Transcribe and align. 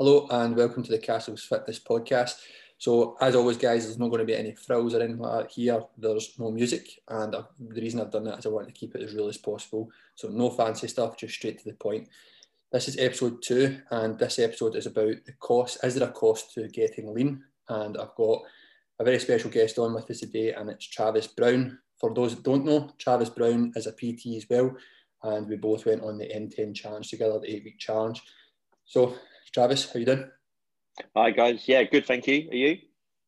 Hello 0.00 0.26
and 0.28 0.56
welcome 0.56 0.82
to 0.82 0.90
the 0.90 0.98
Castles 0.98 1.44
Fitness 1.44 1.78
podcast. 1.78 2.40
So, 2.78 3.16
as 3.20 3.36
always, 3.36 3.56
guys, 3.56 3.84
there's 3.84 3.96
not 3.96 4.08
going 4.08 4.18
to 4.18 4.24
be 4.24 4.34
any 4.34 4.52
frills 4.52 4.92
or 4.92 5.00
anything 5.00 5.20
like 5.20 5.44
that 5.44 5.52
here. 5.52 5.80
There's 5.96 6.36
no 6.36 6.50
music, 6.50 6.88
and 7.08 7.32
the 7.32 7.80
reason 7.80 8.00
I've 8.00 8.10
done 8.10 8.24
that 8.24 8.40
is 8.40 8.46
I 8.46 8.48
want 8.48 8.66
to 8.66 8.72
keep 8.72 8.96
it 8.96 9.02
as 9.02 9.14
real 9.14 9.28
as 9.28 9.38
possible. 9.38 9.88
So, 10.16 10.26
no 10.30 10.50
fancy 10.50 10.88
stuff, 10.88 11.16
just 11.16 11.34
straight 11.34 11.60
to 11.60 11.64
the 11.66 11.76
point. 11.76 12.08
This 12.72 12.88
is 12.88 12.98
episode 12.98 13.40
two, 13.40 13.78
and 13.92 14.18
this 14.18 14.40
episode 14.40 14.74
is 14.74 14.86
about 14.86 15.14
the 15.26 15.32
cost. 15.38 15.78
Is 15.84 15.94
there 15.94 16.08
a 16.08 16.12
cost 16.12 16.52
to 16.54 16.66
getting 16.66 17.14
lean? 17.14 17.44
And 17.68 17.96
I've 17.96 18.16
got 18.16 18.42
a 18.98 19.04
very 19.04 19.20
special 19.20 19.48
guest 19.48 19.78
on 19.78 19.94
with 19.94 20.10
us 20.10 20.18
today, 20.18 20.54
and 20.54 20.70
it's 20.70 20.88
Travis 20.88 21.28
Brown. 21.28 21.78
For 22.00 22.12
those 22.12 22.34
that 22.34 22.42
don't 22.42 22.64
know, 22.64 22.90
Travis 22.98 23.30
Brown 23.30 23.72
is 23.76 23.86
a 23.86 23.92
PT 23.92 24.38
as 24.38 24.46
well, 24.50 24.76
and 25.22 25.48
we 25.48 25.54
both 25.54 25.86
went 25.86 26.02
on 26.02 26.18
the 26.18 26.26
M10 26.26 26.74
challenge 26.74 27.10
together, 27.10 27.38
the 27.38 27.54
eight 27.54 27.62
week 27.62 27.78
challenge. 27.78 28.20
So, 28.86 29.14
Travis, 29.54 29.92
how 29.92 30.00
you 30.00 30.04
doing? 30.04 30.28
Hi 31.14 31.30
guys, 31.30 31.68
yeah, 31.68 31.84
good, 31.84 32.06
thank 32.06 32.26
you. 32.26 32.48
Are 32.50 32.56
you? 32.56 32.78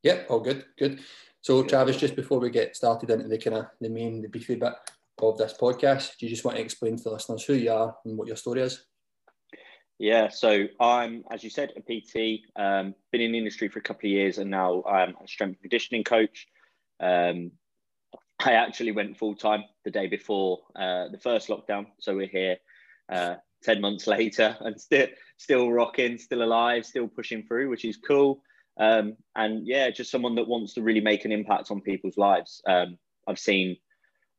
Yep, 0.02 0.26
all 0.28 0.40
good, 0.40 0.64
good. 0.76 0.98
So 1.40 1.62
Travis, 1.62 1.98
just 1.98 2.16
before 2.16 2.40
we 2.40 2.50
get 2.50 2.74
started 2.74 3.10
into 3.10 3.28
the 3.28 3.38
kind 3.38 3.58
of 3.58 3.66
the 3.80 3.88
main, 3.88 4.22
the 4.22 4.28
beefy 4.28 4.56
bit 4.56 4.72
of 5.22 5.38
this 5.38 5.54
podcast, 5.54 6.18
do 6.18 6.26
you 6.26 6.30
just 6.30 6.44
want 6.44 6.56
to 6.56 6.62
explain 6.64 6.96
to 6.96 7.04
the 7.04 7.12
listeners 7.12 7.44
who 7.44 7.54
you 7.54 7.70
are 7.70 7.94
and 8.04 8.18
what 8.18 8.26
your 8.26 8.36
story 8.36 8.62
is? 8.62 8.86
Yeah, 10.00 10.28
so 10.28 10.66
I'm, 10.80 11.22
as 11.30 11.44
you 11.44 11.50
said, 11.50 11.70
a 11.76 11.80
PT. 11.80 12.40
Um, 12.56 12.96
been 13.12 13.20
in 13.20 13.30
the 13.30 13.38
industry 13.38 13.68
for 13.68 13.78
a 13.78 13.82
couple 13.82 14.08
of 14.08 14.10
years, 14.10 14.38
and 14.38 14.50
now 14.50 14.82
I'm 14.82 15.14
a 15.22 15.28
strength 15.28 15.52
and 15.52 15.62
conditioning 15.62 16.02
coach. 16.02 16.48
Um, 16.98 17.52
I 18.44 18.54
actually 18.54 18.90
went 18.90 19.16
full 19.16 19.36
time 19.36 19.62
the 19.84 19.92
day 19.92 20.08
before 20.08 20.58
uh, 20.74 21.06
the 21.08 21.20
first 21.22 21.46
lockdown, 21.48 21.86
so 22.00 22.16
we're 22.16 22.26
here 22.26 22.56
uh, 23.12 23.36
10 23.66 23.80
months 23.80 24.06
later 24.06 24.56
and 24.60 24.80
still 24.80 25.08
still 25.36 25.70
rocking 25.70 26.16
still 26.16 26.42
alive 26.42 26.86
still 26.86 27.08
pushing 27.08 27.42
through 27.42 27.68
which 27.68 27.84
is 27.84 27.98
cool. 27.98 28.40
Um, 28.78 29.16
and 29.34 29.66
yeah 29.66 29.90
just 29.90 30.10
someone 30.10 30.34
that 30.36 30.48
wants 30.48 30.74
to 30.74 30.82
really 30.82 31.00
make 31.00 31.24
an 31.24 31.32
impact 31.32 31.70
on 31.70 31.80
people's 31.80 32.16
lives. 32.16 32.62
Um, 32.66 32.98
i've 33.26 33.38
seen 33.38 33.76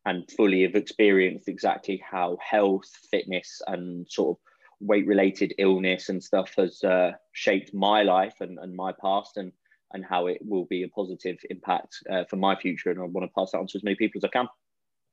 and 0.05 0.29
fully 0.31 0.61
have 0.61 0.75
experienced 0.75 1.49
exactly 1.49 2.01
how 2.09 2.37
health 2.41 2.89
fitness 3.11 3.61
and 3.67 4.07
sort 4.09 4.37
of 4.37 4.41
weight 4.79 5.05
related 5.05 5.53
illness 5.57 6.07
and 6.07 6.23
stuff 6.23 6.53
has 6.55 6.81
uh, 6.83 7.11
shaped 7.33 7.73
my 7.73 8.03
life 8.03 8.35
and, 8.39 8.57
and 8.59 8.75
my 8.75 8.93
past 9.01 9.37
and 9.37 9.51
and 9.93 10.05
how 10.05 10.27
it 10.27 10.39
will 10.41 10.65
be 10.65 10.83
a 10.83 10.89
positive 10.89 11.37
impact 11.49 11.95
uh, 12.11 12.25
for 12.25 12.35
my 12.35 12.55
future. 12.55 12.91
And 12.91 12.99
i 12.99 13.03
want 13.03 13.27
to 13.27 13.33
pass 13.37 13.51
that 13.51 13.59
on 13.59 13.67
to 13.67 13.77
as 13.77 13.83
many 13.83 13.95
people 13.95 14.19
as 14.19 14.23
i 14.23 14.29
can 14.29 14.47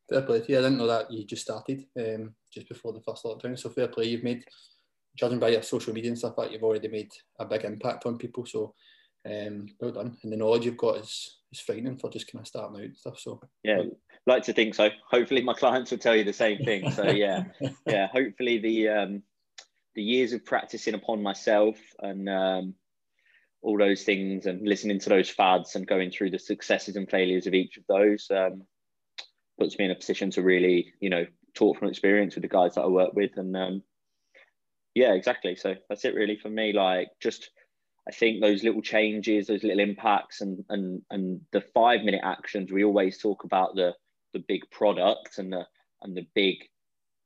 Fair 0.09 0.23
play 0.23 0.41
to 0.41 0.53
you. 0.53 0.59
I 0.59 0.63
didn't 0.63 0.79
know 0.79 0.87
that 0.87 1.11
you 1.11 1.25
just 1.25 1.43
started 1.43 1.85
um, 1.99 2.35
just 2.53 2.69
before 2.69 2.93
the 2.93 3.01
first 3.01 3.25
lockdown. 3.25 3.59
So 3.59 3.71
fair 3.71 3.89
play. 3.89 4.07
You've 4.07 4.25
made, 4.25 4.45
judging 5.17 5.39
by 5.39 5.49
your 5.49 5.63
social 5.63 5.95
media 5.95 6.11
and 6.11 6.19
stuff 6.19 6.37
like, 6.37 6.53
you've 6.53 6.63
already 6.63 6.89
made 6.89 7.13
a 7.39 7.45
big 7.45 7.65
impact 7.65 8.05
on 8.05 8.19
people. 8.19 8.45
So 8.45 8.75
um, 9.27 9.67
well 9.81 9.93
done. 9.93 10.17
And 10.23 10.33
the 10.33 10.37
knowledge 10.37 10.67
you've 10.67 10.77
got 10.77 10.99
is 10.99 11.39
is 11.53 11.61
frightening 11.61 11.97
for 11.97 12.11
just 12.11 12.31
kind 12.31 12.43
of 12.43 12.47
starting 12.47 12.77
out 12.77 12.85
and 12.85 12.97
stuff. 12.97 13.19
So 13.19 13.41
yeah, 13.63 13.83
like 14.27 14.43
to 14.45 14.53
think 14.53 14.75
so. 14.75 14.91
Hopefully, 15.11 15.43
my 15.43 15.55
clients 15.55 15.91
will 15.91 15.99
tell 15.99 16.17
you 16.17 16.25
the 16.25 16.33
same 16.33 16.59
thing. 16.59 16.91
So 16.91 17.05
yeah, 17.11 17.45
yeah. 17.87 18.09
Hopefully, 18.09 18.59
the 18.59 18.89
um, 18.89 19.23
the 19.95 20.03
years 20.03 20.33
of 20.33 20.45
practicing 20.45 20.95
upon 20.95 21.23
myself 21.23 21.79
and 22.01 22.29
um, 22.29 22.75
all 23.63 23.79
those 23.79 24.03
things 24.03 24.47
and 24.47 24.67
listening 24.67 24.99
to 25.01 25.09
those 25.09 25.31
fads 25.31 25.75
and 25.75 25.87
going 25.87 26.11
through 26.11 26.31
the 26.31 26.39
successes 26.39 26.97
and 26.97 27.09
failures 27.09 27.47
of 27.47 27.55
each 27.55 27.79
of 27.79 27.85
those 27.89 28.27
um, 28.31 28.63
puts 29.59 29.79
me 29.79 29.87
in 29.87 29.91
a 29.91 29.97
position 29.97 30.31
to 30.33 30.43
really, 30.43 30.93
you 31.01 31.11
know, 31.11 31.27
talk 31.55 31.79
from 31.79 31.89
experience 31.89 32.35
with 32.35 32.43
the 32.43 32.49
guys 32.49 32.75
that 32.75 32.83
I 32.83 32.89
work 32.89 33.15
with. 33.15 33.37
And 33.37 33.57
um, 33.57 33.83
yeah, 34.95 35.13
exactly. 35.13 35.57
So 35.57 35.75
that's 35.89 36.05
it 36.05 36.15
really 36.15 36.37
for 36.37 36.51
me. 36.51 36.73
Like 36.73 37.09
just, 37.21 37.51
I 38.09 38.13
think 38.13 38.41
those 38.41 38.63
little 38.63 38.83
changes, 38.83 39.47
those 39.47 39.63
little 39.63 39.81
impacts, 39.81 40.41
and 40.41 40.65
and 40.69 41.03
and 41.11 41.41
the 41.53 41.61
five 41.61 42.03
minute 42.03 42.23
actions. 42.25 42.73
We 42.73 42.85
always 42.85 43.19
talk 43.19 43.45
about 43.45 43.75
the 43.75 43.95
the 44.33 44.45
big 44.47 44.63
product 44.71 45.39
and 45.39 45.53
the 45.53 45.67
and 46.03 46.17
the 46.17 46.27
big 46.35 46.57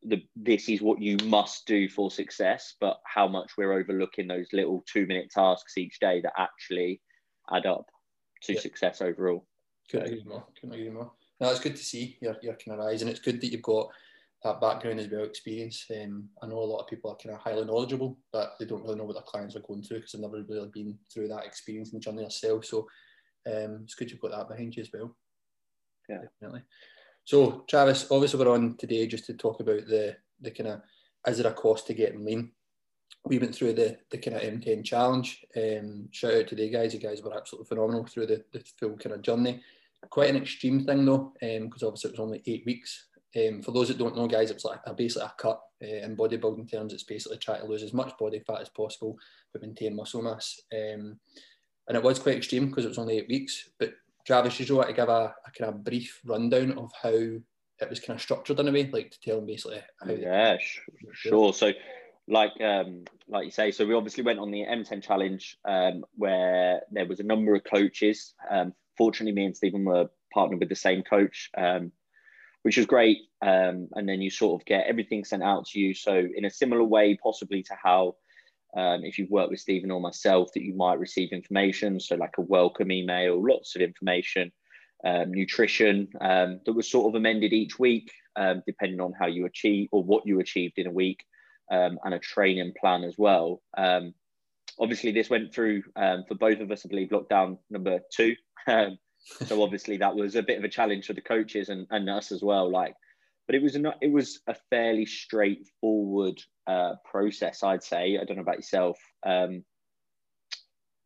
the 0.02 0.22
this 0.36 0.68
is 0.68 0.80
what 0.80 1.00
you 1.00 1.16
must 1.24 1.66
do 1.66 1.88
for 1.88 2.10
success, 2.10 2.74
but 2.80 3.00
how 3.04 3.26
much 3.26 3.52
we're 3.58 3.72
overlooking 3.72 4.28
those 4.28 4.48
little 4.52 4.84
two 4.90 5.06
minute 5.06 5.30
tasks 5.30 5.76
each 5.76 5.98
day 5.98 6.20
that 6.20 6.32
actually 6.38 7.00
add 7.52 7.66
up 7.66 7.86
to 8.42 8.52
yeah. 8.52 8.60
success 8.60 9.02
overall. 9.02 9.44
Couldn't 9.90 10.06
agree 10.06 10.24
more. 10.24 10.46
Couldn't 10.60 10.74
agree 10.74 10.90
more 10.90 11.10
no, 11.40 11.50
it's 11.50 11.60
good 11.60 11.76
to 11.76 11.84
see 11.84 12.18
your, 12.20 12.36
your 12.42 12.54
kind 12.54 12.78
of 12.78 12.84
rise, 12.84 13.02
and 13.02 13.10
it's 13.10 13.20
good 13.20 13.40
that 13.40 13.52
you've 13.52 13.62
got 13.62 13.88
that 14.44 14.60
background 14.60 15.00
as 15.00 15.08
well, 15.08 15.24
experience. 15.24 15.84
Um, 15.90 16.28
I 16.42 16.46
know 16.46 16.58
a 16.58 16.60
lot 16.60 16.80
of 16.80 16.86
people 16.86 17.10
are 17.10 17.16
kind 17.16 17.34
of 17.34 17.40
highly 17.40 17.64
knowledgeable, 17.64 18.16
but 18.32 18.54
they 18.58 18.66
don't 18.66 18.82
really 18.82 18.96
know 18.96 19.04
what 19.04 19.14
their 19.14 19.22
clients 19.22 19.56
are 19.56 19.60
going 19.60 19.82
through 19.82 19.98
because 19.98 20.12
they've 20.12 20.20
never 20.20 20.42
really 20.48 20.70
been 20.72 20.98
through 21.12 21.28
that 21.28 21.44
experience 21.44 21.92
and 21.92 22.02
journey 22.02 22.22
themselves. 22.22 22.68
So 22.68 22.86
um, 23.46 23.80
it's 23.84 23.94
good 23.94 24.10
you've 24.10 24.20
got 24.20 24.30
that 24.32 24.48
behind 24.48 24.76
you 24.76 24.82
as 24.82 24.90
well. 24.92 25.16
Yeah, 26.08 26.18
definitely. 26.22 26.62
So 27.24 27.64
Travis, 27.68 28.06
obviously 28.10 28.38
we're 28.38 28.54
on 28.54 28.76
today 28.76 29.06
just 29.06 29.26
to 29.26 29.34
talk 29.34 29.60
about 29.60 29.86
the 29.86 30.16
the 30.40 30.50
kind 30.50 30.70
of 30.70 30.80
is 31.26 31.38
there 31.38 31.50
a 31.50 31.54
cost 31.54 31.86
to 31.88 31.94
getting 31.94 32.24
lean? 32.24 32.52
We 33.26 33.38
went 33.38 33.54
through 33.54 33.74
the 33.74 33.98
the 34.10 34.18
kind 34.18 34.36
of 34.36 34.42
M10 34.42 34.84
challenge. 34.84 35.44
Um, 35.56 36.08
shout 36.10 36.34
out 36.34 36.48
to 36.48 36.54
the 36.54 36.70
guys. 36.70 36.94
You 36.94 37.00
guys 37.00 37.22
were 37.22 37.36
absolutely 37.36 37.68
phenomenal 37.68 38.06
through 38.06 38.26
the, 38.26 38.44
the 38.52 38.64
full 38.78 38.96
kind 38.96 39.14
of 39.14 39.22
journey. 39.22 39.60
Quite 40.10 40.30
an 40.30 40.36
extreme 40.36 40.84
thing 40.84 41.04
though, 41.04 41.32
because 41.40 41.82
um, 41.82 41.88
obviously 41.88 42.10
it 42.10 42.12
was 42.12 42.20
only 42.20 42.42
eight 42.46 42.64
weeks. 42.66 43.06
Um, 43.36 43.62
for 43.62 43.72
those 43.72 43.88
that 43.88 43.98
don't 43.98 44.16
know, 44.16 44.26
guys, 44.26 44.50
it's 44.50 44.64
like 44.64 44.80
a, 44.86 44.94
basically 44.94 45.26
a 45.26 45.32
cut 45.38 45.60
uh, 45.82 45.86
in 45.86 46.16
bodybuilding 46.16 46.70
terms. 46.70 46.92
It's 46.92 47.02
basically 47.02 47.38
trying 47.38 47.60
to 47.60 47.66
lose 47.66 47.82
as 47.82 47.92
much 47.92 48.16
body 48.18 48.40
fat 48.46 48.62
as 48.62 48.68
possible 48.70 49.18
but 49.52 49.62
maintain 49.62 49.96
muscle 49.96 50.22
mass. 50.22 50.60
Um, 50.72 51.18
and 51.86 51.96
it 51.96 52.02
was 52.02 52.18
quite 52.18 52.36
extreme 52.36 52.68
because 52.68 52.84
it 52.84 52.88
was 52.88 52.98
only 52.98 53.18
eight 53.18 53.28
weeks. 53.28 53.70
But 53.78 53.94
Travis, 54.26 54.60
you 54.60 54.76
want 54.76 54.88
to 54.88 54.94
give 54.94 55.08
a, 55.08 55.34
a, 55.46 55.50
kind 55.58 55.74
of 55.74 55.84
brief 55.84 56.20
rundown 56.24 56.72
of 56.72 56.90
how 57.02 57.08
it 57.10 57.90
was 57.90 58.00
kind 58.00 58.16
of 58.16 58.22
structured 58.22 58.60
in 58.60 58.68
a 58.68 58.72
way, 58.72 58.90
like 58.92 59.10
to 59.10 59.20
tell 59.20 59.36
them 59.36 59.46
basically 59.46 59.80
how? 60.00 60.10
Yeah, 60.10 60.56
sure. 61.12 61.52
So, 61.52 61.72
like 62.28 62.52
um, 62.60 63.04
like 63.26 63.46
you 63.46 63.50
say, 63.50 63.70
so 63.70 63.86
we 63.86 63.94
obviously 63.94 64.22
went 64.22 64.38
on 64.38 64.50
the 64.50 64.64
M10 64.64 65.02
challenge 65.02 65.56
um, 65.64 66.04
where 66.16 66.82
there 66.90 67.06
was 67.06 67.20
a 67.20 67.24
number 67.24 67.54
of 67.54 67.64
coaches. 67.64 68.34
Um, 68.50 68.74
fortunately, 68.98 69.32
me 69.32 69.46
and 69.46 69.56
Stephen 69.56 69.84
were 69.84 70.10
partnered 70.34 70.60
with 70.60 70.68
the 70.68 70.74
same 70.74 71.02
coach, 71.02 71.50
um, 71.56 71.92
which 72.62 72.76
was 72.76 72.86
great. 72.86 73.18
Um, 73.40 73.88
and 73.94 74.08
then 74.08 74.20
you 74.20 74.30
sort 74.30 74.60
of 74.60 74.66
get 74.66 74.86
everything 74.86 75.24
sent 75.24 75.42
out 75.42 75.66
to 75.68 75.78
you. 75.78 75.94
So 75.94 76.26
in 76.34 76.44
a 76.44 76.50
similar 76.50 76.84
way, 76.84 77.16
possibly 77.22 77.62
to 77.62 77.76
how 77.82 78.16
um, 78.76 79.04
if 79.04 79.16
you've 79.16 79.30
worked 79.30 79.50
with 79.50 79.60
Stephen 79.60 79.90
or 79.90 80.00
myself, 80.00 80.50
that 80.52 80.64
you 80.64 80.74
might 80.74 80.98
receive 80.98 81.32
information. 81.32 82.00
So 82.00 82.16
like 82.16 82.36
a 82.36 82.42
welcome 82.42 82.92
email, 82.92 83.42
lots 83.42 83.76
of 83.76 83.82
information, 83.82 84.52
um, 85.04 85.32
nutrition 85.32 86.08
um, 86.20 86.60
that 86.66 86.74
was 86.74 86.90
sort 86.90 87.08
of 87.08 87.14
amended 87.14 87.52
each 87.52 87.78
week, 87.78 88.10
um, 88.36 88.62
depending 88.66 89.00
on 89.00 89.12
how 89.18 89.26
you 89.26 89.46
achieve 89.46 89.88
or 89.92 90.02
what 90.02 90.26
you 90.26 90.40
achieved 90.40 90.74
in 90.76 90.88
a 90.88 90.92
week, 90.92 91.24
and 91.70 92.14
a 92.14 92.18
training 92.18 92.72
plan 92.80 93.04
as 93.04 93.14
well. 93.18 93.62
Obviously, 94.80 95.12
this 95.12 95.30
went 95.30 95.54
through 95.54 95.82
for 95.94 96.34
both 96.38 96.60
of 96.60 96.70
us, 96.70 96.84
I 96.84 96.88
believe, 96.88 97.10
lockdown 97.10 97.58
number 97.70 98.00
two. 98.12 98.34
so 99.46 99.62
obviously 99.62 99.96
that 99.98 100.14
was 100.14 100.34
a 100.34 100.42
bit 100.42 100.58
of 100.58 100.64
a 100.64 100.68
challenge 100.68 101.06
for 101.06 101.12
the 101.12 101.20
coaches 101.20 101.68
and, 101.68 101.86
and 101.90 102.08
us 102.08 102.32
as 102.32 102.42
well. 102.42 102.70
Like, 102.70 102.94
but 103.46 103.54
it 103.54 103.62
was 103.62 103.76
a 103.76 103.94
it 104.02 104.12
was 104.12 104.40
a 104.46 104.54
fairly 104.70 105.06
straightforward 105.06 106.40
uh, 106.66 106.94
process, 107.04 107.62
I'd 107.62 107.82
say. 107.82 108.18
I 108.18 108.24
don't 108.24 108.36
know 108.36 108.42
about 108.42 108.56
yourself, 108.56 108.98
um, 109.26 109.64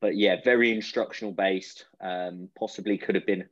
but 0.01 0.17
yeah, 0.17 0.37
very 0.45 0.73
instructional 0.73 1.33
based. 1.33 1.87
Um, 2.01 2.49
possibly 2.59 2.99
could 2.99 3.15
have 3.15 3.27
been 3.27 3.45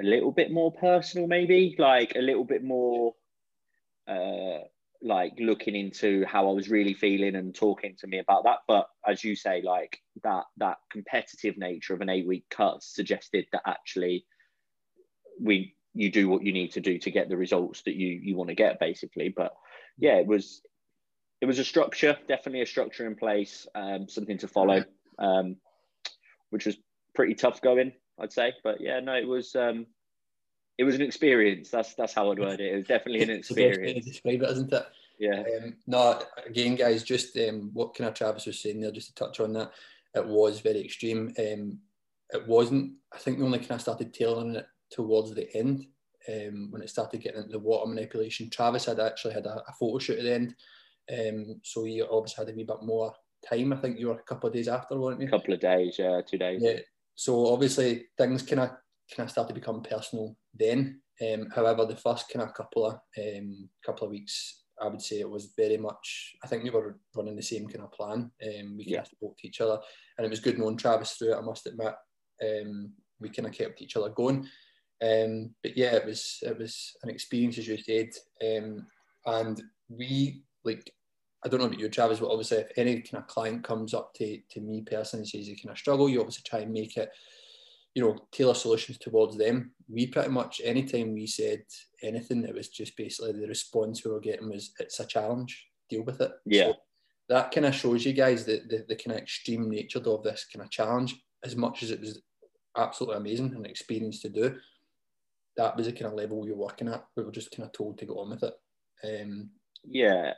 a 0.00 0.04
little 0.04 0.32
bit 0.32 0.50
more 0.50 0.72
personal, 0.72 1.26
maybe 1.26 1.74
like 1.78 2.14
a 2.14 2.20
little 2.20 2.44
bit 2.44 2.62
more 2.62 3.14
uh, 4.06 4.58
like 5.02 5.32
looking 5.38 5.74
into 5.74 6.24
how 6.26 6.48
I 6.48 6.52
was 6.52 6.70
really 6.70 6.94
feeling 6.94 7.34
and 7.34 7.54
talking 7.54 7.96
to 7.98 8.06
me 8.06 8.18
about 8.18 8.44
that. 8.44 8.58
But 8.68 8.88
as 9.06 9.24
you 9.24 9.34
say, 9.34 9.62
like 9.62 10.00
that 10.22 10.44
that 10.58 10.78
competitive 10.90 11.58
nature 11.58 11.94
of 11.94 12.00
an 12.00 12.08
eight 12.08 12.26
week 12.26 12.44
cut 12.50 12.82
suggested 12.82 13.46
that 13.52 13.62
actually 13.66 14.24
we 15.40 15.74
you 15.94 16.10
do 16.10 16.28
what 16.28 16.42
you 16.42 16.52
need 16.52 16.72
to 16.72 16.80
do 16.80 16.98
to 16.98 17.10
get 17.10 17.28
the 17.28 17.36
results 17.36 17.82
that 17.82 17.96
you 17.96 18.08
you 18.22 18.36
want 18.36 18.48
to 18.48 18.54
get 18.54 18.78
basically. 18.78 19.28
But 19.28 19.52
yeah, 19.98 20.16
it 20.16 20.26
was 20.26 20.62
it 21.40 21.46
was 21.46 21.58
a 21.58 21.64
structure, 21.64 22.16
definitely 22.28 22.62
a 22.62 22.66
structure 22.66 23.06
in 23.06 23.16
place, 23.16 23.66
um, 23.74 24.08
something 24.08 24.38
to 24.38 24.48
follow, 24.48 24.84
um, 25.18 25.56
which 26.50 26.66
was 26.66 26.76
pretty 27.14 27.34
tough 27.34 27.60
going, 27.60 27.92
I'd 28.20 28.32
say. 28.32 28.52
But 28.62 28.80
yeah, 28.80 29.00
no, 29.00 29.14
it 29.14 29.26
was 29.26 29.56
um, 29.56 29.86
it 30.82 30.84
was 30.84 30.96
an 30.96 31.02
experience. 31.02 31.70
That's 31.70 31.94
that's 31.94 32.12
how 32.12 32.32
I'd 32.32 32.40
word 32.40 32.60
it. 32.60 32.72
It 32.72 32.76
was 32.76 32.86
definitely 32.86 33.22
an 33.22 33.30
experience. 33.30 34.04
describe 34.04 34.42
it, 34.42 34.50
isn't 34.50 34.72
it? 34.72 34.86
Yeah. 35.16 35.44
Um, 35.62 35.76
no, 35.86 36.20
again, 36.44 36.74
guys, 36.74 37.04
just 37.04 37.36
um, 37.36 37.70
what 37.72 37.94
kind 37.94 38.08
of 38.08 38.14
Travis 38.14 38.46
was 38.46 38.60
saying 38.60 38.80
there, 38.80 38.90
just 38.90 39.08
to 39.08 39.14
touch 39.14 39.38
on 39.38 39.52
that, 39.52 39.70
it 40.16 40.26
was 40.26 40.58
very 40.58 40.84
extreme. 40.84 41.32
Um, 41.38 41.78
it 42.30 42.48
wasn't. 42.48 42.94
I 43.14 43.18
think 43.18 43.38
we 43.38 43.44
only 43.44 43.60
kind 43.60 43.72
of 43.72 43.80
started 43.80 44.12
tailoring 44.12 44.56
it 44.56 44.66
towards 44.90 45.32
the 45.32 45.56
end 45.56 45.86
um, 46.28 46.72
when 46.72 46.82
it 46.82 46.90
started 46.90 47.20
getting 47.20 47.42
into 47.42 47.52
the 47.52 47.60
water 47.60 47.88
manipulation. 47.88 48.50
Travis 48.50 48.86
had 48.86 48.98
actually 48.98 49.34
had 49.34 49.46
a, 49.46 49.62
a 49.68 49.72
photo 49.78 50.00
shoot 50.00 50.18
at 50.18 50.24
the 50.24 50.34
end, 50.34 50.56
um, 51.16 51.60
so 51.62 51.84
he 51.84 52.02
obviously 52.02 52.44
had 52.44 52.52
a 52.52 52.56
wee 52.56 52.64
bit 52.64 52.82
more 52.82 53.14
time. 53.48 53.72
I 53.72 53.76
think 53.76 54.00
you 54.00 54.08
were 54.08 54.14
a 54.14 54.22
couple 54.24 54.48
of 54.48 54.54
days 54.54 54.66
after, 54.66 54.98
weren't 54.98 55.20
you? 55.20 55.28
A 55.28 55.30
couple 55.30 55.54
of 55.54 55.60
days, 55.60 55.94
yeah, 55.96 56.22
two 56.28 56.38
days. 56.38 56.60
Yeah. 56.60 56.80
So 57.14 57.52
obviously 57.52 58.06
things 58.18 58.42
kind 58.42 58.62
of 58.62 58.70
kind 59.14 59.26
of 59.26 59.30
start 59.30 59.48
to 59.48 59.54
become 59.54 59.82
personal 59.82 60.36
then. 60.54 61.00
Um, 61.22 61.48
however, 61.54 61.84
the 61.84 61.96
first 61.96 62.28
kind 62.30 62.42
of 62.42 62.54
couple 62.54 62.86
of 62.86 62.94
um, 63.18 63.68
couple 63.84 64.06
of 64.06 64.10
weeks, 64.10 64.62
I 64.80 64.88
would 64.88 65.02
say 65.02 65.20
it 65.20 65.30
was 65.30 65.52
very 65.56 65.76
much. 65.76 66.36
I 66.42 66.48
think 66.48 66.64
we 66.64 66.70
were 66.70 66.98
running 67.16 67.36
the 67.36 67.42
same 67.42 67.68
kind 67.68 67.84
of 67.84 67.92
plan. 67.92 68.30
Um, 68.42 68.76
we 68.76 68.84
kind 68.84 68.86
yeah. 68.86 69.00
of 69.00 69.06
spoke 69.08 69.38
to 69.38 69.48
each 69.48 69.60
other, 69.60 69.78
and 70.18 70.24
it 70.24 70.30
was 70.30 70.40
good 70.40 70.58
knowing 70.58 70.76
Travis 70.76 71.12
through 71.12 71.32
it. 71.32 71.38
I 71.38 71.42
must 71.42 71.66
admit, 71.66 71.94
um, 72.42 72.92
we 73.20 73.28
kind 73.28 73.46
of 73.46 73.54
kept 73.54 73.82
each 73.82 73.96
other 73.96 74.08
going. 74.08 74.48
Um, 75.02 75.54
but 75.62 75.76
yeah, 75.76 75.94
it 75.94 76.06
was 76.06 76.38
it 76.42 76.58
was 76.58 76.96
an 77.02 77.10
experience 77.10 77.58
as 77.58 77.68
you 77.68 77.76
said, 77.76 78.10
um, 78.44 78.86
and 79.26 79.62
we 79.88 80.42
like 80.64 80.92
I 81.44 81.48
don't 81.48 81.58
know 81.58 81.66
about 81.66 81.78
you, 81.78 81.88
Travis, 81.88 82.20
but 82.20 82.30
obviously 82.30 82.58
if 82.58 82.70
any 82.76 83.00
kind 83.00 83.22
of 83.22 83.26
client 83.26 83.64
comes 83.64 83.94
up 83.94 84.14
to, 84.14 84.38
to 84.50 84.60
me 84.60 84.82
personally 84.82 85.22
and 85.22 85.28
says 85.28 85.46
they 85.46 85.56
kind 85.56 85.72
of 85.72 85.78
struggle, 85.78 86.08
you 86.08 86.20
obviously 86.20 86.44
try 86.46 86.60
and 86.60 86.72
make 86.72 86.96
it, 86.96 87.10
you 87.94 88.02
know, 88.02 88.16
tailor 88.32 88.54
solutions 88.54 88.98
towards 88.98 89.36
them. 89.36 89.72
We 89.88 90.06
pretty 90.06 90.30
much 90.30 90.60
anytime 90.64 91.12
we 91.12 91.26
said 91.26 91.62
anything, 92.02 92.44
it 92.44 92.54
was 92.54 92.68
just 92.68 92.96
basically 92.96 93.32
the 93.32 93.46
response 93.46 94.04
we 94.04 94.10
were 94.10 94.20
getting 94.20 94.48
was 94.48 94.72
it's 94.78 95.00
a 95.00 95.06
challenge, 95.06 95.66
deal 95.90 96.02
with 96.02 96.20
it. 96.20 96.32
Yeah. 96.46 96.68
So 96.68 96.74
that 97.28 97.50
kind 97.50 97.66
of 97.66 97.74
shows 97.74 98.04
you 98.04 98.12
guys 98.12 98.44
the, 98.44 98.62
the, 98.68 98.84
the 98.88 98.96
kind 98.96 99.16
of 99.16 99.22
extreme 99.22 99.68
nature 99.68 99.98
of 99.98 100.22
this 100.22 100.46
kind 100.52 100.64
of 100.64 100.70
challenge, 100.70 101.16
as 101.44 101.56
much 101.56 101.82
as 101.82 101.90
it 101.90 102.00
was 102.00 102.20
absolutely 102.76 103.18
amazing 103.18 103.54
and 103.54 103.66
experience 103.66 104.20
to 104.20 104.28
do. 104.28 104.56
That 105.56 105.76
was 105.76 105.86
the 105.86 105.92
kind 105.92 106.06
of 106.06 106.14
level 106.14 106.40
we 106.40 106.50
were 106.50 106.56
working 106.56 106.88
at. 106.88 107.04
We 107.14 107.24
were 107.24 107.30
just 107.32 107.54
kind 107.54 107.66
of 107.66 107.72
told 107.72 107.98
to 107.98 108.06
go 108.06 108.20
on 108.20 108.30
with 108.30 108.42
it. 108.42 108.54
Um, 109.04 109.50
yeah, 109.84 110.32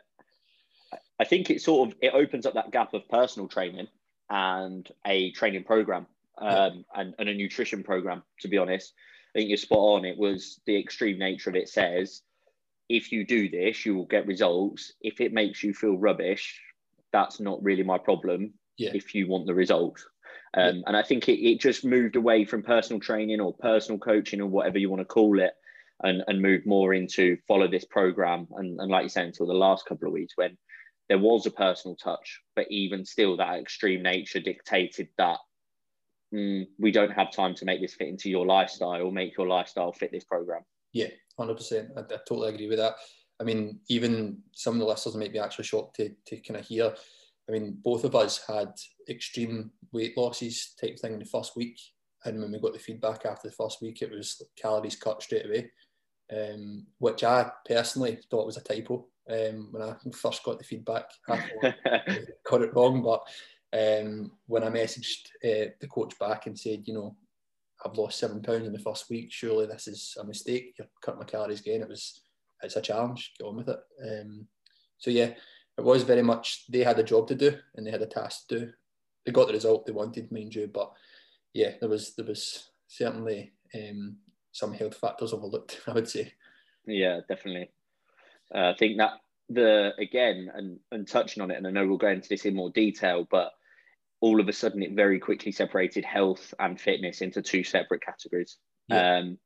I 1.20 1.24
think 1.24 1.50
it 1.50 1.62
sort 1.62 1.90
of 1.90 1.96
it 2.00 2.14
opens 2.14 2.46
up 2.46 2.54
that 2.54 2.72
gap 2.72 2.94
of 2.94 3.08
personal 3.08 3.48
training 3.48 3.86
and 4.30 4.88
a 5.06 5.30
training 5.32 5.64
program 5.64 6.06
um, 6.38 6.48
yeah. 6.48 6.70
and, 6.94 7.14
and 7.18 7.28
a 7.28 7.34
nutrition 7.34 7.82
program. 7.82 8.22
To 8.40 8.48
be 8.48 8.58
honest, 8.58 8.92
I 9.34 9.38
think 9.38 9.48
you're 9.48 9.58
spot 9.58 9.78
on. 9.78 10.04
It 10.04 10.18
was 10.18 10.60
the 10.66 10.78
extreme 10.78 11.18
nature 11.18 11.50
of 11.50 11.56
it. 11.56 11.68
Says 11.68 12.22
if 12.88 13.12
you 13.12 13.24
do 13.24 13.48
this, 13.48 13.86
you 13.86 13.94
will 13.94 14.06
get 14.06 14.26
results. 14.26 14.92
If 15.00 15.20
it 15.20 15.32
makes 15.32 15.62
you 15.62 15.72
feel 15.72 15.96
rubbish, 15.96 16.60
that's 17.12 17.40
not 17.40 17.62
really 17.62 17.82
my 17.82 17.98
problem. 17.98 18.54
Yeah. 18.76 18.90
If 18.94 19.14
you 19.14 19.28
want 19.28 19.46
the 19.46 19.54
result. 19.54 20.04
Um, 20.56 20.76
yeah. 20.76 20.82
And 20.86 20.96
I 20.96 21.02
think 21.02 21.28
it, 21.28 21.40
it 21.40 21.60
just 21.60 21.84
moved 21.84 22.16
away 22.16 22.44
from 22.44 22.62
personal 22.62 23.00
training 23.00 23.40
or 23.40 23.54
personal 23.54 23.98
coaching 23.98 24.40
or 24.40 24.46
whatever 24.46 24.78
you 24.78 24.90
want 24.90 25.00
to 25.00 25.06
call 25.06 25.40
it 25.40 25.52
and, 26.02 26.22
and 26.26 26.42
moved 26.42 26.66
more 26.66 26.92
into 26.92 27.38
follow 27.46 27.68
this 27.68 27.84
program. 27.84 28.48
And, 28.52 28.78
and 28.80 28.90
like 28.90 29.04
you 29.04 29.08
said, 29.08 29.26
until 29.26 29.46
the 29.46 29.54
last 29.54 29.86
couple 29.86 30.08
of 30.08 30.12
weeks 30.12 30.34
when 30.36 30.56
there 31.08 31.18
was 31.18 31.46
a 31.46 31.50
personal 31.50 31.96
touch, 31.96 32.40
but 32.56 32.66
even 32.70 33.04
still, 33.04 33.36
that 33.36 33.60
extreme 33.60 34.02
nature 34.02 34.40
dictated 34.40 35.08
that 35.18 35.38
mm, 36.34 36.66
we 36.78 36.90
don't 36.90 37.12
have 37.12 37.30
time 37.30 37.54
to 37.54 37.64
make 37.64 37.80
this 37.80 37.94
fit 37.94 38.08
into 38.08 38.28
your 38.28 38.46
lifestyle 38.46 39.02
or 39.02 39.12
make 39.12 39.36
your 39.36 39.46
lifestyle 39.46 39.92
fit 39.92 40.10
this 40.12 40.24
program. 40.24 40.62
Yeah, 40.92 41.08
100%. 41.38 41.90
I, 41.96 42.00
I 42.00 42.18
totally 42.28 42.54
agree 42.54 42.68
with 42.68 42.78
that. 42.78 42.94
I 43.40 43.44
mean, 43.44 43.80
even 43.88 44.38
some 44.52 44.74
of 44.74 44.80
the 44.80 44.86
listeners 44.86 45.16
might 45.16 45.32
be 45.32 45.38
actually 45.38 45.64
shocked 45.64 45.96
to, 45.96 46.10
to 46.26 46.36
kind 46.40 46.58
of 46.58 46.66
hear. 46.66 46.94
I 47.48 47.52
mean, 47.52 47.78
both 47.82 48.04
of 48.04 48.14
us 48.14 48.42
had 48.46 48.72
extreme 49.08 49.70
weight 49.92 50.16
losses 50.16 50.74
type 50.80 50.98
thing 50.98 51.14
in 51.14 51.18
the 51.18 51.24
first 51.24 51.56
week. 51.56 51.78
And 52.24 52.40
when 52.40 52.52
we 52.52 52.58
got 52.58 52.72
the 52.72 52.78
feedback 52.78 53.26
after 53.26 53.48
the 53.48 53.54
first 53.54 53.82
week, 53.82 54.00
it 54.00 54.10
was 54.10 54.40
calories 54.56 54.96
cut 54.96 55.22
straight 55.22 55.44
away, 55.44 55.70
um, 56.34 56.86
which 56.98 57.22
I 57.22 57.50
personally 57.68 58.18
thought 58.30 58.46
was 58.46 58.56
a 58.56 58.62
typo 58.62 59.06
um, 59.28 59.68
when 59.72 59.82
I 59.82 59.94
first 60.14 60.42
got 60.42 60.58
the 60.58 60.64
feedback. 60.64 61.10
I 61.28 61.42
got 62.48 62.62
it 62.62 62.74
wrong, 62.74 63.02
but 63.02 63.22
um, 63.74 64.30
when 64.46 64.62
I 64.62 64.68
messaged 64.68 65.26
uh, 65.44 65.70
the 65.80 65.88
coach 65.88 66.16
back 66.18 66.46
and 66.46 66.58
said, 66.58 66.84
you 66.86 66.94
know, 66.94 67.16
I've 67.84 67.98
lost 67.98 68.18
seven 68.18 68.40
pounds 68.40 68.66
in 68.66 68.72
the 68.72 68.78
first 68.78 69.10
week. 69.10 69.32
Surely 69.32 69.66
this 69.66 69.88
is 69.88 70.16
a 70.18 70.24
mistake. 70.24 70.74
You're 70.78 70.88
cutting 71.02 71.18
my 71.18 71.26
calories 71.26 71.60
again. 71.60 71.82
It 71.82 71.88
was, 71.88 72.22
it's 72.62 72.76
a 72.76 72.80
challenge. 72.80 73.32
Get 73.38 73.46
on 73.46 73.56
with 73.56 73.68
it. 73.68 73.80
Um, 74.08 74.46
so 74.98 75.10
yeah, 75.10 75.32
it 75.76 75.84
was 75.84 76.04
very 76.04 76.22
much 76.22 76.64
they 76.68 76.84
had 76.84 76.98
a 76.98 77.02
job 77.02 77.26
to 77.28 77.34
do 77.34 77.56
and 77.74 77.86
they 77.86 77.90
had 77.90 78.02
a 78.02 78.06
task 78.06 78.48
to 78.48 78.60
do. 78.60 78.72
They 79.26 79.32
got 79.32 79.48
the 79.48 79.54
result 79.54 79.86
they 79.86 79.92
wanted, 79.92 80.30
mind 80.30 80.54
you, 80.54 80.68
but 80.72 80.92
yeah, 81.52 81.72
there 81.80 81.88
was 81.88 82.14
there 82.14 82.26
was 82.26 82.68
certainly 82.86 83.52
um, 83.74 84.16
some 84.52 84.72
health 84.72 84.96
factors 84.96 85.32
overlooked. 85.32 85.80
I 85.86 85.92
would 85.92 86.08
say. 86.08 86.32
Yeah, 86.86 87.20
definitely. 87.28 87.70
Uh, 88.54 88.70
I 88.70 88.74
think 88.78 88.98
that 88.98 89.12
the 89.48 89.92
again 89.98 90.50
and 90.54 90.78
and 90.92 91.08
touching 91.08 91.42
on 91.42 91.50
it, 91.50 91.56
and 91.56 91.66
I 91.66 91.70
know 91.70 91.86
we'll 91.86 91.96
go 91.96 92.08
into 92.08 92.28
this 92.28 92.44
in 92.44 92.54
more 92.54 92.70
detail, 92.70 93.26
but 93.30 93.52
all 94.24 94.40
of 94.40 94.48
a 94.48 94.52
sudden 94.54 94.82
it 94.82 94.92
very 94.92 95.20
quickly 95.20 95.52
separated 95.52 96.02
health 96.02 96.54
and 96.58 96.80
fitness 96.80 97.20
into 97.20 97.42
two 97.42 97.62
separate 97.62 98.02
categories, 98.02 98.56
yeah. 98.88 99.18
um, 99.18 99.38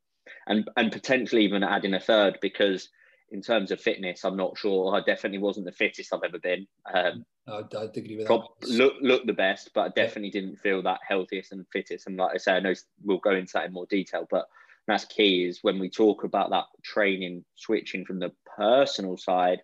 and 0.47 0.71
and 0.77 0.93
potentially 0.93 1.45
even 1.45 1.65
adding 1.65 1.95
a 1.95 2.01
third 2.01 2.39
because 2.41 2.89
in 3.31 3.43
terms 3.43 3.73
of 3.73 3.81
fitness, 3.81 4.25
I'm 4.25 4.37
not 4.37 4.57
sure. 4.57 4.95
I 4.95 5.01
definitely 5.01 5.39
wasn't 5.39 5.67
the 5.67 5.73
fittest 5.73 6.15
I've 6.15 6.23
ever 6.25 6.39
been. 6.39 6.67
Um, 6.95 7.27
I, 7.49 7.65
I 7.77 7.85
agree 7.85 8.19
with 8.19 8.29
that. 8.29 8.69
Look, 8.69 8.95
look 9.03 9.27
the 9.27 9.33
best, 9.33 9.71
but 9.75 9.81
I 9.81 9.89
definitely 9.89 10.29
yeah. 10.29 10.43
didn't 10.43 10.61
feel 10.61 10.81
that 10.83 11.01
healthiest 11.07 11.51
and 11.51 11.67
fittest. 11.73 12.07
And 12.07 12.17
like 12.17 12.35
I 12.35 12.39
say, 12.39 12.53
I 12.53 12.61
know 12.61 12.73
we'll 13.05 13.19
go 13.19 13.33
into 13.33 13.53
that 13.55 13.67
in 13.67 13.73
more 13.73 13.87
detail, 13.91 14.29
but 14.31 14.47
that's 14.87 15.05
key 15.05 15.45
is 15.45 15.59
when 15.63 15.81
we 15.81 15.91
talk 15.91 16.23
about 16.23 16.51
that 16.51 16.67
training 16.85 17.45
switching 17.57 18.05
from 18.05 18.21
the 18.21 18.33
personal 18.57 19.17
side 19.17 19.59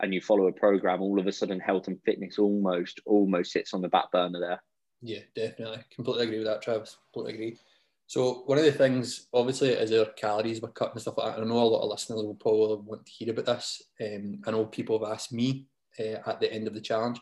and 0.00 0.12
you 0.12 0.20
follow 0.20 0.48
a 0.48 0.52
program 0.52 1.02
all 1.02 1.18
of 1.18 1.26
a 1.26 1.32
sudden 1.32 1.60
health 1.60 1.88
and 1.88 2.00
fitness 2.04 2.38
almost 2.38 3.00
almost 3.06 3.52
sits 3.52 3.74
on 3.74 3.82
the 3.82 3.88
back 3.88 4.10
burner 4.12 4.40
there. 4.40 4.62
Yeah 5.02 5.20
definitely. 5.34 5.84
Completely 5.94 6.24
agree 6.24 6.38
with 6.38 6.46
that 6.46 6.62
travis. 6.62 6.96
Completely 7.12 7.34
agree. 7.34 7.58
So 8.06 8.42
one 8.46 8.58
of 8.58 8.64
the 8.64 8.72
things 8.72 9.28
obviously 9.32 9.70
is 9.70 9.92
our 9.92 10.06
calories 10.16 10.60
were 10.60 10.68
cut 10.68 10.92
and 10.92 11.00
stuff 11.00 11.16
like 11.16 11.34
that. 11.34 11.42
I 11.42 11.44
know 11.44 11.54
a 11.54 11.64
lot 11.64 11.82
of 11.82 11.90
listeners 11.90 12.22
will 12.22 12.34
probably 12.34 12.76
want 12.84 13.06
to 13.06 13.12
hear 13.12 13.30
about 13.30 13.46
this. 13.46 13.82
Um, 14.00 14.40
i 14.46 14.50
know 14.50 14.66
people 14.66 14.98
have 14.98 15.12
asked 15.12 15.32
me 15.32 15.66
uh, 15.98 16.18
at 16.26 16.40
the 16.40 16.52
end 16.52 16.66
of 16.66 16.74
the 16.74 16.80
challenge 16.80 17.20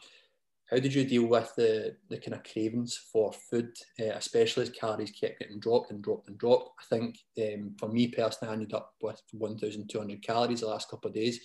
how 0.73 0.79
did 0.79 0.95
you 0.95 1.05
deal 1.05 1.27
with 1.27 1.55
the, 1.55 1.97
the 2.09 2.17
kind 2.17 2.33
of 2.33 2.51
cravings 2.51 2.97
for 2.97 3.31
food, 3.31 3.77
uh, 4.01 4.15
especially 4.15 4.63
as 4.63 4.71
calories 4.71 5.11
kept 5.11 5.39
getting 5.39 5.61
dropped 5.61 5.91
and 5.91 6.03
dropped 6.03 6.29
and 6.29 6.39
dropped? 6.39 6.71
I 6.81 6.85
think 6.97 7.19
um, 7.43 7.75
for 7.79 7.89
me 7.91 8.09
personally, 8.09 8.51
I 8.51 8.55
ended 8.55 8.73
up 8.73 8.95
with 9.03 9.21
1,200 9.33 10.23
calories 10.23 10.61
the 10.61 10.69
last 10.69 10.89
couple 10.89 11.09
of 11.09 11.15
days. 11.15 11.41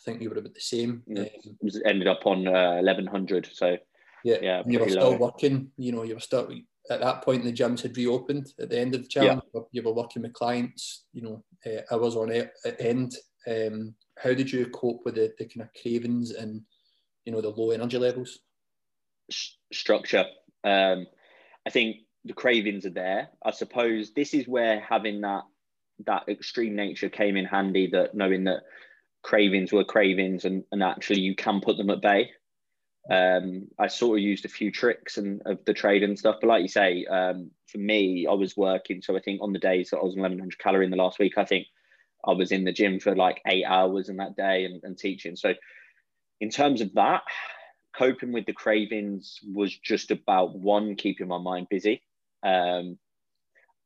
I 0.00 0.02
think 0.02 0.22
you 0.22 0.30
were 0.30 0.38
about 0.38 0.54
the 0.54 0.60
same. 0.60 1.02
Yeah. 1.06 1.22
Um, 1.22 1.82
ended 1.84 2.08
up 2.08 2.26
on 2.26 2.48
uh, 2.48 2.76
1,100. 2.76 3.50
So 3.52 3.76
yeah, 4.24 4.36
yeah 4.40 4.62
you 4.66 4.78
were 4.78 4.88
still 4.88 5.18
working. 5.18 5.70
You 5.76 5.92
know, 5.92 6.04
you 6.04 6.14
were 6.14 6.20
still 6.20 6.50
at 6.90 7.00
that 7.00 7.22
point. 7.22 7.44
The 7.44 7.52
gyms 7.52 7.82
had 7.82 7.96
reopened 7.96 8.52
at 8.58 8.70
the 8.70 8.78
end 8.78 8.94
of 8.94 9.02
the 9.02 9.08
challenge. 9.08 9.42
Yeah. 9.54 9.60
You 9.72 9.82
were 9.82 9.92
working 9.92 10.22
with 10.22 10.32
clients. 10.32 11.04
You 11.12 11.22
know, 11.22 11.44
uh, 11.66 11.82
I 11.90 11.96
was 11.96 12.16
on 12.16 12.32
end. 12.78 13.14
Um, 13.46 13.94
how 14.22 14.34
did 14.34 14.52
you 14.52 14.66
cope 14.66 15.02
with 15.04 15.14
the, 15.14 15.32
the 15.38 15.46
kind 15.46 15.62
of 15.62 15.82
cravings 15.82 16.32
and 16.32 16.62
you 17.24 17.32
know 17.32 17.40
the 17.40 17.50
low 17.50 17.70
energy 17.70 17.98
levels? 17.98 18.38
structure. 19.72 20.24
Um, 20.64 21.06
I 21.66 21.70
think 21.70 21.98
the 22.24 22.32
cravings 22.32 22.86
are 22.86 22.90
there. 22.90 23.28
I 23.44 23.50
suppose 23.52 24.12
this 24.12 24.34
is 24.34 24.48
where 24.48 24.80
having 24.80 25.20
that 25.22 25.42
that 26.06 26.28
extreme 26.28 26.74
nature 26.74 27.08
came 27.08 27.36
in 27.36 27.44
handy. 27.44 27.88
That 27.88 28.14
knowing 28.14 28.44
that 28.44 28.62
cravings 29.22 29.72
were 29.72 29.84
cravings, 29.84 30.44
and, 30.44 30.64
and 30.72 30.82
actually 30.82 31.20
you 31.20 31.34
can 31.34 31.60
put 31.60 31.76
them 31.76 31.90
at 31.90 32.02
bay. 32.02 32.30
Um, 33.10 33.68
I 33.78 33.88
sort 33.88 34.18
of 34.18 34.22
used 34.22 34.44
a 34.44 34.48
few 34.48 34.70
tricks 34.70 35.16
and 35.16 35.42
of 35.46 35.64
the 35.64 35.74
trade 35.74 36.02
and 36.02 36.18
stuff, 36.18 36.36
but 36.40 36.48
like 36.48 36.62
you 36.62 36.68
say, 36.68 37.06
um, 37.06 37.50
for 37.66 37.78
me, 37.78 38.26
I 38.28 38.34
was 38.34 38.56
working. 38.56 39.02
So 39.02 39.16
I 39.16 39.20
think 39.20 39.40
on 39.42 39.52
the 39.52 39.58
days 39.58 39.90
that 39.90 39.98
I 39.98 40.04
was 40.04 40.14
1100 40.14 40.58
calorie 40.58 40.84
in 40.84 40.90
the 40.90 40.96
last 40.96 41.18
week, 41.18 41.38
I 41.38 41.44
think 41.44 41.66
I 42.24 42.32
was 42.32 42.52
in 42.52 42.64
the 42.64 42.72
gym 42.72 43.00
for 43.00 43.16
like 43.16 43.40
eight 43.46 43.64
hours 43.64 44.08
in 44.08 44.18
that 44.18 44.36
day 44.36 44.64
and, 44.64 44.80
and 44.84 44.98
teaching. 44.98 45.36
So 45.36 45.54
in 46.40 46.50
terms 46.50 46.80
of 46.80 46.94
that, 46.94 47.22
coping 47.96 48.32
with 48.32 48.46
the 48.46 48.52
cravings 48.52 49.38
was 49.44 49.76
just 49.76 50.10
about 50.10 50.56
one, 50.56 50.94
keeping 50.96 51.28
my 51.28 51.38
mind 51.38 51.66
busy. 51.70 52.02
Um, 52.42 52.98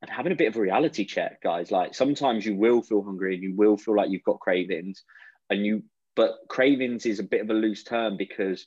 and 0.02 0.10
having 0.10 0.32
a 0.32 0.36
bit 0.36 0.48
of 0.48 0.56
a 0.56 0.60
reality 0.60 1.06
check, 1.06 1.42
guys. 1.42 1.70
Like 1.70 1.94
sometimes 1.94 2.44
you 2.44 2.56
will 2.56 2.82
feel 2.82 3.02
hungry 3.02 3.34
and 3.34 3.42
you 3.42 3.54
will 3.56 3.78
feel 3.78 3.96
like 3.96 4.10
you've 4.10 4.22
got 4.22 4.38
cravings, 4.38 5.02
and 5.50 5.64
you, 5.64 5.82
but 6.16 6.38
cravings 6.48 7.06
is 7.06 7.18
a 7.18 7.24
bit 7.24 7.42
of 7.42 7.50
a 7.50 7.54
loose 7.54 7.84
term 7.84 8.16
because 8.16 8.66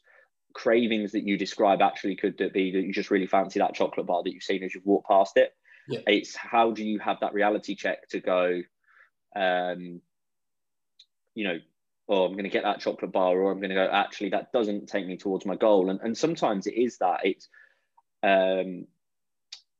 cravings 0.53 1.11
that 1.11 1.23
you 1.23 1.37
describe 1.37 1.81
actually 1.81 2.15
could 2.15 2.37
be 2.37 2.71
that 2.71 2.81
you 2.81 2.91
just 2.93 3.11
really 3.11 3.27
fancy 3.27 3.59
that 3.59 3.75
chocolate 3.75 4.07
bar 4.07 4.23
that 4.23 4.33
you've 4.33 4.43
seen 4.43 4.63
as 4.63 4.73
you've 4.73 4.85
walked 4.85 5.07
past 5.07 5.37
it. 5.37 5.53
Yeah. 5.87 5.99
It's 6.07 6.35
how 6.35 6.71
do 6.71 6.83
you 6.83 6.99
have 6.99 7.19
that 7.21 7.33
reality 7.33 7.75
check 7.75 8.09
to 8.09 8.19
go, 8.19 8.61
um, 9.35 10.01
you 11.35 11.47
know, 11.47 11.59
oh, 12.09 12.25
I'm 12.25 12.33
going 12.33 12.43
to 12.43 12.49
get 12.49 12.63
that 12.63 12.79
chocolate 12.79 13.11
bar, 13.11 13.37
or 13.39 13.51
I'm 13.51 13.59
going 13.59 13.69
to 13.69 13.75
go, 13.75 13.89
actually, 13.91 14.29
that 14.29 14.51
doesn't 14.51 14.87
take 14.87 15.05
me 15.05 15.17
towards 15.17 15.45
my 15.45 15.55
goal. 15.55 15.89
And, 15.89 15.99
and 16.01 16.17
sometimes 16.17 16.65
it 16.67 16.73
is 16.73 16.97
that. 16.99 17.21
It's, 17.23 17.47
um, 18.23 18.87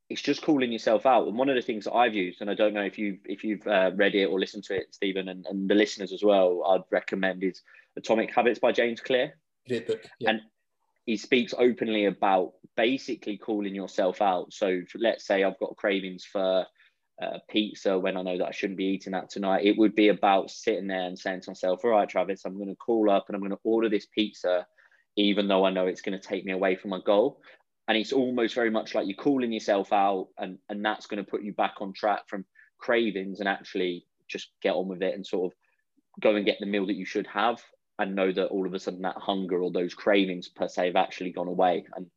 it's 0.10 0.22
just 0.22 0.42
calling 0.42 0.72
yourself 0.72 1.06
out. 1.06 1.28
And 1.28 1.38
one 1.38 1.50
of 1.50 1.56
the 1.56 1.62
things 1.62 1.84
that 1.86 1.94
I've 1.94 2.14
used, 2.14 2.42
and 2.42 2.50
I 2.50 2.54
don't 2.54 2.74
know 2.74 2.84
if 2.84 2.98
you've 2.98 3.20
if 3.26 3.44
you've 3.44 3.66
uh, 3.68 3.92
read 3.96 4.16
it 4.16 4.26
or 4.26 4.40
listened 4.40 4.64
to 4.66 4.76
it, 4.76 4.94
Stephen, 4.94 5.30
and, 5.30 5.46
and 5.46 5.70
the 5.70 5.76
listeners 5.76 6.14
as 6.14 6.24
well, 6.24 6.64
I'd 6.68 6.84
recommend 6.92 7.44
is 7.44 7.62
Atomic 7.98 8.34
Habits 8.34 8.60
by 8.60 8.72
James 8.72 9.02
Clear. 9.02 9.38
Great 9.68 9.88
book. 9.88 10.06
Yeah. 10.20 10.32
And 10.32 10.42
he 11.06 11.18
speaks 11.18 11.54
openly 11.58 12.06
about 12.06 12.54
basically 12.76 13.38
calling 13.38 13.74
yourself 13.74 14.22
out. 14.22 14.54
So 14.54 14.82
let's 14.96 15.26
say 15.26 15.44
I've 15.44 15.60
got 15.60 15.78
cravings 15.78 16.26
for 16.26 16.66
uh, 17.22 17.40
pizza 17.50 17.98
when 17.98 18.18
I 18.18 18.22
know 18.22 18.38
that 18.38 18.48
I 18.48 18.52
shouldn't 18.52 18.78
be 18.78 18.86
eating 18.86 19.14
that 19.14 19.30
tonight. 19.30 19.66
It 19.66 19.78
would 19.78 19.96
be 19.96 20.10
about 20.10 20.52
sitting 20.52 20.88
there 20.88 21.04
and 21.04 21.18
saying 21.18 21.42
to 21.42 21.52
myself, 21.52 21.84
all 21.84 21.92
right, 21.92 22.08
Travis, 22.08 22.44
I'm 22.46 22.58
going 22.58 22.70
to 22.70 22.76
call 22.76 23.10
up 23.10 23.26
and 23.28 23.36
I'm 23.36 23.42
going 23.42 23.52
to 23.52 23.60
order 23.64 23.90
this 23.90 24.06
pizza, 24.06 24.68
even 25.16 25.48
though 25.48 25.66
I 25.66 25.72
know 25.72 25.88
it's 25.88 26.02
going 26.02 26.20
to 26.20 26.28
take 26.28 26.46
me 26.46 26.52
away 26.52 26.76
from 26.76 26.92
my 26.92 27.00
goal. 27.06 27.42
And 27.88 27.98
it's 27.98 28.12
almost 28.12 28.56
very 28.56 28.70
much 28.70 28.94
like 28.94 29.08
you're 29.08 29.16
calling 29.16 29.54
yourself 29.54 29.94
out, 29.94 30.28
and, 30.38 30.58
and 30.70 30.84
that's 30.84 31.08
going 31.08 31.24
to 31.24 31.30
put 31.30 31.44
you 31.44 31.54
back 31.54 31.76
on 31.80 31.94
track 31.94 32.28
from 32.28 32.46
cravings 32.80 33.40
and 33.40 33.48
actually 33.48 34.06
just 34.28 34.50
get 34.62 34.76
on 34.76 34.88
with 34.88 35.02
it 35.02 35.16
and 35.16 35.26
sort 35.26 35.52
of 35.52 35.58
go 36.22 36.36
and 36.36 36.46
get 36.46 36.58
the 36.60 36.66
meal 36.66 36.88
that 36.88 36.96
you 36.96 37.06
should 37.06 37.28
have 37.28 37.62
and 38.00 38.16
know 38.16 38.32
that 38.32 38.48
all 38.48 38.68
of 38.68 38.74
a 38.74 38.80
sudden 38.80 39.02
that 39.02 39.16
hunger 39.18 39.62
or 39.62 39.72
those 39.72 39.94
cravings 39.94 40.50
per 40.50 40.68
se 40.68 40.88
have 40.88 40.96
actually 40.96 41.32
gone 41.32 41.48
away. 41.48 41.86
And 41.96 42.08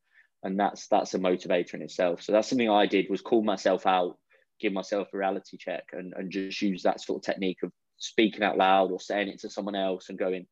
and 0.42 0.58
that's 0.58 0.88
that's 0.88 1.14
a 1.14 1.18
motivator 1.18 1.74
in 1.74 1.82
itself. 1.82 2.22
So 2.22 2.32
that's 2.32 2.48
something 2.48 2.70
i 2.70 2.86
did 2.86 3.06
was 3.08 3.20
call 3.20 3.42
myself 3.42 3.86
out 3.86 4.16
give 4.60 4.72
myself 4.72 5.08
a 5.12 5.16
reality 5.16 5.56
check 5.56 5.84
and, 5.92 6.12
and 6.16 6.30
just 6.30 6.60
use 6.60 6.82
that 6.82 7.00
sort 7.00 7.18
of 7.18 7.24
technique 7.24 7.62
of 7.62 7.72
speaking 7.96 8.42
out 8.42 8.58
loud 8.58 8.90
or 8.90 9.00
saying 9.00 9.28
it 9.28 9.40
to 9.40 9.50
someone 9.50 9.74
else 9.74 10.08
and 10.08 10.18
going 10.18 10.46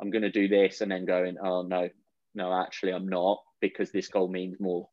i'm 0.00 0.10
going 0.10 0.22
to 0.22 0.30
do 0.30 0.48
this 0.48 0.80
and 0.80 0.90
then 0.90 1.04
going 1.04 1.36
oh 1.42 1.62
no 1.62 1.88
no 2.34 2.52
actually 2.52 2.92
i'm 2.92 3.08
not 3.08 3.38
because 3.60 3.90
this 3.90 4.08
goal 4.08 4.28
means 4.28 4.58
more 4.60 4.88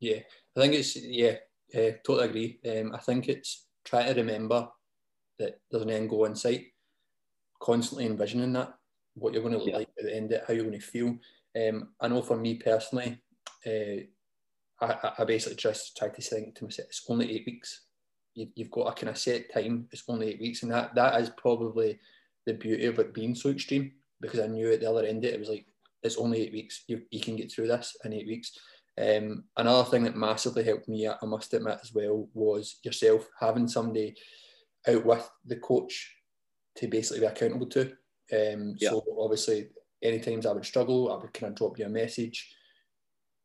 yeah 0.00 0.18
i 0.56 0.60
think 0.60 0.74
it's 0.74 0.96
yeah 0.96 1.36
uh, 1.74 1.92
totally 2.04 2.28
agree 2.28 2.60
um, 2.70 2.94
i 2.94 2.98
think 2.98 3.28
it's 3.28 3.66
try 3.84 4.06
to 4.06 4.14
remember 4.14 4.68
that 5.38 5.60
there's 5.70 5.82
an 5.82 5.90
end 5.90 6.10
goal 6.10 6.24
in 6.24 6.34
sight 6.34 6.66
constantly 7.60 8.06
envisioning 8.06 8.52
that 8.52 8.74
what 9.14 9.32
you're 9.32 9.42
going 9.42 9.52
to 9.52 9.58
look 9.58 9.68
yeah. 9.68 9.78
like 9.78 9.88
at 9.98 10.04
the 10.04 10.14
end 10.14 10.32
of 10.32 10.38
it, 10.38 10.44
how 10.46 10.54
you're 10.54 10.64
going 10.64 10.78
to 10.78 10.84
feel. 10.84 11.16
Um, 11.56 11.88
I 12.00 12.08
know 12.08 12.22
for 12.22 12.36
me 12.36 12.54
personally, 12.54 13.18
uh, 13.66 14.04
I, 14.80 15.12
I, 15.18 15.24
basically 15.24 15.56
just 15.56 15.96
try 15.96 16.08
to 16.08 16.22
think 16.22 16.54
to 16.56 16.64
myself, 16.64 16.88
it's 16.88 17.04
only 17.08 17.32
eight 17.32 17.44
weeks. 17.46 17.82
You, 18.34 18.48
have 18.58 18.70
got 18.70 18.88
a 18.88 18.94
kind 18.94 19.10
of 19.10 19.18
set 19.18 19.52
time. 19.52 19.86
It's 19.92 20.04
only 20.08 20.28
eight 20.30 20.40
weeks, 20.40 20.62
and 20.62 20.72
that 20.72 20.94
that 20.94 21.20
is 21.20 21.30
probably 21.30 22.00
the 22.46 22.54
beauty 22.54 22.86
of 22.86 22.98
it 22.98 23.14
being 23.14 23.34
so 23.34 23.50
extreme. 23.50 23.92
Because 24.20 24.40
I 24.40 24.46
knew 24.46 24.72
at 24.72 24.80
the 24.80 24.90
other 24.90 25.04
end 25.04 25.24
of 25.24 25.30
it, 25.30 25.34
it 25.34 25.40
was 25.40 25.50
like 25.50 25.66
it's 26.02 26.16
only 26.16 26.42
eight 26.42 26.52
weeks. 26.52 26.84
You, 26.88 27.02
you 27.10 27.20
can 27.20 27.36
get 27.36 27.50
through 27.50 27.68
this 27.68 27.96
in 28.04 28.12
eight 28.12 28.26
weeks. 28.26 28.52
Um, 29.00 29.44
another 29.56 29.88
thing 29.88 30.04
that 30.04 30.16
massively 30.16 30.64
helped 30.64 30.88
me, 30.88 31.08
I 31.08 31.24
must 31.24 31.54
admit 31.54 31.78
as 31.82 31.94
well, 31.94 32.28
was 32.34 32.78
yourself 32.84 33.28
having 33.40 33.66
somebody 33.68 34.14
out 34.88 35.04
with 35.06 35.30
the 35.46 35.56
coach 35.56 36.14
to 36.76 36.88
basically 36.88 37.20
be 37.20 37.26
accountable 37.26 37.66
to. 37.66 37.92
Um, 38.32 38.74
yeah. 38.78 38.90
So 38.90 39.04
obviously, 39.18 39.68
any 40.02 40.20
times 40.20 40.46
I 40.46 40.52
would 40.52 40.64
struggle, 40.64 41.12
I 41.12 41.16
would 41.16 41.32
kind 41.32 41.52
of 41.52 41.56
drop 41.56 41.78
you 41.78 41.86
a 41.86 41.88
message. 41.88 42.54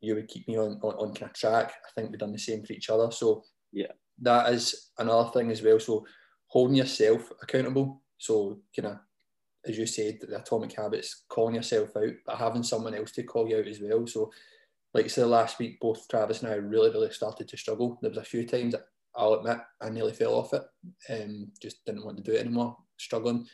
You 0.00 0.14
would 0.16 0.28
keep 0.28 0.46
me 0.48 0.58
on, 0.58 0.78
on, 0.82 0.94
on 0.94 1.14
kind 1.14 1.30
of 1.30 1.36
track. 1.36 1.72
I 1.86 1.88
think 1.94 2.10
we've 2.10 2.18
done 2.18 2.32
the 2.32 2.38
same 2.38 2.64
for 2.64 2.72
each 2.72 2.90
other. 2.90 3.10
So 3.10 3.44
yeah, 3.72 3.92
that 4.22 4.52
is 4.52 4.90
another 4.98 5.30
thing 5.30 5.50
as 5.50 5.62
well. 5.62 5.78
So 5.80 6.06
holding 6.48 6.76
yourself 6.76 7.30
accountable. 7.42 8.02
So 8.18 8.60
kind 8.74 8.88
of, 8.88 8.98
as 9.66 9.76
you 9.76 9.86
said, 9.86 10.18
the 10.20 10.38
atomic 10.38 10.72
habits, 10.72 11.24
calling 11.28 11.54
yourself 11.54 11.96
out, 11.96 12.14
but 12.26 12.36
having 12.36 12.62
someone 12.62 12.94
else 12.94 13.12
to 13.12 13.22
call 13.22 13.48
you 13.48 13.58
out 13.58 13.66
as 13.66 13.80
well. 13.80 14.06
So 14.06 14.30
like 14.94 15.04
I 15.04 15.08
said 15.08 15.26
last 15.26 15.58
week, 15.58 15.78
both 15.80 16.08
Travis 16.08 16.42
and 16.42 16.50
I 16.50 16.56
really, 16.56 16.90
really 16.90 17.10
started 17.10 17.48
to 17.48 17.56
struggle. 17.56 17.98
There 18.00 18.10
was 18.10 18.18
a 18.18 18.24
few 18.24 18.46
times 18.46 18.74
I'll 19.14 19.34
admit 19.34 19.58
I 19.82 19.90
nearly 19.90 20.12
fell 20.12 20.34
off 20.34 20.54
it 20.54 20.62
and 21.08 21.22
um, 21.22 21.52
just 21.60 21.84
didn't 21.84 22.04
want 22.04 22.16
to 22.18 22.22
do 22.22 22.32
it 22.32 22.40
anymore, 22.40 22.76
struggling. 22.98 23.46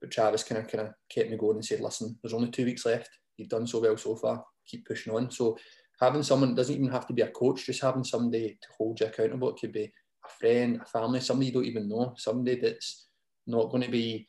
But 0.00 0.10
Travis 0.10 0.44
kind 0.44 0.60
of 0.60 0.68
kind 0.68 0.88
of 0.88 0.94
kept 1.10 1.30
me 1.30 1.36
going 1.36 1.56
and 1.56 1.64
said, 1.64 1.80
"Listen, 1.80 2.16
there's 2.22 2.34
only 2.34 2.50
two 2.50 2.64
weeks 2.64 2.86
left. 2.86 3.10
You've 3.36 3.48
done 3.48 3.66
so 3.66 3.80
well 3.80 3.96
so 3.96 4.16
far. 4.16 4.44
Keep 4.66 4.86
pushing 4.86 5.14
on." 5.14 5.30
So 5.30 5.56
having 6.00 6.22
someone 6.22 6.54
doesn't 6.54 6.74
even 6.74 6.90
have 6.90 7.06
to 7.08 7.12
be 7.12 7.22
a 7.22 7.30
coach. 7.30 7.66
Just 7.66 7.82
having 7.82 8.04
somebody 8.04 8.58
to 8.60 8.68
hold 8.76 9.00
you 9.00 9.06
accountable. 9.06 9.50
It 9.50 9.60
could 9.60 9.72
be 9.72 9.92
a 10.24 10.28
friend, 10.38 10.80
a 10.80 10.86
family, 10.86 11.20
somebody 11.20 11.46
you 11.46 11.52
don't 11.52 11.64
even 11.64 11.88
know, 11.88 12.14
somebody 12.16 12.60
that's 12.60 13.08
not 13.46 13.70
going 13.70 13.82
to 13.82 13.90
be, 13.90 14.26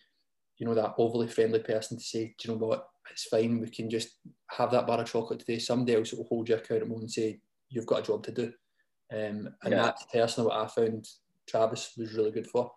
you 0.59 0.67
know, 0.67 0.75
that 0.75 0.93
overly 0.97 1.27
friendly 1.27 1.59
person 1.59 1.97
to 1.97 2.03
say, 2.03 2.35
"Do 2.37 2.51
you 2.51 2.53
know 2.53 2.67
what? 2.67 2.87
It's 3.11 3.25
fine. 3.25 3.59
We 3.59 3.69
can 3.69 3.89
just 3.89 4.19
have 4.51 4.71
that 4.71 4.85
bar 4.85 5.01
of 5.01 5.11
chocolate 5.11 5.39
today." 5.39 5.57
Somebody 5.59 5.95
else 5.97 6.13
will 6.13 6.25
hold 6.25 6.49
you 6.49 6.55
accountable 6.55 6.99
and 6.99 7.09
say, 7.09 7.39
"You've 7.69 7.87
got 7.87 8.01
a 8.01 8.03
job 8.03 8.23
to 8.25 8.31
do." 8.31 8.53
Um, 9.11 9.49
and 9.63 9.71
yeah. 9.71 9.83
that's 9.83 10.05
personally 10.13 10.49
what 10.49 10.59
I 10.59 10.67
found 10.67 11.07
Travis 11.47 11.93
was 11.97 12.13
really 12.13 12.31
good 12.31 12.47
for 12.47 12.71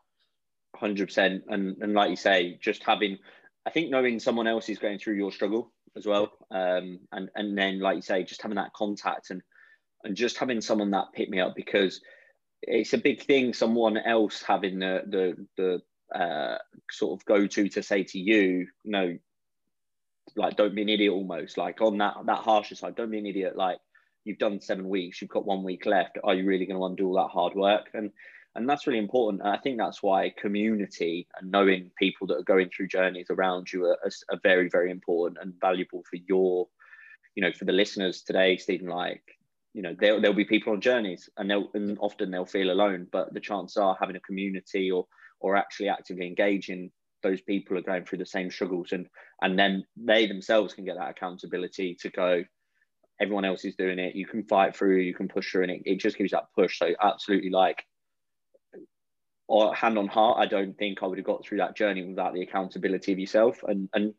hundred 0.77 1.07
percent. 1.09 1.45
And 1.49 1.77
and 1.81 1.95
like 1.95 2.11
you 2.11 2.17
say, 2.17 2.59
just 2.61 2.83
having, 2.85 3.19
I 3.67 3.71
think 3.71 3.91
knowing 3.91 4.19
someone 4.19 4.47
else 4.47 4.69
is 4.69 4.79
going 4.79 4.99
through 4.99 5.15
your 5.15 5.33
struggle 5.33 5.73
as 5.97 6.07
well, 6.07 6.33
um, 6.51 7.01
and 7.13 7.29
and 7.35 7.57
then 7.57 7.81
like 7.81 7.97
you 7.97 8.03
say, 8.03 8.25
just 8.25 8.43
having 8.43 8.57
that 8.57 8.73
contact 8.75 9.31
and 9.31 9.43
and 10.05 10.17
just 10.17 10.39
having 10.39 10.61
someone 10.61 10.91
that 10.91 11.13
pick 11.15 11.29
me 11.31 11.41
up 11.41 11.55
because 11.55 12.01
it's 12.63 12.93
a 12.93 12.99
big 12.99 13.23
thing. 13.23 13.53
Someone 13.53 13.97
else 13.97 14.43
having 14.43 14.79
the 14.79 15.03
the 15.07 15.47
the 15.57 15.83
uh, 16.15 16.59
sort 16.91 17.19
of 17.19 17.25
go 17.25 17.47
to 17.47 17.69
to 17.69 17.83
say 17.83 18.05
to 18.05 18.19
you, 18.19 18.67
you 18.85 18.91
know, 18.91 19.19
like 20.37 20.57
don't 20.57 20.75
be 20.75 20.83
an 20.83 20.89
idiot 20.89 21.13
almost 21.13 21.59
like 21.59 21.81
on 21.81 21.99
that 21.99 22.15
that 22.27 22.39
harsher 22.39 22.75
side, 22.75 22.95
don't 22.95 23.11
be 23.11 23.19
an 23.19 23.27
idiot. 23.27 23.57
Like 23.57 23.79
you've 24.25 24.39
done 24.39 24.61
seven 24.61 24.89
weeks, 24.89 25.21
you've 25.21 25.31
got 25.31 25.47
one 25.47 25.63
week 25.63 25.87
left. 25.87 26.19
Are 26.23 26.35
you 26.35 26.47
really 26.47 26.67
going 26.67 26.79
to 26.79 26.87
undo 26.87 27.09
all 27.09 27.23
that 27.23 27.33
hard 27.33 27.55
work? 27.55 27.91
And 27.95 28.11
and 28.55 28.69
that's 28.69 28.87
really 28.87 28.99
important. 28.99 29.43
And 29.43 29.53
I 29.53 29.59
think 29.59 29.79
that's 29.79 30.03
why 30.03 30.33
community 30.39 31.27
and 31.41 31.51
knowing 31.51 31.91
people 31.99 32.27
that 32.29 32.39
are 32.39 32.43
going 32.43 32.69
through 32.69 32.89
journeys 32.89 33.29
around 33.31 33.73
you 33.73 33.87
are, 33.87 33.99
are, 34.31 34.41
very, 34.43 34.69
very 34.69 34.91
important 34.91 35.39
and 35.41 35.55
valuable 35.59 36.03
for 36.09 36.17
your, 36.17 36.69
you 37.35 37.43
know, 37.43 37.53
for 37.53 37.65
the 37.65 37.73
listeners 37.73 38.23
today, 38.23 38.59
Stephen. 38.59 38.89
Like, 38.89 39.23
you 39.73 39.81
know, 39.81 39.97
there 39.99 40.21
there'll 40.21 40.37
be 40.37 40.45
people 40.45 40.75
on 40.75 40.83
journeys, 40.83 41.31
and 41.39 41.51
they'll 41.51 41.71
and 41.73 41.97
often 41.99 42.31
they'll 42.31 42.45
feel 42.45 42.71
alone. 42.71 43.07
But 43.11 43.33
the 43.33 43.41
chances 43.41 43.79
are 43.79 43.97
having 43.99 44.17
a 44.17 44.21
community 44.21 44.91
or 44.91 45.07
or 45.43 45.57
actually 45.57 45.89
actively 45.89 46.27
engaging 46.27 46.91
those 47.23 47.41
people 47.41 47.79
are 47.79 47.83
going 47.83 48.05
through 48.05 48.19
the 48.19 48.27
same 48.27 48.51
struggles, 48.51 48.93
and 48.93 49.07
and 49.43 49.59
then 49.59 49.85
they 49.97 50.27
themselves 50.27 50.75
can 50.75 50.85
get 50.85 50.97
that 50.97 51.11
accountability 51.11 51.97
to 52.01 52.11
go. 52.11 52.45
Everyone 53.21 53.45
else 53.45 53.65
is 53.65 53.77
doing 53.77 53.99
it. 53.99 54.17
You 54.17 54.27
can 54.27 54.45
fight 54.45 54.75
through. 54.77 54.99
You 54.99 55.15
can 55.15 55.29
push 55.29 55.51
through, 55.51 55.63
and 55.63 55.73
it, 55.73 55.83
it 55.85 56.01
just 56.01 56.19
gives 56.19 56.33
that 56.33 56.47
push. 56.57 56.79
So 56.79 56.89
absolutely, 57.01 57.51
like 57.51 57.85
or 59.49 59.75
hand 59.75 59.99
on 59.99 60.09
heart, 60.09 60.39
I 60.39 60.47
don't 60.47 60.77
think 60.79 61.03
I 61.03 61.07
would 61.07 61.19
have 61.19 61.27
got 61.27 61.45
through 61.45 61.59
that 61.59 61.77
journey 61.77 62.05
without 62.05 62.33
the 62.33 62.43
accountability 62.43 63.13
of 63.13 63.19
yourself. 63.19 63.63
And 63.67 63.89
and 63.95 64.15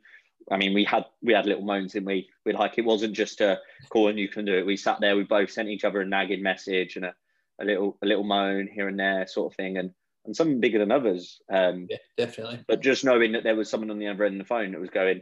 I 0.52 0.58
mean, 0.58 0.74
we 0.74 0.84
had 0.84 1.06
we 1.22 1.34
had 1.34 1.46
little 1.46 1.64
moans, 1.64 1.94
didn't 1.94 2.06
we? 2.06 2.30
We 2.46 2.54
like 2.54 2.78
it 2.78 2.86
wasn't 2.86 3.16
just 3.16 3.42
a 3.42 3.60
call 3.90 4.10
and 4.10 4.20
you 4.20 4.30
can 4.30 4.46
do 4.46 4.58
it. 4.58 4.66
We 4.66 4.78
sat 4.78 5.00
there, 5.00 5.16
we 5.16 5.24
both 5.24 5.52
sent 5.52 5.70
each 5.70 5.86
other 5.86 6.02
a 6.02 6.06
nagging 6.06 6.44
message 6.44 6.96
and 6.96 7.06
a, 7.06 7.16
a 7.62 7.66
little 7.66 7.98
a 8.02 8.06
little 8.06 8.24
moan 8.24 8.68
here 8.72 8.88
and 8.88 9.00
there, 9.00 9.26
sort 9.28 9.52
of 9.52 9.58
thing, 9.58 9.78
and 9.78 9.92
and 10.26 10.36
some 10.36 10.60
bigger 10.60 10.80
than 10.80 10.92
others. 10.92 11.42
Um, 11.52 11.88
yeah, 11.90 11.98
definitely. 12.18 12.64
But 12.68 12.82
just 12.82 13.04
knowing 13.04 13.34
that 13.34 13.44
there 13.44 13.56
was 13.56 13.70
someone 13.70 13.92
on 13.92 14.00
the 14.00 14.08
other 14.08 14.24
end 14.24 14.40
of 14.40 14.48
the 14.48 14.48
phone 14.48 14.72
that 14.72 14.82
was 14.82 14.90
going, 14.90 15.22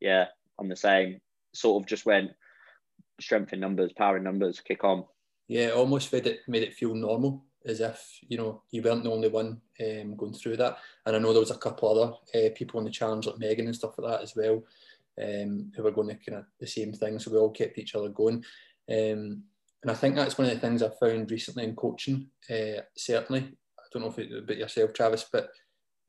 yeah, 0.00 0.26
I'm 0.58 0.68
the 0.68 0.76
same. 0.76 1.20
Sort 1.54 1.82
of 1.82 1.88
just 1.88 2.06
went 2.06 2.30
strength 3.20 3.52
in 3.52 3.60
numbers, 3.60 3.92
power 3.92 4.16
in 4.16 4.24
numbers, 4.24 4.60
kick 4.60 4.84
on. 4.84 5.04
Yeah, 5.48 5.70
almost 5.70 6.12
made 6.12 6.26
it 6.26 6.40
made 6.46 6.62
it 6.62 6.74
feel 6.74 6.94
normal 6.94 7.44
as 7.66 7.80
if 7.80 8.18
you 8.28 8.36
know 8.36 8.62
you 8.70 8.82
weren't 8.82 9.02
the 9.02 9.10
only 9.10 9.28
one 9.28 9.60
um, 9.80 10.16
going 10.16 10.34
through 10.34 10.56
that. 10.58 10.78
And 11.06 11.16
I 11.16 11.18
know 11.18 11.32
there 11.32 11.40
was 11.40 11.50
a 11.50 11.58
couple 11.58 11.88
other 11.88 12.12
uh, 12.34 12.50
people 12.54 12.78
on 12.78 12.84
the 12.84 12.90
challenge 12.90 13.26
like 13.26 13.38
Megan 13.38 13.66
and 13.66 13.74
stuff 13.74 13.98
like 13.98 14.10
that 14.10 14.22
as 14.22 14.36
well, 14.36 14.62
um, 15.22 15.72
who 15.74 15.82
were 15.82 15.90
going 15.90 16.08
to 16.08 16.14
kind 16.14 16.38
of 16.38 16.44
the 16.60 16.66
same 16.66 16.92
thing. 16.92 17.18
So 17.18 17.30
we 17.30 17.38
all 17.38 17.50
kept 17.50 17.78
each 17.78 17.94
other 17.94 18.08
going. 18.08 18.44
Um, 18.90 19.42
and 19.82 19.92
I 19.92 19.94
think 19.94 20.16
that's 20.16 20.36
one 20.36 20.48
of 20.48 20.54
the 20.54 20.60
things 20.60 20.82
I've 20.82 20.98
found 20.98 21.30
recently 21.30 21.64
in 21.64 21.76
coaching. 21.76 22.28
Uh, 22.50 22.82
certainly, 22.96 23.52
don't 23.92 24.02
know 24.02 24.08
if 24.08 24.18
it 24.18 24.32
about 24.32 24.56
yourself, 24.56 24.92
Travis, 24.92 25.26
but 25.32 25.50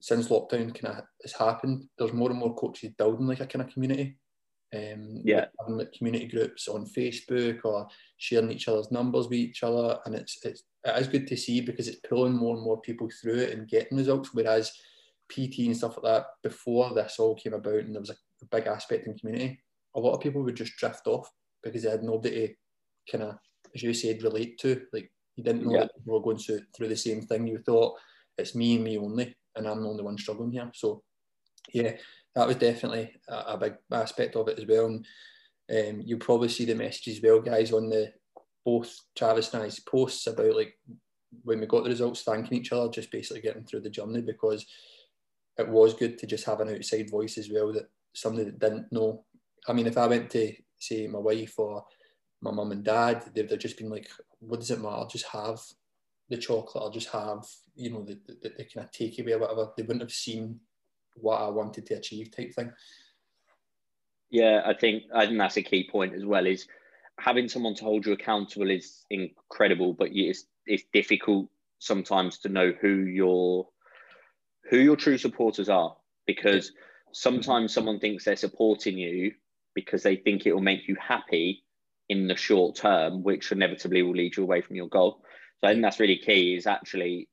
since 0.01 0.29
lockdown 0.29 0.73
kind 0.73 0.97
of 0.97 1.03
has 1.21 1.33
happened, 1.33 1.85
there's 1.97 2.13
more 2.13 2.29
and 2.29 2.39
more 2.39 2.55
coaches 2.55 2.91
building 2.97 3.27
like 3.27 3.41
a 3.41 3.47
kind 3.47 3.65
of 3.65 3.73
community. 3.73 4.17
Um, 4.73 5.21
yeah, 5.23 5.45
having 5.59 5.77
like 5.77 5.93
community 5.93 6.27
groups 6.27 6.67
on 6.67 6.85
Facebook 6.85 7.65
or 7.65 7.87
sharing 8.17 8.51
each 8.51 8.67
other's 8.67 8.91
numbers 8.91 9.25
with 9.25 9.39
each 9.39 9.63
other, 9.63 9.99
and 10.05 10.15
it's 10.15 10.37
it's 10.45 10.63
it 10.85 11.01
is 11.01 11.07
good 11.07 11.27
to 11.27 11.37
see 11.37 11.61
because 11.61 11.87
it's 11.87 11.99
pulling 12.07 12.35
more 12.35 12.55
and 12.55 12.63
more 12.63 12.79
people 12.81 13.09
through 13.21 13.39
it 13.39 13.51
and 13.51 13.67
getting 13.67 13.97
results. 13.97 14.29
Whereas 14.33 14.71
PT 15.29 15.59
and 15.59 15.77
stuff 15.77 15.97
like 15.97 16.13
that 16.13 16.25
before 16.43 16.93
this 16.93 17.17
all 17.19 17.35
came 17.35 17.53
about 17.53 17.75
and 17.75 17.93
there 17.93 18.01
was 18.01 18.09
a, 18.09 18.15
big 18.51 18.67
aspect 18.67 19.05
in 19.05 19.17
community, 19.17 19.59
a 19.97 19.99
lot 19.99 20.13
of 20.13 20.21
people 20.21 20.41
would 20.41 20.55
just 20.55 20.77
drift 20.77 21.05
off 21.07 21.29
because 21.61 21.83
they 21.83 21.89
had 21.89 22.03
nobody 22.03 22.47
to 22.47 22.53
kind 23.11 23.25
of, 23.25 23.35
as 23.75 23.83
you 23.83 23.93
said, 23.93 24.23
relate 24.23 24.57
to. 24.57 24.81
Like 24.93 25.11
you 25.39 25.45
didn't 25.45 25.65
know 25.65 25.73
yeah. 25.73 25.79
that 25.81 25.95
people 25.95 26.13
were 26.13 26.23
going 26.23 26.37
through, 26.37 26.59
through 26.75 26.89
the 26.89 26.97
same 26.97 27.21
thing. 27.21 27.47
You 27.47 27.59
thought 27.59 27.97
it's 28.37 28.55
me 28.55 28.75
and 28.75 28.83
me 28.83 28.97
only, 28.97 29.35
and 29.55 29.65
I'm 29.65 29.81
the 29.81 29.87
only 29.87 30.03
one 30.03 30.17
struggling 30.17 30.51
here. 30.51 30.69
So 30.73 31.01
yeah, 31.73 31.93
that 32.35 32.45
was 32.45 32.57
definitely 32.57 33.13
a, 33.29 33.35
a 33.53 33.57
big 33.57 33.75
aspect 33.91 34.35
of 34.35 34.49
it 34.49 34.59
as 34.59 34.65
well. 34.65 34.87
And 34.87 35.05
um, 35.71 36.01
you'll 36.05 36.19
probably 36.19 36.49
see 36.49 36.65
the 36.65 36.75
messages 36.75 37.21
well, 37.23 37.39
guys, 37.39 37.71
on 37.71 37.89
the 37.89 38.11
both 38.65 38.93
Travis 39.15 39.53
and 39.53 39.63
I's 39.63 39.79
posts 39.79 40.27
about 40.27 40.55
like 40.55 40.77
when 41.43 41.61
we 41.61 41.67
got 41.67 41.85
the 41.85 41.89
results, 41.89 42.23
thanking 42.23 42.57
each 42.57 42.73
other, 42.73 42.89
just 42.91 43.11
basically 43.11 43.41
getting 43.41 43.63
through 43.63 43.81
the 43.81 43.89
journey 43.89 44.21
because 44.21 44.65
it 45.57 45.69
was 45.69 45.93
good 45.93 46.17
to 46.17 46.27
just 46.27 46.45
have 46.45 46.59
an 46.59 46.75
outside 46.75 47.09
voice 47.09 47.37
as 47.37 47.49
well 47.49 47.71
that 47.71 47.89
somebody 48.13 48.45
that 48.45 48.59
didn't 48.59 48.91
know. 48.91 49.23
I 49.69 49.73
mean, 49.73 49.87
if 49.87 49.97
I 49.97 50.07
went 50.07 50.29
to 50.31 50.53
say 50.77 51.07
my 51.07 51.19
wife 51.19 51.53
or 51.57 51.85
my 52.41 52.51
mum 52.51 52.71
and 52.71 52.83
dad, 52.83 53.23
they've, 53.33 53.47
they've 53.47 53.59
just 53.59 53.77
been 53.77 53.89
like, 53.89 54.09
what 54.39 54.59
does 54.59 54.71
it 54.71 54.79
matter? 54.79 54.95
I'll 54.95 55.07
just 55.07 55.27
have 55.27 55.59
the 56.29 56.37
chocolate. 56.37 56.83
I'll 56.83 56.91
just 56.91 57.09
have, 57.09 57.45
you 57.75 57.91
know, 57.91 58.03
the, 58.03 58.19
the, 58.27 58.49
the 58.57 58.63
kind 58.63 58.85
of 58.85 58.91
takeaway 58.91 59.33
or 59.33 59.39
whatever. 59.39 59.71
They 59.75 59.83
wouldn't 59.83 60.01
have 60.01 60.11
seen 60.11 60.59
what 61.15 61.41
I 61.41 61.49
wanted 61.49 61.85
to 61.87 61.95
achieve 61.95 62.35
type 62.35 62.53
thing. 62.53 62.71
Yeah, 64.29 64.61
I 64.65 64.73
think 64.73 65.03
I 65.13 65.25
think 65.25 65.39
that's 65.39 65.57
a 65.57 65.63
key 65.63 65.89
point 65.91 66.13
as 66.13 66.23
well. 66.23 66.45
Is 66.45 66.67
having 67.19 67.49
someone 67.49 67.75
to 67.75 67.83
hold 67.83 68.05
you 68.05 68.13
accountable 68.13 68.69
is 68.69 69.05
incredible, 69.09 69.93
but 69.93 70.09
it's 70.11 70.45
it's 70.65 70.83
difficult 70.93 71.47
sometimes 71.79 72.37
to 72.39 72.49
know 72.49 72.71
who 72.79 72.89
your 72.89 73.67
who 74.69 74.77
your 74.77 74.95
true 74.95 75.17
supporters 75.17 75.67
are 75.67 75.95
because 76.27 76.71
sometimes 77.11 77.73
someone 77.73 77.99
thinks 77.99 78.23
they're 78.23 78.35
supporting 78.35 78.97
you 78.97 79.31
because 79.73 80.03
they 80.03 80.15
think 80.15 80.45
it 80.45 80.53
will 80.53 80.61
make 80.61 80.87
you 80.87 80.95
happy 80.95 81.63
in 82.09 82.27
the 82.27 82.35
short 82.35 82.75
term, 82.75 83.23
which 83.23 83.51
inevitably 83.51 84.01
will 84.01 84.15
lead 84.15 84.35
you 84.35 84.43
away 84.43 84.61
from 84.61 84.75
your 84.75 84.89
goal. 84.89 85.23
So 85.61 85.67
I 85.67 85.71
think 85.71 85.83
that's 85.83 85.99
really 85.99 86.17
key 86.17 86.55
is 86.55 86.65
actually, 86.65 87.29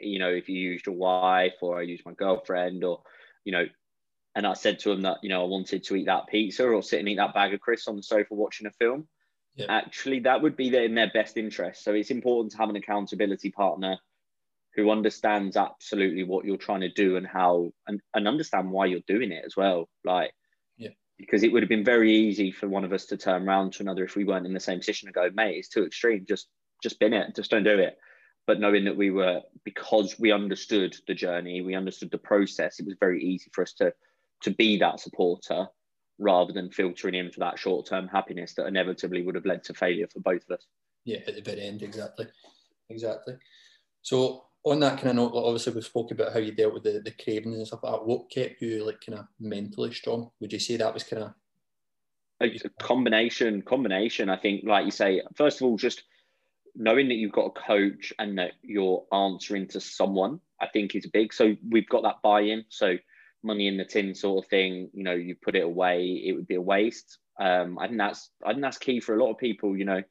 you 0.00 0.18
know, 0.18 0.30
if 0.30 0.48
you 0.48 0.58
used 0.58 0.86
your 0.86 0.96
wife 0.96 1.54
or 1.62 1.78
I 1.78 1.82
used 1.82 2.04
my 2.04 2.12
girlfriend 2.12 2.82
or, 2.82 3.02
you 3.44 3.52
know, 3.52 3.66
and 4.34 4.46
I 4.46 4.54
said 4.54 4.80
to 4.80 4.90
him 4.90 5.02
that, 5.02 5.18
you 5.22 5.28
know, 5.28 5.42
I 5.42 5.46
wanted 5.46 5.84
to 5.84 5.96
eat 5.96 6.06
that 6.06 6.26
pizza 6.26 6.66
or 6.66 6.82
sit 6.82 6.98
and 6.98 7.08
eat 7.08 7.16
that 7.16 7.34
bag 7.34 7.54
of 7.54 7.60
crisps 7.60 7.88
on 7.88 7.96
the 7.96 8.02
sofa 8.02 8.34
watching 8.34 8.66
a 8.66 8.70
film. 8.72 9.06
Yeah. 9.54 9.66
Actually, 9.68 10.20
that 10.20 10.40
would 10.40 10.56
be 10.56 10.74
in 10.74 10.94
their 10.94 11.10
best 11.12 11.36
interest. 11.36 11.84
So 11.84 11.92
it's 11.92 12.10
important 12.10 12.52
to 12.52 12.58
have 12.58 12.70
an 12.70 12.76
accountability 12.76 13.50
partner 13.50 13.98
who 14.74 14.90
understands 14.90 15.58
absolutely 15.58 16.24
what 16.24 16.46
you're 16.46 16.56
trying 16.56 16.80
to 16.80 16.88
do 16.88 17.16
and 17.16 17.26
how 17.26 17.72
and, 17.86 18.00
and 18.14 18.26
understand 18.26 18.70
why 18.70 18.86
you're 18.86 19.00
doing 19.06 19.30
it 19.30 19.44
as 19.44 19.54
well. 19.54 19.90
Like, 20.02 20.32
because 21.22 21.44
it 21.44 21.52
would 21.52 21.62
have 21.62 21.68
been 21.68 21.84
very 21.84 22.12
easy 22.12 22.50
for 22.50 22.68
one 22.68 22.84
of 22.84 22.92
us 22.92 23.06
to 23.06 23.16
turn 23.16 23.48
around 23.48 23.72
to 23.72 23.82
another 23.84 24.02
if 24.02 24.16
we 24.16 24.24
weren't 24.24 24.44
in 24.44 24.52
the 24.52 24.58
same 24.58 24.78
position 24.78 25.06
and 25.06 25.14
go, 25.14 25.30
mate, 25.32 25.56
it's 25.56 25.68
too 25.68 25.86
extreme. 25.86 26.26
Just 26.28 26.48
just 26.82 26.98
bin 26.98 27.12
it. 27.12 27.36
Just 27.36 27.52
don't 27.52 27.62
do 27.62 27.78
it. 27.78 27.96
But 28.44 28.58
knowing 28.58 28.84
that 28.86 28.96
we 28.96 29.12
were 29.12 29.40
because 29.64 30.18
we 30.18 30.32
understood 30.32 30.96
the 31.06 31.14
journey, 31.14 31.62
we 31.62 31.76
understood 31.76 32.10
the 32.10 32.18
process, 32.18 32.80
it 32.80 32.86
was 32.86 32.96
very 32.98 33.22
easy 33.22 33.48
for 33.52 33.62
us 33.62 33.72
to 33.74 33.94
to 34.42 34.50
be 34.50 34.76
that 34.78 34.98
supporter 34.98 35.68
rather 36.18 36.52
than 36.52 36.72
filtering 36.72 37.14
in 37.14 37.30
for 37.30 37.38
that 37.38 37.56
short 37.56 37.86
term 37.86 38.08
happiness 38.08 38.54
that 38.54 38.66
inevitably 38.66 39.22
would 39.22 39.36
have 39.36 39.46
led 39.46 39.62
to 39.64 39.74
failure 39.74 40.08
for 40.12 40.18
both 40.18 40.42
of 40.50 40.56
us. 40.58 40.66
Yeah, 41.04 41.20
at 41.28 41.36
the 41.36 41.40
very 41.40 41.62
end, 41.62 41.82
exactly. 41.82 42.26
Exactly. 42.90 43.34
So 44.02 44.46
on 44.64 44.80
that 44.80 44.98
kind 44.98 45.10
of 45.10 45.16
note, 45.16 45.32
obviously 45.34 45.72
we 45.72 45.82
spoke 45.82 46.10
about 46.12 46.32
how 46.32 46.38
you 46.38 46.52
dealt 46.52 46.74
with 46.74 46.84
the, 46.84 47.00
the 47.04 47.10
cravings 47.10 47.56
and 47.56 47.66
stuff 47.66 47.82
like 47.82 47.92
that. 47.92 48.06
What 48.06 48.30
kept 48.30 48.62
you 48.62 48.84
like 48.84 49.00
kind 49.04 49.18
of 49.18 49.26
mentally 49.40 49.92
strong? 49.92 50.30
Would 50.40 50.52
you 50.52 50.60
say 50.60 50.76
that 50.76 50.94
was 50.94 51.02
kind 51.02 51.24
of 51.24 51.34
a 52.40 52.68
combination? 52.80 53.62
Combination. 53.62 54.28
I 54.28 54.36
think, 54.36 54.64
like 54.64 54.84
you 54.84 54.90
say, 54.90 55.22
first 55.34 55.60
of 55.60 55.66
all, 55.66 55.76
just 55.76 56.04
knowing 56.74 57.08
that 57.08 57.16
you've 57.16 57.32
got 57.32 57.46
a 57.46 57.60
coach 57.60 58.12
and 58.18 58.38
that 58.38 58.52
you're 58.62 59.04
answering 59.12 59.68
to 59.68 59.80
someone, 59.80 60.40
I 60.60 60.68
think 60.68 60.94
is 60.94 61.06
big. 61.06 61.32
So 61.32 61.56
we've 61.68 61.88
got 61.88 62.02
that 62.04 62.22
buy-in. 62.22 62.64
So 62.68 62.96
money 63.42 63.66
in 63.66 63.76
the 63.76 63.84
tin 63.84 64.14
sort 64.14 64.44
of 64.44 64.48
thing. 64.48 64.90
You 64.94 65.02
know, 65.04 65.12
you 65.12 65.34
put 65.34 65.56
it 65.56 65.64
away, 65.64 66.22
it 66.24 66.32
would 66.32 66.46
be 66.46 66.54
a 66.54 66.60
waste. 66.60 67.18
Um, 67.40 67.78
I 67.78 67.86
think 67.86 67.98
that's 67.98 68.30
I 68.44 68.50
think 68.50 68.62
that's 68.62 68.78
key 68.78 69.00
for 69.00 69.16
a 69.16 69.22
lot 69.22 69.32
of 69.32 69.38
people. 69.38 69.76
You 69.76 69.84
know, 69.84 70.02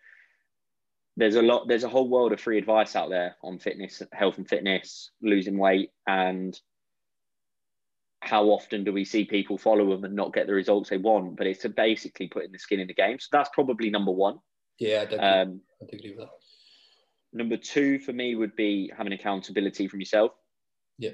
there's 1.18 1.36
a 1.36 1.42
lot 1.42 1.68
there's 1.68 1.84
a 1.84 1.90
whole 1.90 2.10
world 2.10 2.32
of 2.32 2.40
free 2.40 2.58
advice 2.58 2.96
out 2.96 3.10
there 3.10 3.36
on 3.44 3.60
fitness, 3.60 4.02
health 4.14 4.38
and 4.38 4.48
fitness, 4.48 5.12
losing 5.22 5.58
weight, 5.58 5.92
and 6.08 6.60
how 8.22 8.46
often 8.46 8.84
do 8.84 8.94
we 8.94 9.04
see 9.04 9.26
people 9.26 9.58
follow 9.58 9.90
them 9.90 10.04
and 10.04 10.16
not 10.16 10.34
get 10.34 10.48
the 10.48 10.54
results 10.54 10.90
they 10.90 10.98
want? 10.98 11.36
But 11.36 11.48
it's 11.48 11.66
basically 11.68 12.28
putting 12.28 12.52
the 12.52 12.60
skin 12.60 12.80
in 12.80 12.88
the 12.88 12.94
game. 12.94 13.20
So 13.20 13.28
that's 13.32 13.50
probably 13.54 13.90
number 13.90 14.12
one. 14.12 14.38
Yeah, 14.80 15.06
I 15.12 15.42
um, 15.42 15.62
I 15.82 15.96
agree 15.96 16.12
with 16.12 16.20
that. 16.20 16.30
Number 17.34 17.58
two 17.58 18.00
for 18.00 18.14
me 18.14 18.36
would 18.36 18.56
be 18.56 18.92
having 18.96 19.14
accountability 19.14 19.88
from 19.88 20.00
yourself. 20.00 20.32
Yeah. 20.98 21.12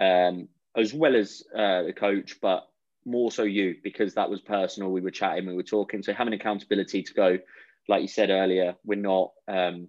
Um, 0.00 0.48
as 0.76 0.94
well 0.94 1.16
as 1.16 1.42
uh, 1.54 1.82
the 1.82 1.92
coach, 1.92 2.38
but 2.40 2.66
more 3.04 3.30
so 3.30 3.42
you 3.42 3.76
because 3.82 4.14
that 4.14 4.30
was 4.30 4.40
personal. 4.40 4.90
We 4.90 5.00
were 5.00 5.10
chatting, 5.10 5.46
we 5.46 5.54
were 5.54 5.62
talking. 5.62 6.02
So 6.02 6.12
having 6.12 6.34
accountability 6.34 7.02
to 7.02 7.14
go, 7.14 7.38
like 7.88 8.02
you 8.02 8.08
said 8.08 8.30
earlier, 8.30 8.76
we're 8.84 8.98
not, 8.98 9.32
um, 9.48 9.88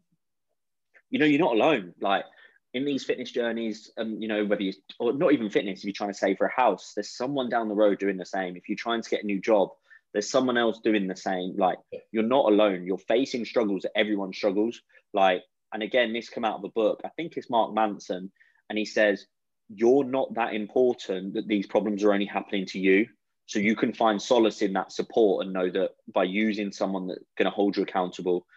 you 1.09 1.19
know, 1.19 1.25
you're 1.25 1.39
not 1.39 1.55
alone. 1.55 1.93
Like 2.01 2.25
in 2.73 2.85
these 2.85 3.03
fitness 3.03 3.31
journeys, 3.31 3.91
um, 3.97 4.21
you 4.21 4.27
know, 4.27 4.45
whether 4.45 4.63
you 4.63 4.73
or 4.99 5.13
not 5.13 5.33
even 5.33 5.49
fitness, 5.49 5.79
if 5.79 5.85
you're 5.85 5.93
trying 5.93 6.11
to 6.11 6.17
save 6.17 6.37
for 6.37 6.47
a 6.47 6.61
house, 6.61 6.93
there's 6.95 7.15
someone 7.15 7.49
down 7.49 7.69
the 7.69 7.75
road 7.75 7.99
doing 7.99 8.17
the 8.17 8.25
same. 8.25 8.55
If 8.55 8.67
you're 8.67 8.75
trying 8.75 9.01
to 9.01 9.09
get 9.09 9.23
a 9.23 9.27
new 9.27 9.39
job, 9.39 9.69
there's 10.11 10.29
someone 10.29 10.57
else 10.57 10.79
doing 10.83 11.07
the 11.07 11.15
same. 11.15 11.55
Like 11.57 11.77
you're 12.11 12.23
not 12.23 12.45
alone. 12.45 12.85
You're 12.85 12.97
facing 12.97 13.45
struggles 13.45 13.83
that 13.83 13.97
everyone 13.97 14.33
struggles. 14.33 14.81
Like, 15.13 15.43
and 15.71 15.83
again, 15.83 16.13
this 16.13 16.29
come 16.29 16.45
out 16.45 16.57
of 16.57 16.63
a 16.63 16.69
book. 16.69 17.01
I 17.05 17.09
think 17.09 17.37
it's 17.37 17.49
Mark 17.49 17.73
Manson, 17.73 18.31
and 18.69 18.77
he 18.77 18.85
says 18.85 19.25
you're 19.69 20.03
not 20.03 20.33
that 20.35 20.53
important 20.53 21.33
that 21.33 21.47
these 21.47 21.67
problems 21.67 22.03
are 22.03 22.13
only 22.13 22.25
happening 22.25 22.65
to 22.67 22.79
you. 22.79 23.07
So 23.53 23.59
you 23.59 23.75
can 23.75 23.93
find 23.93 24.19
solace 24.19 24.63
in 24.63 24.73
that 24.73 24.91
support 24.91 25.45
and 25.45 25.53
know 25.53 25.69
that 25.69 25.91
by 26.11 26.23
using 26.23 26.71
someone 26.71 27.05
that's 27.05 27.21
going 27.37 27.45
to 27.45 27.51
hold 27.51 27.77
you 27.77 27.83
accountable, 27.83 28.47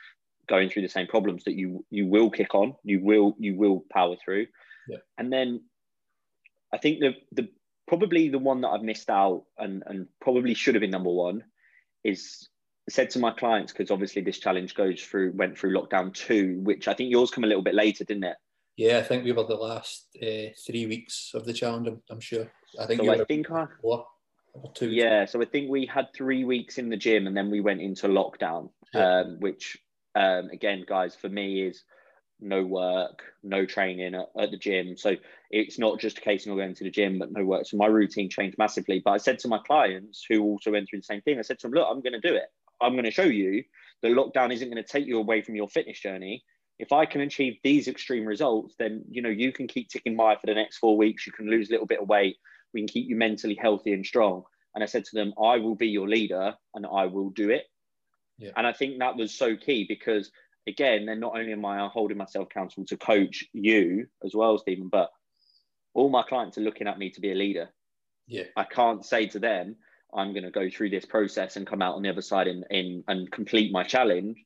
going 0.48 0.70
through 0.70 0.80
the 0.80 0.88
same 0.88 1.06
problems, 1.06 1.44
that 1.44 1.52
you 1.52 1.84
you 1.90 2.06
will 2.06 2.30
kick 2.30 2.54
on, 2.54 2.74
you 2.82 3.04
will 3.04 3.36
you 3.38 3.56
will 3.56 3.84
power 3.92 4.16
through. 4.24 4.46
Yeah. 4.88 4.96
And 5.18 5.30
then 5.30 5.60
I 6.72 6.78
think 6.78 7.00
the 7.00 7.14
the 7.32 7.50
probably 7.86 8.30
the 8.30 8.38
one 8.38 8.62
that 8.62 8.68
I've 8.68 8.82
missed 8.82 9.10
out 9.10 9.44
and 9.58 9.82
and 9.84 10.06
probably 10.18 10.54
should 10.54 10.74
have 10.74 10.80
been 10.80 10.92
number 10.92 11.10
one 11.10 11.44
is 12.02 12.48
said 12.88 13.10
to 13.10 13.18
my 13.18 13.32
clients 13.32 13.74
because 13.74 13.90
obviously 13.90 14.22
this 14.22 14.38
challenge 14.38 14.74
goes 14.74 15.02
through 15.02 15.32
went 15.32 15.58
through 15.58 15.74
lockdown 15.74 16.14
two, 16.14 16.58
which 16.62 16.88
I 16.88 16.94
think 16.94 17.10
yours 17.10 17.30
come 17.30 17.44
a 17.44 17.48
little 17.48 17.62
bit 17.62 17.74
later, 17.74 18.02
didn't 18.04 18.24
it? 18.24 18.38
Yeah, 18.78 18.96
I 18.96 19.02
think 19.02 19.24
we 19.24 19.32
were 19.32 19.44
the 19.44 19.56
last 19.56 20.06
uh, 20.22 20.56
three 20.66 20.86
weeks 20.86 21.32
of 21.34 21.44
the 21.44 21.52
challenge. 21.52 21.86
I'm, 21.86 22.02
I'm 22.08 22.20
sure. 22.20 22.50
I 22.80 22.86
think. 22.86 23.02
So 23.02 23.12
I 23.12 23.24
think 23.24 23.50
I. 23.50 23.66
Four, 23.82 24.06
two. 24.74 24.90
Yeah, 24.90 25.24
so 25.24 25.40
I 25.40 25.44
think 25.44 25.70
we 25.70 25.86
had 25.86 26.08
three 26.14 26.44
weeks 26.44 26.78
in 26.78 26.88
the 26.88 26.96
gym, 26.96 27.26
and 27.26 27.36
then 27.36 27.50
we 27.50 27.60
went 27.60 27.80
into 27.80 28.08
lockdown, 28.08 28.70
yeah. 28.94 29.20
um, 29.20 29.36
which 29.40 29.76
um, 30.14 30.48
again, 30.52 30.84
guys, 30.86 31.14
for 31.14 31.28
me 31.28 31.62
is 31.62 31.84
no 32.40 32.62
work, 32.64 33.22
no 33.42 33.64
training 33.64 34.14
at, 34.14 34.28
at, 34.38 34.50
the 34.50 34.58
gym. 34.58 34.96
So 34.96 35.16
it's 35.50 35.78
not 35.78 35.98
just 35.98 36.18
a 36.18 36.20
case 36.20 36.44
of 36.44 36.50
not 36.50 36.56
going 36.56 36.74
to 36.74 36.84
the 36.84 36.90
gym, 36.90 37.18
but 37.18 37.32
no 37.32 37.44
work. 37.44 37.66
So 37.66 37.76
my 37.76 37.86
routine 37.86 38.28
changed 38.28 38.58
massively. 38.58 39.00
But 39.02 39.12
I 39.12 39.16
said 39.16 39.38
to 39.40 39.48
my 39.48 39.58
clients 39.58 40.24
who 40.28 40.42
also 40.42 40.70
went 40.70 40.88
through 40.88 40.98
the 40.98 41.04
same 41.04 41.22
thing, 41.22 41.38
I 41.38 41.42
said 41.42 41.58
to 41.60 41.68
them, 41.68 41.74
look, 41.74 41.88
I'm 41.90 42.02
going 42.02 42.12
to 42.12 42.20
do 42.20 42.34
it. 42.34 42.46
I'm 42.80 42.92
going 42.92 43.04
to 43.04 43.10
show 43.10 43.22
you 43.22 43.64
that 44.02 44.12
lockdown 44.12 44.52
isn't 44.52 44.70
going 44.70 44.82
to 44.82 44.88
take 44.88 45.06
you 45.06 45.18
away 45.18 45.40
from 45.40 45.56
your 45.56 45.68
fitness 45.68 45.98
journey 45.98 46.44
if 46.78 46.92
I 46.92 47.06
can 47.06 47.22
achieve 47.22 47.56
these 47.62 47.88
extreme 47.88 48.26
results, 48.26 48.74
then 48.78 49.04
you 49.10 49.22
know 49.22 49.28
you 49.28 49.52
can 49.52 49.66
keep 49.66 49.88
ticking 49.88 50.16
by 50.16 50.36
for 50.36 50.46
the 50.46 50.54
next 50.54 50.78
four 50.78 50.96
weeks. 50.96 51.26
You 51.26 51.32
can 51.32 51.48
lose 51.48 51.68
a 51.68 51.72
little 51.72 51.86
bit 51.86 52.00
of 52.00 52.08
weight. 52.08 52.36
We 52.74 52.80
can 52.80 52.88
keep 52.88 53.08
you 53.08 53.16
mentally 53.16 53.54
healthy 53.54 53.92
and 53.92 54.04
strong. 54.04 54.44
And 54.74 54.82
I 54.82 54.86
said 54.86 55.04
to 55.06 55.14
them, 55.14 55.32
I 55.42 55.56
will 55.58 55.74
be 55.74 55.88
your 55.88 56.08
leader 56.08 56.54
and 56.74 56.86
I 56.86 57.06
will 57.06 57.30
do 57.30 57.50
it. 57.50 57.64
Yeah. 58.38 58.50
And 58.56 58.66
I 58.66 58.72
think 58.72 58.98
that 58.98 59.16
was 59.16 59.34
so 59.34 59.56
key 59.56 59.86
because 59.88 60.30
again, 60.66 61.06
then 61.06 61.20
not 61.20 61.38
only 61.38 61.52
am 61.52 61.64
I 61.64 61.86
holding 61.88 62.18
myself 62.18 62.48
accountable 62.50 62.84
to 62.86 62.96
coach 62.96 63.44
you 63.52 64.06
as 64.24 64.34
well, 64.34 64.58
Stephen, 64.58 64.88
but 64.88 65.10
all 65.94 66.10
my 66.10 66.22
clients 66.22 66.58
are 66.58 66.62
looking 66.62 66.88
at 66.88 66.98
me 66.98 67.10
to 67.10 67.20
be 67.20 67.32
a 67.32 67.34
leader. 67.34 67.70
Yeah. 68.26 68.44
I 68.56 68.64
can't 68.64 69.04
say 69.04 69.26
to 69.28 69.38
them, 69.38 69.76
I'm 70.14 70.32
going 70.32 70.44
to 70.44 70.50
go 70.50 70.68
through 70.68 70.90
this 70.90 71.04
process 71.04 71.56
and 71.56 71.66
come 71.66 71.82
out 71.82 71.94
on 71.94 72.02
the 72.02 72.10
other 72.10 72.22
side 72.22 72.48
in, 72.48 72.64
in 72.70 73.04
and 73.08 73.30
complete 73.30 73.72
my 73.72 73.82
challenge 73.82 74.36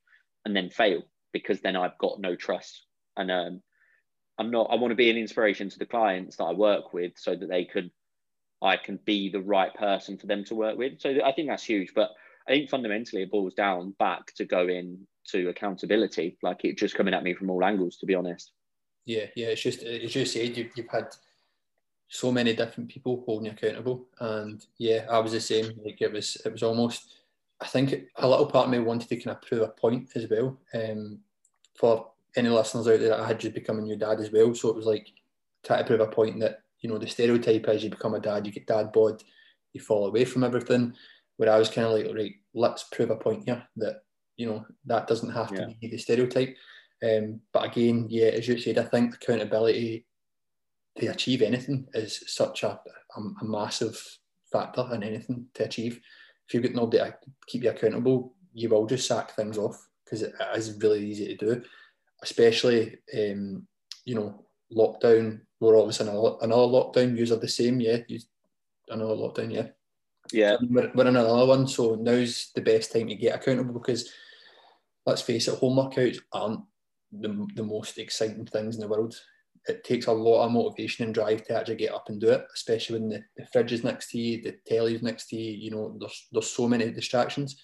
and 0.44 0.54
then 0.54 0.70
fail 0.70 1.02
because 1.32 1.60
then 1.60 1.76
I've 1.76 1.98
got 1.98 2.20
no 2.20 2.36
trust. 2.36 2.86
And 3.16 3.30
um, 3.30 3.62
I'm 4.38 4.50
not, 4.50 4.68
I 4.70 4.76
want 4.76 4.92
to 4.92 4.96
be 4.96 5.10
an 5.10 5.16
inspiration 5.16 5.68
to 5.70 5.78
the 5.78 5.86
clients 5.86 6.36
that 6.36 6.44
I 6.44 6.52
work 6.52 6.92
with 6.92 7.12
so 7.16 7.34
that 7.34 7.48
they 7.48 7.64
can, 7.64 7.90
I 8.62 8.76
can 8.76 8.98
be 9.04 9.30
the 9.30 9.40
right 9.40 9.72
person 9.74 10.18
for 10.18 10.26
them 10.26 10.44
to 10.44 10.54
work 10.54 10.76
with. 10.76 11.00
So 11.00 11.18
I 11.24 11.32
think 11.32 11.48
that's 11.48 11.64
huge. 11.64 11.92
But 11.94 12.10
I 12.46 12.52
think 12.52 12.70
fundamentally 12.70 13.22
it 13.22 13.30
boils 13.30 13.54
down 13.54 13.94
back 13.98 14.34
to 14.34 14.44
going 14.44 15.06
to 15.28 15.48
accountability, 15.48 16.36
like 16.42 16.64
it 16.64 16.78
just 16.78 16.94
coming 16.94 17.14
at 17.14 17.22
me 17.22 17.34
from 17.34 17.50
all 17.50 17.64
angles, 17.64 17.96
to 17.98 18.06
be 18.06 18.14
honest. 18.14 18.52
Yeah, 19.06 19.26
yeah. 19.36 19.48
It's 19.48 19.62
just, 19.62 19.82
as 19.82 20.14
you 20.14 20.24
said, 20.24 20.56
you've, 20.56 20.72
you've 20.76 20.88
had 20.88 21.14
so 22.08 22.32
many 22.32 22.54
different 22.54 22.90
people 22.90 23.22
holding 23.24 23.46
you 23.46 23.52
accountable. 23.52 24.06
And 24.18 24.64
yeah, 24.78 25.06
I 25.10 25.18
was 25.18 25.32
the 25.32 25.40
same. 25.40 25.72
Like 25.84 26.00
it 26.00 26.12
was, 26.12 26.36
it 26.44 26.52
was 26.52 26.62
almost, 26.62 27.14
I 27.60 27.66
think 27.66 27.94
a 28.16 28.28
little 28.28 28.46
part 28.46 28.66
of 28.66 28.72
me 28.72 28.78
wanted 28.78 29.08
to 29.08 29.16
kind 29.16 29.36
of 29.36 29.42
prove 29.42 29.62
a 29.62 29.68
point 29.68 30.08
as 30.16 30.26
well. 30.30 30.58
Um, 30.74 31.20
for 31.78 32.10
any 32.36 32.48
listeners 32.48 32.88
out 32.88 33.00
there, 33.00 33.20
I 33.20 33.26
had 33.26 33.40
just 33.40 33.54
become 33.54 33.78
a 33.78 33.82
new 33.82 33.96
dad 33.96 34.20
as 34.20 34.30
well, 34.30 34.54
so 34.54 34.68
it 34.68 34.76
was 34.76 34.86
like 34.86 35.12
trying 35.64 35.80
to 35.80 35.86
prove 35.86 36.00
a 36.00 36.06
point 36.06 36.40
that 36.40 36.62
you 36.80 36.90
know 36.90 36.98
the 36.98 37.06
stereotype 37.06 37.68
is 37.68 37.84
you 37.84 37.90
become 37.90 38.14
a 38.14 38.20
dad, 38.20 38.46
you 38.46 38.52
get 38.52 38.66
dad 38.66 38.92
bod, 38.92 39.22
you 39.72 39.80
fall 39.80 40.06
away 40.06 40.24
from 40.24 40.44
everything. 40.44 40.94
Where 41.36 41.52
I 41.52 41.58
was 41.58 41.70
kind 41.70 41.86
of 41.86 41.94
like, 41.94 42.14
right, 42.14 42.34
let's 42.54 42.84
prove 42.92 43.10
a 43.10 43.16
point 43.16 43.44
here 43.46 43.62
that 43.76 44.02
you 44.36 44.46
know 44.46 44.64
that 44.86 45.06
doesn't 45.06 45.32
have 45.32 45.54
to 45.54 45.74
be 45.80 45.88
the 45.88 45.98
stereotype. 45.98 46.56
Um, 47.02 47.40
but 47.52 47.64
again, 47.64 48.06
yeah, 48.10 48.26
as 48.26 48.46
you 48.46 48.58
said, 48.58 48.78
I 48.78 48.84
think 48.84 49.14
accountability 49.14 50.06
to 50.98 51.06
achieve 51.06 51.40
anything 51.40 51.86
is 51.94 52.22
such 52.26 52.62
a, 52.62 52.78
a, 53.16 53.20
a 53.40 53.44
massive 53.44 53.98
factor 54.52 54.86
in 54.92 55.02
anything 55.02 55.46
to 55.54 55.64
achieve 55.64 56.00
if 56.50 56.54
you've 56.54 56.64
got 56.64 56.72
nobody 56.74 56.98
to 56.98 57.14
keep 57.46 57.62
you 57.62 57.70
accountable, 57.70 58.34
you 58.52 58.68
will 58.68 58.84
just 58.84 59.06
sack 59.06 59.36
things 59.36 59.56
off 59.56 59.86
because 60.04 60.22
it 60.22 60.34
is 60.56 60.76
really 60.82 61.08
easy 61.08 61.36
to 61.36 61.36
do, 61.36 61.62
especially 62.24 62.98
um, 63.16 63.68
you 64.04 64.16
know 64.16 64.44
lockdown. 64.76 65.40
We're 65.60 65.78
obviously 65.78 66.08
another, 66.08 66.36
another 66.40 66.62
lockdown. 66.62 67.16
Use 67.16 67.32
are 67.32 67.36
the 67.36 67.48
same, 67.48 67.80
yeah. 67.80 67.98
Use 68.08 68.26
another 68.88 69.14
lockdown, 69.14 69.52
yeah. 69.52 69.66
Yeah. 70.32 70.56
We're, 70.68 70.90
we're 70.94 71.08
in 71.08 71.16
another 71.16 71.46
one, 71.46 71.66
so 71.66 71.96
now's 71.96 72.50
the 72.54 72.60
best 72.60 72.92
time 72.92 73.08
to 73.08 73.14
get 73.14 73.34
accountable 73.34 73.74
because 73.74 74.10
let's 75.06 75.22
face 75.22 75.48
it, 75.48 75.58
home 75.58 75.76
workouts 75.76 76.18
aren't 76.32 76.60
the, 77.12 77.46
the 77.54 77.64
most 77.64 77.98
exciting 77.98 78.46
things 78.46 78.76
in 78.76 78.80
the 78.80 78.88
world. 78.88 79.14
It 79.68 79.84
takes 79.84 80.06
a 80.06 80.12
lot 80.12 80.46
of 80.46 80.52
motivation 80.52 81.04
and 81.04 81.14
drive 81.14 81.44
to 81.44 81.58
actually 81.58 81.76
get 81.76 81.92
up 81.92 82.08
and 82.08 82.20
do 82.20 82.30
it, 82.30 82.46
especially 82.54 82.98
when 82.98 83.08
the, 83.10 83.22
the 83.36 83.46
fridge 83.52 83.72
is 83.72 83.84
next 83.84 84.10
to 84.10 84.18
you, 84.18 84.42
the 84.42 84.56
telly's 84.66 85.02
next 85.02 85.28
to 85.28 85.36
you, 85.36 85.52
you 85.52 85.70
know, 85.70 85.96
there's, 85.98 86.28
there's 86.32 86.50
so 86.50 86.66
many 86.68 86.90
distractions. 86.90 87.60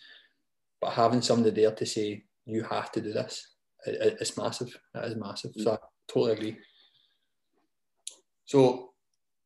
But 0.81 0.93
having 0.93 1.23
somebody 1.23 1.63
there 1.63 1.75
to 1.75 1.87
say, 1.87 2.25
you 2.45 2.63
have 2.65 2.93
to 2.93 3.01
do 3.01 3.13
this, 3.13 3.55
it, 3.87 4.19
it's 4.21 4.37
massive. 4.37 4.77
It 4.95 5.05
is 5.05 5.17
massive. 5.17 5.53
So 5.57 5.73
I 5.73 5.79
totally 6.09 6.33
agree. 6.33 6.57
So 8.47 8.93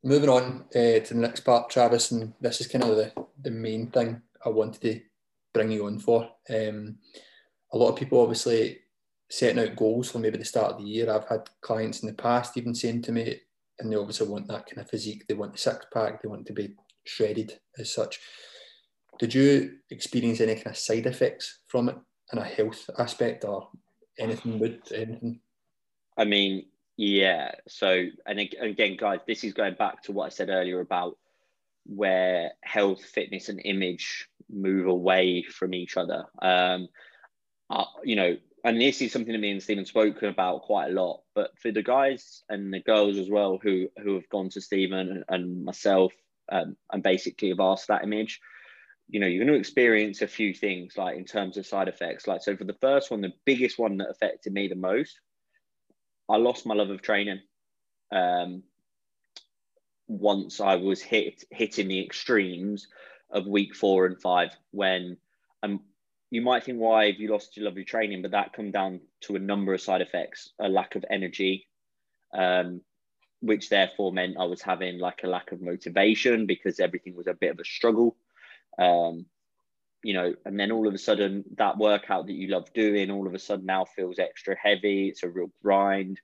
moving 0.04 0.28
on 0.28 0.64
uh, 0.74 1.00
to 1.00 1.14
the 1.14 1.20
next 1.20 1.40
part, 1.40 1.70
Travis, 1.70 2.10
and 2.10 2.32
this 2.40 2.60
is 2.60 2.66
kind 2.66 2.84
of 2.84 2.96
the, 2.96 3.12
the 3.42 3.50
main 3.50 3.88
thing 3.88 4.22
I 4.44 4.48
wanted 4.50 4.80
to 4.82 5.00
bring 5.52 5.70
you 5.70 5.86
on 5.86 5.98
for. 5.98 6.30
Um, 6.48 6.98
a 7.72 7.78
lot 7.78 7.90
of 7.90 7.96
people 7.96 8.20
obviously 8.20 8.80
setting 9.30 9.58
out 9.58 9.76
goals 9.76 10.10
for 10.10 10.18
maybe 10.18 10.38
the 10.38 10.44
start 10.44 10.72
of 10.72 10.78
the 10.78 10.84
year. 10.84 11.10
I've 11.10 11.28
had 11.28 11.48
clients 11.60 12.00
in 12.00 12.08
the 12.08 12.14
past 12.14 12.56
even 12.56 12.74
saying 12.74 13.02
to 13.02 13.12
me, 13.12 13.40
and 13.78 13.90
they 13.90 13.96
obviously 13.96 14.28
want 14.28 14.48
that 14.48 14.66
kind 14.66 14.78
of 14.78 14.90
physique. 14.90 15.26
They 15.26 15.34
want 15.34 15.52
the 15.52 15.58
six 15.58 15.86
pack. 15.92 16.20
They 16.20 16.28
want 16.28 16.46
to 16.46 16.52
be 16.52 16.74
shredded 17.04 17.58
as 17.78 17.94
such. 17.94 18.20
Did 19.18 19.34
you 19.34 19.76
experience 19.90 20.40
any 20.40 20.54
kind 20.54 20.68
of 20.68 20.76
side 20.76 21.06
effects 21.06 21.60
from 21.68 21.88
it 21.88 21.96
in 22.32 22.38
a 22.38 22.44
health 22.44 22.88
aspect 22.98 23.44
or 23.44 23.68
anything? 24.18 24.58
Would 24.58 24.80
anything? 24.92 25.40
I 26.16 26.24
mean, 26.24 26.66
yeah. 27.00 27.52
So, 27.66 28.08
and 28.26 28.38
again, 28.38 28.98
guys, 28.98 29.20
this 29.26 29.42
is 29.42 29.54
going 29.54 29.72
back 29.72 30.02
to 30.02 30.12
what 30.12 30.26
I 30.26 30.28
said 30.28 30.50
earlier 30.50 30.80
about 30.80 31.16
where 31.86 32.50
health, 32.62 33.02
fitness, 33.02 33.48
and 33.48 33.58
image 33.64 34.28
move 34.50 34.86
away 34.86 35.42
from 35.44 35.72
each 35.72 35.96
other. 35.96 36.26
Um, 36.42 36.88
uh, 37.70 37.86
you 38.04 38.16
know, 38.16 38.36
and 38.64 38.78
this 38.78 39.00
is 39.00 39.12
something 39.12 39.32
that 39.32 39.38
me 39.38 39.50
and 39.50 39.62
Stephen 39.62 39.86
spoken 39.86 40.28
about 40.28 40.64
quite 40.64 40.90
a 40.90 40.92
lot. 40.92 41.22
But 41.34 41.58
for 41.58 41.72
the 41.72 41.82
guys 41.82 42.42
and 42.50 42.70
the 42.70 42.80
girls 42.80 43.16
as 43.16 43.30
well 43.30 43.58
who 43.62 43.88
who 44.02 44.16
have 44.16 44.28
gone 44.28 44.50
to 44.50 44.60
Stephen 44.60 45.24
and 45.26 45.64
myself 45.64 46.12
um, 46.52 46.76
and 46.92 47.02
basically 47.02 47.48
have 47.48 47.60
asked 47.60 47.88
that 47.88 48.04
image, 48.04 48.40
you 49.08 49.20
know, 49.20 49.26
you're 49.26 49.42
going 49.42 49.54
to 49.54 49.58
experience 49.58 50.20
a 50.20 50.28
few 50.28 50.52
things 50.52 50.98
like 50.98 51.16
in 51.16 51.24
terms 51.24 51.56
of 51.56 51.66
side 51.66 51.88
effects. 51.88 52.26
Like 52.26 52.42
so, 52.42 52.58
for 52.58 52.64
the 52.64 52.76
first 52.82 53.10
one, 53.10 53.22
the 53.22 53.32
biggest 53.46 53.78
one 53.78 53.96
that 53.96 54.10
affected 54.10 54.52
me 54.52 54.68
the 54.68 54.74
most, 54.74 55.18
I 56.30 56.36
lost 56.36 56.66
my 56.66 56.74
love 56.74 56.90
of 56.90 57.02
training. 57.02 57.40
Um, 58.12 58.62
once 60.06 60.60
I 60.60 60.76
was 60.76 61.00
hit 61.02 61.44
hitting 61.50 61.88
the 61.88 62.04
extremes 62.04 62.88
of 63.30 63.46
week 63.46 63.74
four 63.74 64.06
and 64.06 64.20
five 64.20 64.50
when 64.72 65.16
um, 65.62 65.80
you 66.30 66.42
might 66.42 66.64
think, 66.64 66.78
why 66.78 67.06
have 67.06 67.20
you 67.20 67.30
lost 67.30 67.56
your 67.56 67.66
love 67.66 67.76
of 67.76 67.86
training? 67.86 68.22
But 68.22 68.32
that 68.32 68.52
come 68.52 68.70
down 68.70 69.00
to 69.22 69.36
a 69.36 69.40
number 69.40 69.74
of 69.74 69.80
side 69.80 70.00
effects: 70.00 70.50
a 70.60 70.68
lack 70.68 70.94
of 70.94 71.04
energy, 71.10 71.68
um, 72.32 72.80
which 73.40 73.68
therefore 73.68 74.12
meant 74.12 74.36
I 74.38 74.44
was 74.44 74.62
having 74.62 74.98
like 74.98 75.22
a 75.24 75.28
lack 75.28 75.52
of 75.52 75.60
motivation 75.60 76.46
because 76.46 76.80
everything 76.80 77.16
was 77.16 77.26
a 77.26 77.34
bit 77.34 77.50
of 77.50 77.58
a 77.58 77.64
struggle. 77.64 78.16
Um, 78.78 79.26
you 80.02 80.14
know, 80.14 80.34
and 80.44 80.58
then 80.58 80.72
all 80.72 80.88
of 80.88 80.94
a 80.94 80.98
sudden 80.98 81.44
that 81.56 81.78
workout 81.78 82.26
that 82.26 82.32
you 82.32 82.48
love 82.48 82.72
doing, 82.72 83.10
all 83.10 83.26
of 83.26 83.34
a 83.34 83.38
sudden 83.38 83.66
now 83.66 83.84
feels 83.84 84.18
extra 84.18 84.56
heavy. 84.62 85.08
It's 85.08 85.22
a 85.22 85.28
real 85.28 85.50
grind, 85.62 86.20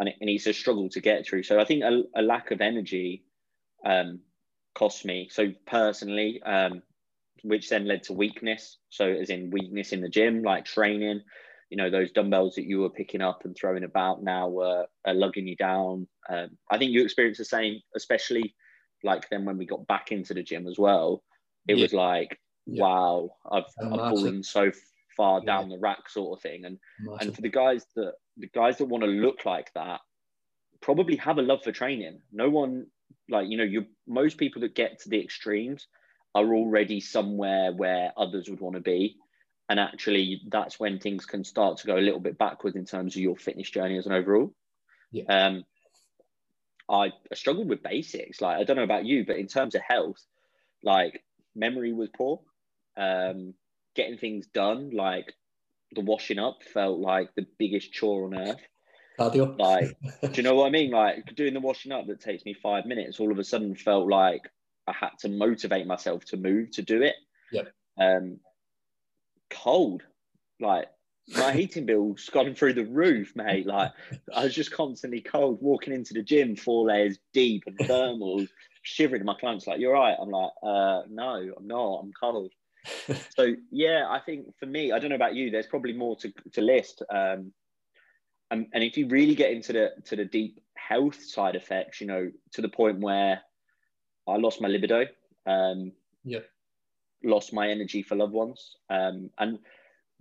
and, 0.00 0.08
it, 0.08 0.16
and 0.20 0.30
it's 0.30 0.46
a 0.46 0.52
struggle 0.52 0.88
to 0.90 1.00
get 1.00 1.26
through. 1.26 1.42
So 1.42 1.60
I 1.60 1.64
think 1.64 1.82
a, 1.84 2.02
a 2.16 2.22
lack 2.22 2.50
of 2.50 2.60
energy 2.60 3.24
um, 3.84 4.20
cost 4.74 5.04
me. 5.04 5.28
So 5.30 5.52
personally, 5.66 6.40
um, 6.44 6.82
which 7.42 7.68
then 7.68 7.86
led 7.86 8.02
to 8.04 8.12
weakness. 8.12 8.78
So, 8.88 9.06
as 9.06 9.30
in 9.30 9.50
weakness 9.50 9.92
in 9.92 10.00
the 10.00 10.08
gym, 10.08 10.42
like 10.42 10.64
training, 10.64 11.22
you 11.70 11.76
know, 11.76 11.90
those 11.90 12.12
dumbbells 12.12 12.54
that 12.54 12.64
you 12.64 12.80
were 12.80 12.90
picking 12.90 13.20
up 13.20 13.44
and 13.44 13.56
throwing 13.56 13.84
about 13.84 14.22
now 14.22 14.48
were 14.48 14.86
are 15.06 15.14
lugging 15.14 15.46
you 15.46 15.56
down. 15.56 16.08
Um, 16.28 16.50
I 16.70 16.78
think 16.78 16.92
you 16.92 17.02
experienced 17.02 17.38
the 17.38 17.44
same, 17.44 17.80
especially 17.94 18.54
like 19.04 19.28
then 19.30 19.44
when 19.44 19.58
we 19.58 19.66
got 19.66 19.86
back 19.86 20.10
into 20.12 20.34
the 20.34 20.42
gym 20.42 20.66
as 20.66 20.78
well. 20.78 21.22
It 21.66 21.76
yeah. 21.76 21.82
was 21.82 21.92
like, 21.92 22.38
yeah. 22.68 22.82
wow, 22.82 23.30
I've, 23.50 23.64
I've 23.80 24.10
fallen 24.10 24.42
so 24.42 24.70
far 25.16 25.40
yeah. 25.40 25.46
down 25.46 25.68
the 25.68 25.78
rack, 25.78 26.08
sort 26.08 26.38
of 26.38 26.42
thing. 26.42 26.64
And 26.64 26.78
and 27.20 27.34
for 27.34 27.42
the 27.42 27.48
guys 27.48 27.84
that 27.96 28.14
the 28.36 28.48
guys 28.48 28.78
that 28.78 28.86
want 28.86 29.04
to 29.04 29.10
look 29.10 29.44
like 29.44 29.72
that, 29.74 30.00
probably 30.80 31.16
have 31.16 31.38
a 31.38 31.42
love 31.42 31.62
for 31.64 31.72
training. 31.72 32.20
No 32.32 32.48
one 32.48 32.86
like 33.28 33.48
you 33.48 33.56
know 33.56 33.64
you 33.64 33.86
most 34.06 34.38
people 34.38 34.62
that 34.62 34.74
get 34.74 35.00
to 35.00 35.08
the 35.08 35.20
extremes 35.20 35.86
are 36.34 36.54
already 36.54 37.00
somewhere 37.00 37.72
where 37.72 38.12
others 38.16 38.48
would 38.48 38.60
want 38.60 38.76
to 38.76 38.82
be. 38.82 39.16
And 39.70 39.78
actually, 39.78 40.42
that's 40.48 40.80
when 40.80 40.98
things 40.98 41.26
can 41.26 41.44
start 41.44 41.78
to 41.78 41.86
go 41.86 41.96
a 41.96 42.00
little 42.00 42.20
bit 42.20 42.38
backwards 42.38 42.76
in 42.76 42.86
terms 42.86 43.14
of 43.14 43.22
your 43.22 43.36
fitness 43.36 43.68
journey 43.68 43.98
as 43.98 44.06
an 44.06 44.12
overall. 44.12 44.54
Yeah. 45.12 45.24
Um, 45.24 45.64
I, 46.88 47.12
I 47.30 47.34
struggled 47.34 47.68
with 47.68 47.82
basics. 47.82 48.40
Like, 48.40 48.56
I 48.56 48.64
don't 48.64 48.76
know 48.76 48.82
about 48.82 49.04
you, 49.04 49.26
but 49.26 49.36
in 49.36 49.46
terms 49.46 49.74
of 49.74 49.82
health, 49.86 50.24
like 50.82 51.22
memory 51.54 51.92
was 51.92 52.08
poor. 52.16 52.40
Um, 52.98 53.54
getting 53.94 54.18
things 54.18 54.46
done, 54.46 54.90
like 54.90 55.32
the 55.92 56.00
washing 56.00 56.38
up, 56.38 56.62
felt 56.62 56.98
like 56.98 57.34
the 57.34 57.46
biggest 57.58 57.92
chore 57.92 58.26
on 58.26 58.38
earth. 58.38 58.60
Cardio. 59.18 59.58
Like, 59.58 59.96
do 60.22 60.30
you 60.34 60.42
know 60.42 60.54
what 60.54 60.66
I 60.66 60.70
mean? 60.70 60.90
Like 60.90 61.34
doing 61.34 61.54
the 61.54 61.60
washing 61.60 61.92
up 61.92 62.06
that 62.06 62.20
takes 62.20 62.44
me 62.44 62.54
five 62.54 62.86
minutes, 62.86 63.20
all 63.20 63.32
of 63.32 63.38
a 63.38 63.44
sudden 63.44 63.74
felt 63.74 64.08
like 64.08 64.42
I 64.86 64.92
had 64.92 65.10
to 65.20 65.28
motivate 65.28 65.86
myself 65.86 66.24
to 66.26 66.36
move 66.36 66.70
to 66.72 66.82
do 66.82 67.02
it. 67.02 67.14
Yep. 67.52 67.72
Um, 67.98 68.38
cold, 69.50 70.02
like 70.60 70.86
my 71.36 71.52
heating 71.56 71.86
bill's 71.86 72.28
gone 72.28 72.54
through 72.54 72.74
the 72.74 72.86
roof, 72.86 73.34
mate. 73.34 73.66
Like 73.66 73.92
I 74.34 74.44
was 74.44 74.54
just 74.54 74.72
constantly 74.72 75.20
cold, 75.20 75.58
walking 75.60 75.92
into 75.92 76.14
the 76.14 76.22
gym, 76.22 76.56
four 76.56 76.86
layers 76.86 77.18
deep 77.32 77.64
and 77.66 77.78
thermals, 77.88 78.48
shivering. 78.82 79.24
My 79.24 79.34
clients 79.38 79.66
like, 79.66 79.80
"You're 79.80 79.92
right." 79.92 80.16
I'm 80.18 80.30
like, 80.30 80.52
uh, 80.62 81.02
"No, 81.08 81.52
I'm 81.56 81.66
not. 81.66 82.00
I'm 82.02 82.12
cold." 82.18 82.52
so 83.36 83.54
yeah, 83.70 84.06
I 84.08 84.20
think 84.20 84.56
for 84.58 84.66
me, 84.66 84.92
I 84.92 84.98
don't 84.98 85.10
know 85.10 85.16
about 85.16 85.34
you. 85.34 85.50
There's 85.50 85.66
probably 85.66 85.92
more 85.92 86.16
to 86.16 86.32
to 86.52 86.60
list. 86.60 87.02
Um, 87.10 87.52
and, 88.50 88.66
and 88.72 88.82
if 88.82 88.96
you 88.96 89.08
really 89.08 89.34
get 89.34 89.50
into 89.50 89.72
the 89.72 89.90
to 90.06 90.16
the 90.16 90.24
deep 90.24 90.60
health 90.74 91.22
side 91.22 91.54
effects, 91.54 92.00
you 92.00 92.06
know, 92.06 92.30
to 92.52 92.62
the 92.62 92.68
point 92.68 93.00
where 93.00 93.42
I 94.26 94.36
lost 94.36 94.60
my 94.60 94.68
libido. 94.68 95.06
Um, 95.46 95.92
yeah. 96.24 96.40
Lost 97.24 97.52
my 97.52 97.68
energy 97.68 98.02
for 98.02 98.14
loved 98.14 98.32
ones. 98.32 98.76
Um, 98.90 99.30
and 99.38 99.58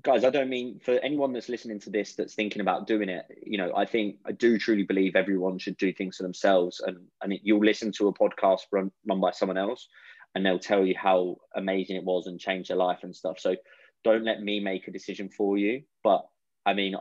guys, 0.01 0.23
I 0.23 0.29
don't 0.29 0.49
mean 0.49 0.79
for 0.83 0.93
anyone 0.99 1.33
that's 1.33 1.49
listening 1.49 1.79
to 1.81 1.89
this 1.89 2.15
that's 2.15 2.33
thinking 2.33 2.61
about 2.61 2.87
doing 2.87 3.09
it. 3.09 3.25
You 3.45 3.57
know, 3.57 3.71
I 3.75 3.85
think 3.85 4.17
I 4.25 4.31
do 4.31 4.57
truly 4.57 4.83
believe 4.83 5.15
everyone 5.15 5.59
should 5.59 5.77
do 5.77 5.93
things 5.93 6.17
for 6.17 6.23
themselves. 6.23 6.81
And 6.85 6.97
and 7.21 7.33
it, 7.33 7.41
you'll 7.43 7.63
listen 7.63 7.91
to 7.93 8.07
a 8.07 8.13
podcast 8.13 8.61
run 8.71 8.91
run 9.07 9.19
by 9.19 9.31
someone 9.31 9.57
else, 9.57 9.87
and 10.35 10.45
they'll 10.45 10.59
tell 10.59 10.85
you 10.85 10.95
how 10.97 11.37
amazing 11.55 11.95
it 11.95 12.03
was 12.03 12.27
and 12.27 12.39
change 12.39 12.67
their 12.67 12.77
life 12.77 12.99
and 13.03 13.15
stuff. 13.15 13.39
So 13.39 13.55
don't 14.03 14.23
let 14.23 14.41
me 14.41 14.59
make 14.59 14.87
a 14.87 14.91
decision 14.91 15.29
for 15.29 15.57
you. 15.57 15.83
But 16.03 16.25
I 16.65 16.73
mean, 16.73 16.95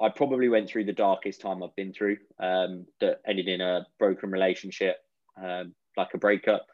I 0.00 0.08
probably 0.08 0.48
went 0.48 0.68
through 0.68 0.84
the 0.84 0.92
darkest 0.92 1.40
time 1.40 1.62
I've 1.62 1.76
been 1.76 1.92
through. 1.92 2.16
Um, 2.40 2.86
that 3.00 3.20
ended 3.26 3.48
in 3.48 3.60
a 3.60 3.86
broken 3.98 4.30
relationship. 4.30 4.96
Um, 5.42 5.74
like 5.96 6.14
a 6.14 6.18
breakup. 6.18 6.66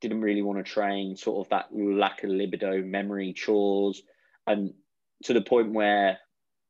Didn't 0.00 0.20
really 0.20 0.42
want 0.42 0.64
to 0.64 0.70
train, 0.70 1.16
sort 1.16 1.44
of 1.44 1.50
that 1.50 1.66
lack 1.72 2.22
of 2.22 2.30
libido, 2.30 2.82
memory, 2.82 3.32
chores, 3.32 4.02
and 4.46 4.74
to 5.24 5.32
the 5.32 5.40
point 5.40 5.72
where 5.72 6.18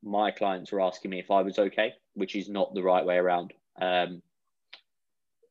my 0.02 0.30
clients 0.30 0.70
were 0.70 0.80
asking 0.80 1.10
me 1.10 1.18
if 1.18 1.30
I 1.30 1.42
was 1.42 1.58
okay, 1.58 1.94
which 2.14 2.36
is 2.36 2.48
not 2.48 2.72
the 2.74 2.82
right 2.82 3.04
way 3.04 3.16
around. 3.16 3.52
Um, 3.80 4.22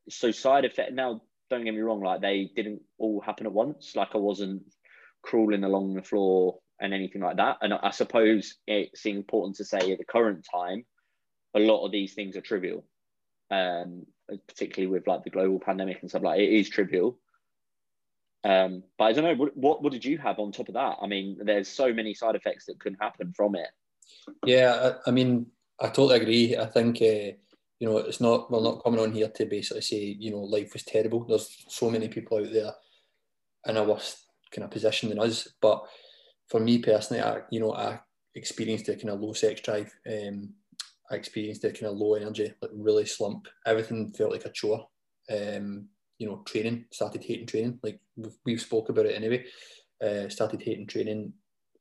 so 0.10 0.32
side 0.32 0.64
effect. 0.64 0.94
Now, 0.94 1.22
don't 1.50 1.64
get 1.64 1.74
me 1.74 1.82
wrong, 1.82 2.02
like 2.02 2.22
they 2.22 2.52
didn't 2.56 2.82
all 2.98 3.22
happen 3.22 3.46
at 3.46 3.54
once. 3.54 3.96
Like 3.96 4.10
I 4.14 4.18
wasn't 4.18 4.64
crawling 5.24 5.64
along 5.64 5.94
the 5.94 6.04
floor 6.04 6.60
and 6.80 6.94
anything 6.94 7.22
like 7.22 7.38
that. 7.38 7.58
And 7.62 7.74
I 7.74 7.92
suppose 7.92 8.56
it's 8.68 9.06
important 9.06 9.56
to 9.58 9.66
say 9.66 9.92
at 9.92 9.98
the 9.98 10.06
current 10.06 10.46
time, 10.52 10.86
a 11.56 11.60
lot 11.60 11.86
of 11.86 11.92
these 11.92 12.14
things 12.14 12.36
are 12.36 12.42
trivial. 12.42 12.86
Um, 13.52 14.06
particularly 14.48 14.92
with 14.92 15.08
like 15.08 15.24
the 15.24 15.30
global 15.30 15.60
pandemic 15.60 16.00
and 16.02 16.10
stuff 16.10 16.24
like 16.24 16.40
it 16.40 16.52
is 16.52 16.70
trivial. 16.70 17.20
Um, 18.44 18.84
but 18.98 19.06
I 19.06 19.14
don't 19.14 19.24
know 19.24 19.36
what, 19.36 19.56
what, 19.58 19.84
what 19.84 19.92
did 19.92 20.06
you 20.06 20.18
have 20.20 20.40
on 20.40 20.52
top 20.52 20.68
of 20.68 20.76
that? 20.76 20.98
I 21.02 21.08
mean, 21.08 21.38
there's 21.44 21.68
so 21.68 21.94
many 21.94 22.14
side 22.14 22.36
effects 22.36 22.66
that 22.66 22.80
can 22.80 22.96
happen 23.00 23.34
from 23.36 23.56
it. 23.56 23.70
Yeah, 24.46 24.94
I, 25.06 25.10
I 25.10 25.12
mean, 25.12 25.48
I 25.80 25.88
totally 25.88 26.22
agree. 26.22 26.58
I 26.58 26.66
think 26.66 26.98
uh, 27.02 27.38
you 27.80 27.88
know 27.88 27.98
it's 27.98 28.22
not 28.22 28.50
we're 28.52 28.62
not 28.62 28.84
coming 28.84 29.00
on 29.00 29.12
here 29.12 29.28
to 29.28 29.46
basically 29.46 29.82
say 29.82 30.16
you 30.20 30.32
know 30.32 30.40
life 30.40 30.74
was 30.74 30.84
terrible. 30.84 31.26
There's 31.26 31.66
so 31.68 31.90
many 31.90 32.08
people 32.08 32.38
out 32.38 32.52
there 32.52 32.72
in 33.68 33.78
a 33.78 33.84
worse 33.84 34.26
kind 34.52 34.64
of 34.64 34.72
position 34.72 35.10
than 35.10 35.20
us. 35.20 35.48
But 35.62 35.84
for 36.48 36.60
me 36.60 36.80
personally, 36.80 37.22
I 37.22 37.42
you 37.52 37.60
know 37.60 37.74
I 37.74 38.00
experienced 38.36 38.90
a 38.90 38.96
kind 38.96 39.10
of 39.10 39.20
low 39.20 39.34
sex 39.34 39.62
drive. 39.62 39.94
Um, 40.10 40.54
I 41.12 41.16
experienced 41.16 41.64
a 41.64 41.72
kind 41.72 41.92
of 41.92 41.98
low 41.98 42.16
energy, 42.16 42.54
like 42.62 42.72
really 42.74 43.06
slump. 43.06 43.48
Everything 43.66 44.12
felt 44.14 44.32
like 44.32 44.46
a 44.46 44.52
chore. 44.52 44.88
Um, 45.30 45.88
you 46.18 46.28
know, 46.28 46.42
training 46.46 46.86
started 46.92 47.24
hating 47.24 47.48
training. 47.48 47.80
Like 47.84 48.00
we've, 48.16 48.38
we've 48.46 48.62
spoke 48.62 48.90
about 48.90 49.06
it 49.06 49.16
anyway. 49.16 49.46
Uh, 50.04 50.30
started 50.30 50.62
hating 50.62 50.88
training. 50.88 51.34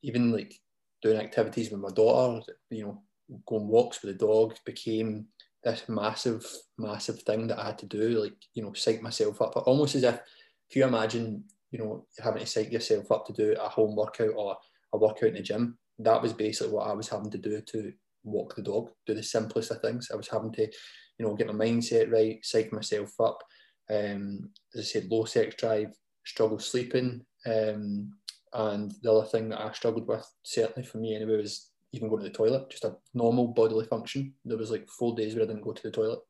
Even 0.03 0.33
like 0.33 0.61
doing 1.03 1.19
activities 1.19 1.71
with 1.71 1.81
my 1.81 1.91
daughter. 1.91 2.45
You 2.71 2.85
know, 2.85 3.03
going 3.47 3.69
walks 3.69 4.03
with 4.03 4.19
the 4.19 4.27
dog 4.27 4.57
became 4.65 5.27
this 5.65 5.89
massive, 5.89 6.47
massive 6.79 7.23
thing 7.23 7.47
that 7.49 7.59
I 7.59 7.67
had 7.67 7.79
to 7.79 7.87
do. 7.87 8.23
Like 8.23 8.35
you 8.55 8.63
know, 8.63 8.73
psych 8.75 9.03
myself 9.03 9.41
up. 9.41 9.57
Almost 9.57 9.97
as 9.97 10.05
if 10.05 10.21
if 10.69 10.77
you 10.77 10.85
imagine, 10.85 11.45
you 11.71 11.79
know, 11.79 12.07
having 12.23 12.41
to 12.41 12.47
psych 12.47 12.73
yourself 12.73 13.11
up 13.11 13.27
to 13.27 13.33
do 13.33 13.57
a 13.61 13.69
home 13.69 13.97
workout 13.97 14.33
or 14.37 14.57
a 14.93 14.99
workout 14.99 15.31
in 15.31 15.35
the 15.35 15.43
gym. 15.43 15.79
That 15.99 16.23
was 16.23 16.33
basically 16.33 16.73
what 16.73 16.89
I 16.89 16.93
was 16.93 17.09
having 17.09 17.31
to 17.31 17.39
do 17.39 17.61
to 17.61 17.93
walk 18.25 18.57
the 18.57 18.63
dog, 18.63 18.91
do 19.07 19.15
the 19.15 19.23
simplest 19.23 19.71
of 19.71 19.81
things. 19.81 20.11
I 20.13 20.17
was 20.17 20.29
having 20.29 20.53
to, 20.53 20.63
you 20.63 21.27
know, 21.27 21.35
get 21.35 21.53
my 21.53 21.67
mindset 21.67 22.11
right, 22.11 22.39
psych 22.43 22.73
myself 22.73 23.13
up. 23.21 23.43
Um, 23.91 24.51
as 24.75 24.81
I 24.81 24.83
said, 24.83 25.11
low 25.11 25.25
sex 25.25 25.55
drive, 25.57 25.93
struggle 26.25 26.59
sleeping. 26.59 27.25
Um, 27.47 28.15
and 28.53 28.95
the 29.03 29.13
other 29.13 29.27
thing 29.27 29.49
that 29.51 29.61
I 29.61 29.73
struggled 29.73 30.07
with, 30.07 30.27
certainly 30.43 30.87
for 30.87 30.99
me 30.99 31.15
anyway, 31.15 31.37
was 31.37 31.71
even 31.95 32.09
going 32.09 32.23
to 32.23 32.29
the 32.29 32.35
toilet, 32.35 32.71
just 32.71 32.85
a 32.85 32.97
normal 33.15 33.49
bodily 33.49 33.87
function. 33.87 34.35
There 34.45 34.59
was 34.59 34.71
like 34.71 34.89
four 34.89 35.15
days 35.15 35.35
where 35.35 35.45
I 35.45 35.47
didn't 35.47 35.63
go 35.63 35.73
to 35.73 35.83
the 35.83 35.91
toilet. 35.91 36.21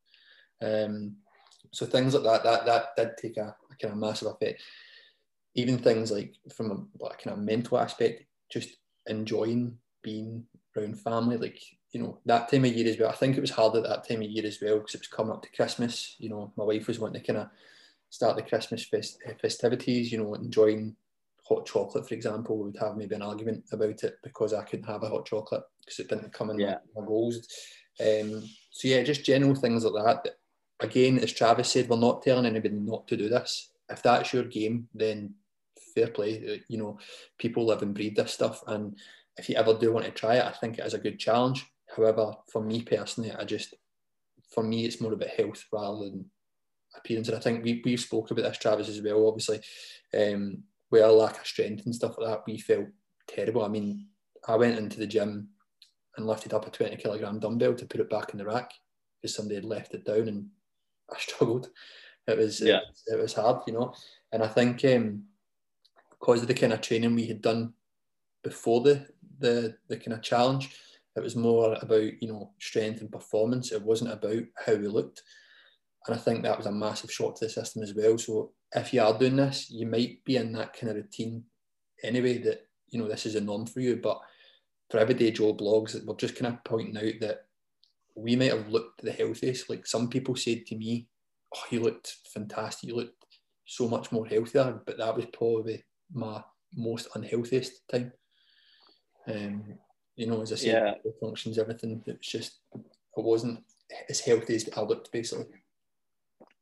Um, 0.62 1.16
so 1.72 1.86
things 1.86 2.14
like 2.14 2.22
that, 2.22 2.44
that 2.44 2.66
that 2.66 2.96
did 2.96 3.16
take 3.16 3.36
a, 3.36 3.54
a 3.70 3.76
kind 3.80 3.92
of 3.92 3.98
massive 3.98 4.28
effect. 4.28 4.62
Even 5.54 5.78
things 5.78 6.10
like 6.10 6.34
from 6.54 6.70
a, 7.00 7.04
a 7.04 7.16
kind 7.16 7.36
of 7.36 7.38
mental 7.38 7.78
aspect, 7.78 8.24
just 8.50 8.76
enjoying 9.06 9.78
being 10.02 10.44
around 10.76 11.00
family, 11.00 11.36
like 11.36 11.60
you 11.92 12.02
know 12.02 12.18
that 12.26 12.50
time 12.50 12.64
of 12.64 12.72
year 12.72 12.88
as 12.88 12.98
well. 12.98 13.10
I 13.10 13.14
think 13.14 13.36
it 13.36 13.40
was 13.40 13.50
hard 13.50 13.76
at 13.76 13.84
that 13.84 14.08
time 14.08 14.22
of 14.22 14.30
year 14.30 14.46
as 14.46 14.58
well 14.60 14.78
because 14.78 14.94
it 14.94 15.00
was 15.00 15.08
coming 15.08 15.32
up 15.32 15.42
to 15.42 15.52
Christmas. 15.52 16.16
You 16.18 16.28
know, 16.30 16.52
my 16.56 16.64
wife 16.64 16.88
was 16.88 16.98
wanting 16.98 17.22
to 17.22 17.26
kind 17.26 17.38
of 17.40 17.48
start 18.10 18.36
the 18.36 18.42
Christmas 18.42 18.84
fest, 18.84 19.18
festivities. 19.40 20.12
You 20.12 20.18
know, 20.18 20.34
enjoying 20.34 20.96
hot 21.46 21.66
chocolate, 21.66 22.08
for 22.08 22.14
example. 22.14 22.58
We 22.58 22.64
would 22.64 22.80
have 22.80 22.96
maybe 22.96 23.14
an 23.14 23.22
argument 23.22 23.64
about 23.72 24.02
it 24.02 24.16
because 24.22 24.52
I 24.52 24.62
couldn't 24.62 24.86
have 24.86 25.02
a 25.02 25.08
hot 25.08 25.26
chocolate 25.26 25.62
because 25.80 25.98
it 26.00 26.08
didn't 26.08 26.32
come 26.32 26.50
in 26.50 26.58
yeah. 26.58 26.78
my, 26.96 27.04
goals. 27.04 27.46
Um, 28.00 28.42
so 28.70 28.88
yeah, 28.88 29.02
just 29.02 29.24
general 29.24 29.54
things 29.54 29.84
like 29.84 30.04
that, 30.04 30.34
again, 30.80 31.18
as 31.18 31.32
Travis 31.32 31.70
said, 31.70 31.88
we're 31.88 31.96
not 31.96 32.22
telling 32.22 32.46
anybody 32.46 32.74
not 32.74 33.06
to 33.08 33.16
do 33.16 33.28
this. 33.28 33.70
If 33.88 34.02
that's 34.02 34.32
your 34.32 34.44
game, 34.44 34.88
then 34.94 35.34
fair 35.94 36.08
play. 36.08 36.62
You 36.68 36.78
know, 36.78 36.98
people 37.38 37.66
live 37.66 37.82
and 37.82 37.94
breathe 37.94 38.16
this 38.16 38.32
stuff. 38.32 38.62
And 38.66 38.98
if 39.36 39.48
you 39.48 39.56
ever 39.56 39.74
do 39.74 39.92
want 39.92 40.06
to 40.06 40.12
try 40.12 40.36
it, 40.36 40.44
I 40.44 40.52
think 40.52 40.78
it 40.78 40.86
is 40.86 40.94
a 40.94 40.98
good 40.98 41.18
challenge. 41.18 41.66
However, 41.94 42.32
for 42.50 42.62
me 42.62 42.82
personally, 42.82 43.32
I 43.32 43.44
just, 43.44 43.74
for 44.52 44.62
me, 44.62 44.84
it's 44.84 45.00
more 45.00 45.12
about 45.12 45.28
health 45.28 45.64
rather 45.72 46.04
than 46.04 46.30
appearance. 46.96 47.28
And 47.28 47.36
I 47.36 47.40
think 47.40 47.62
we, 47.62 47.82
we've 47.84 48.00
spoke 48.00 48.30
about 48.30 48.42
this, 48.42 48.58
Travis, 48.58 48.88
as 48.88 49.02
well, 49.02 49.28
obviously. 49.28 49.60
Um, 50.16 50.64
with 50.94 51.02
a 51.02 51.10
lack 51.10 51.40
of 51.40 51.46
strength 51.46 51.84
and 51.86 51.94
stuff 51.94 52.16
like 52.18 52.28
that, 52.28 52.42
we 52.46 52.56
felt 52.56 52.86
terrible. 53.26 53.64
I 53.64 53.68
mean, 53.68 54.06
I 54.46 54.54
went 54.54 54.78
into 54.78 55.00
the 55.00 55.08
gym 55.08 55.48
and 56.16 56.24
lifted 56.24 56.54
up 56.54 56.68
a 56.68 56.70
20 56.70 56.94
kilogram 56.96 57.40
dumbbell 57.40 57.74
to 57.74 57.84
put 57.84 58.00
it 58.00 58.08
back 58.08 58.30
in 58.32 58.38
the 58.38 58.44
rack 58.44 58.70
because 59.20 59.34
somebody 59.34 59.56
had 59.56 59.64
left 59.64 59.92
it 59.92 60.04
down 60.04 60.28
and 60.28 60.46
I 61.12 61.18
struggled. 61.18 61.70
It 62.28 62.38
was 62.38 62.60
yeah. 62.60 62.78
it, 63.08 63.14
it 63.14 63.20
was 63.20 63.34
hard, 63.34 63.62
you 63.66 63.72
know. 63.72 63.92
And 64.30 64.40
I 64.40 64.46
think 64.46 64.84
um, 64.84 65.24
because 66.10 66.42
of 66.42 66.48
the 66.48 66.54
kind 66.54 66.72
of 66.72 66.80
training 66.80 67.16
we 67.16 67.26
had 67.26 67.42
done 67.42 67.72
before 68.44 68.80
the 68.80 69.08
the 69.40 69.76
the 69.88 69.96
kind 69.96 70.12
of 70.12 70.22
challenge, 70.22 70.76
it 71.16 71.22
was 71.24 71.34
more 71.34 71.76
about 71.82 72.22
you 72.22 72.28
know 72.28 72.52
strength 72.60 73.00
and 73.00 73.10
performance. 73.10 73.72
It 73.72 73.82
wasn't 73.82 74.12
about 74.12 74.44
how 74.64 74.76
we 74.76 74.86
looked. 74.86 75.22
And 76.06 76.14
I 76.14 76.18
think 76.18 76.44
that 76.44 76.56
was 76.56 76.66
a 76.66 76.72
massive 76.72 77.10
shock 77.10 77.34
to 77.36 77.46
the 77.46 77.50
system 77.50 77.82
as 77.82 77.94
well. 77.94 78.16
So 78.16 78.52
if 78.74 78.92
you 78.92 79.02
are 79.02 79.16
doing 79.16 79.36
this, 79.36 79.70
you 79.70 79.86
might 79.86 80.24
be 80.24 80.36
in 80.36 80.52
that 80.52 80.72
kind 80.72 80.90
of 80.90 80.96
routine 80.96 81.44
anyway 82.02 82.38
that 82.38 82.66
you 82.90 82.98
know 82.98 83.08
this 83.08 83.26
is 83.26 83.34
a 83.34 83.40
norm 83.40 83.66
for 83.66 83.80
you. 83.80 83.96
But 83.96 84.20
for 84.90 84.98
everyday 84.98 85.30
Joe 85.30 85.54
Bloggs, 85.54 86.02
we're 86.04 86.16
just 86.16 86.36
kind 86.36 86.52
of 86.52 86.64
pointing 86.64 86.96
out 86.96 87.20
that 87.20 87.46
we 88.16 88.36
might 88.36 88.52
have 88.52 88.68
looked 88.68 89.02
the 89.02 89.12
healthiest. 89.12 89.70
Like 89.70 89.86
some 89.86 90.08
people 90.08 90.36
said 90.36 90.66
to 90.66 90.76
me, 90.76 91.06
"Oh, 91.54 91.62
you 91.70 91.80
looked 91.80 92.16
fantastic. 92.32 92.88
You 92.88 92.96
looked 92.96 93.24
so 93.64 93.88
much 93.88 94.12
more 94.12 94.26
healthier," 94.26 94.80
but 94.84 94.98
that 94.98 95.16
was 95.16 95.26
probably 95.32 95.84
my 96.12 96.42
most 96.74 97.08
unhealthiest 97.14 97.88
time. 97.90 98.12
Um, 99.26 99.78
you 100.16 100.26
know, 100.26 100.42
as 100.42 100.52
I 100.52 100.56
said, 100.56 100.98
yeah. 101.04 101.12
functions, 101.20 101.58
everything. 101.58 102.02
It 102.06 102.18
was 102.18 102.26
just 102.26 102.58
I 102.74 103.20
wasn't 103.20 103.62
as 104.08 104.20
healthy 104.20 104.56
as 104.56 104.68
I 104.76 104.80
looked, 104.80 105.12
basically. 105.12 105.46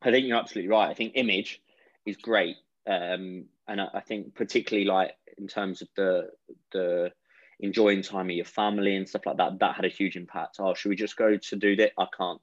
I 0.02 0.10
think 0.10 0.26
you're 0.26 0.38
absolutely 0.38 0.70
right. 0.70 0.90
I 0.90 0.94
think 0.94 1.12
image 1.14 1.62
is 2.06 2.16
great, 2.16 2.56
um, 2.86 3.46
and 3.68 3.80
I, 3.80 3.88
I 3.94 4.00
think 4.00 4.34
particularly 4.34 4.86
like 4.86 5.12
in 5.38 5.46
terms 5.48 5.82
of 5.82 5.88
the 5.96 6.28
the 6.72 7.12
enjoying 7.60 8.02
time 8.02 8.26
with 8.26 8.36
your 8.36 8.44
family 8.44 8.96
and 8.96 9.08
stuff 9.08 9.24
like 9.24 9.36
that, 9.36 9.58
that 9.60 9.76
had 9.76 9.84
a 9.84 9.88
huge 9.88 10.16
impact. 10.16 10.56
Oh, 10.58 10.74
should 10.74 10.88
we 10.88 10.96
just 10.96 11.16
go 11.16 11.36
to 11.36 11.56
do 11.56 11.76
that? 11.76 11.92
I 11.98 12.06
can't. 12.16 12.40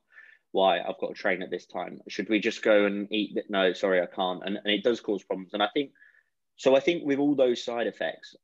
Why? 0.51 0.79
I've 0.79 0.99
got 0.99 1.09
to 1.09 1.13
train 1.13 1.43
at 1.43 1.51
this 1.51 1.65
time. 1.65 1.99
Should 2.07 2.29
we 2.29 2.39
just 2.39 2.63
go 2.63 2.85
and 2.85 3.07
eat? 3.11 3.35
That? 3.35 3.49
No, 3.49 3.73
sorry, 3.73 4.01
I 4.01 4.07
can't. 4.07 4.41
And, 4.43 4.57
and 4.57 4.73
it 4.73 4.83
does 4.83 4.99
cause 4.99 5.23
problems. 5.23 5.53
And 5.53 5.61
I 5.61 5.67
think, 5.73 5.91
so 6.55 6.75
I 6.75 6.79
think 6.79 7.03
with 7.05 7.19
all 7.19 7.35
those 7.35 7.63
side 7.63 7.85
effects 7.85 8.35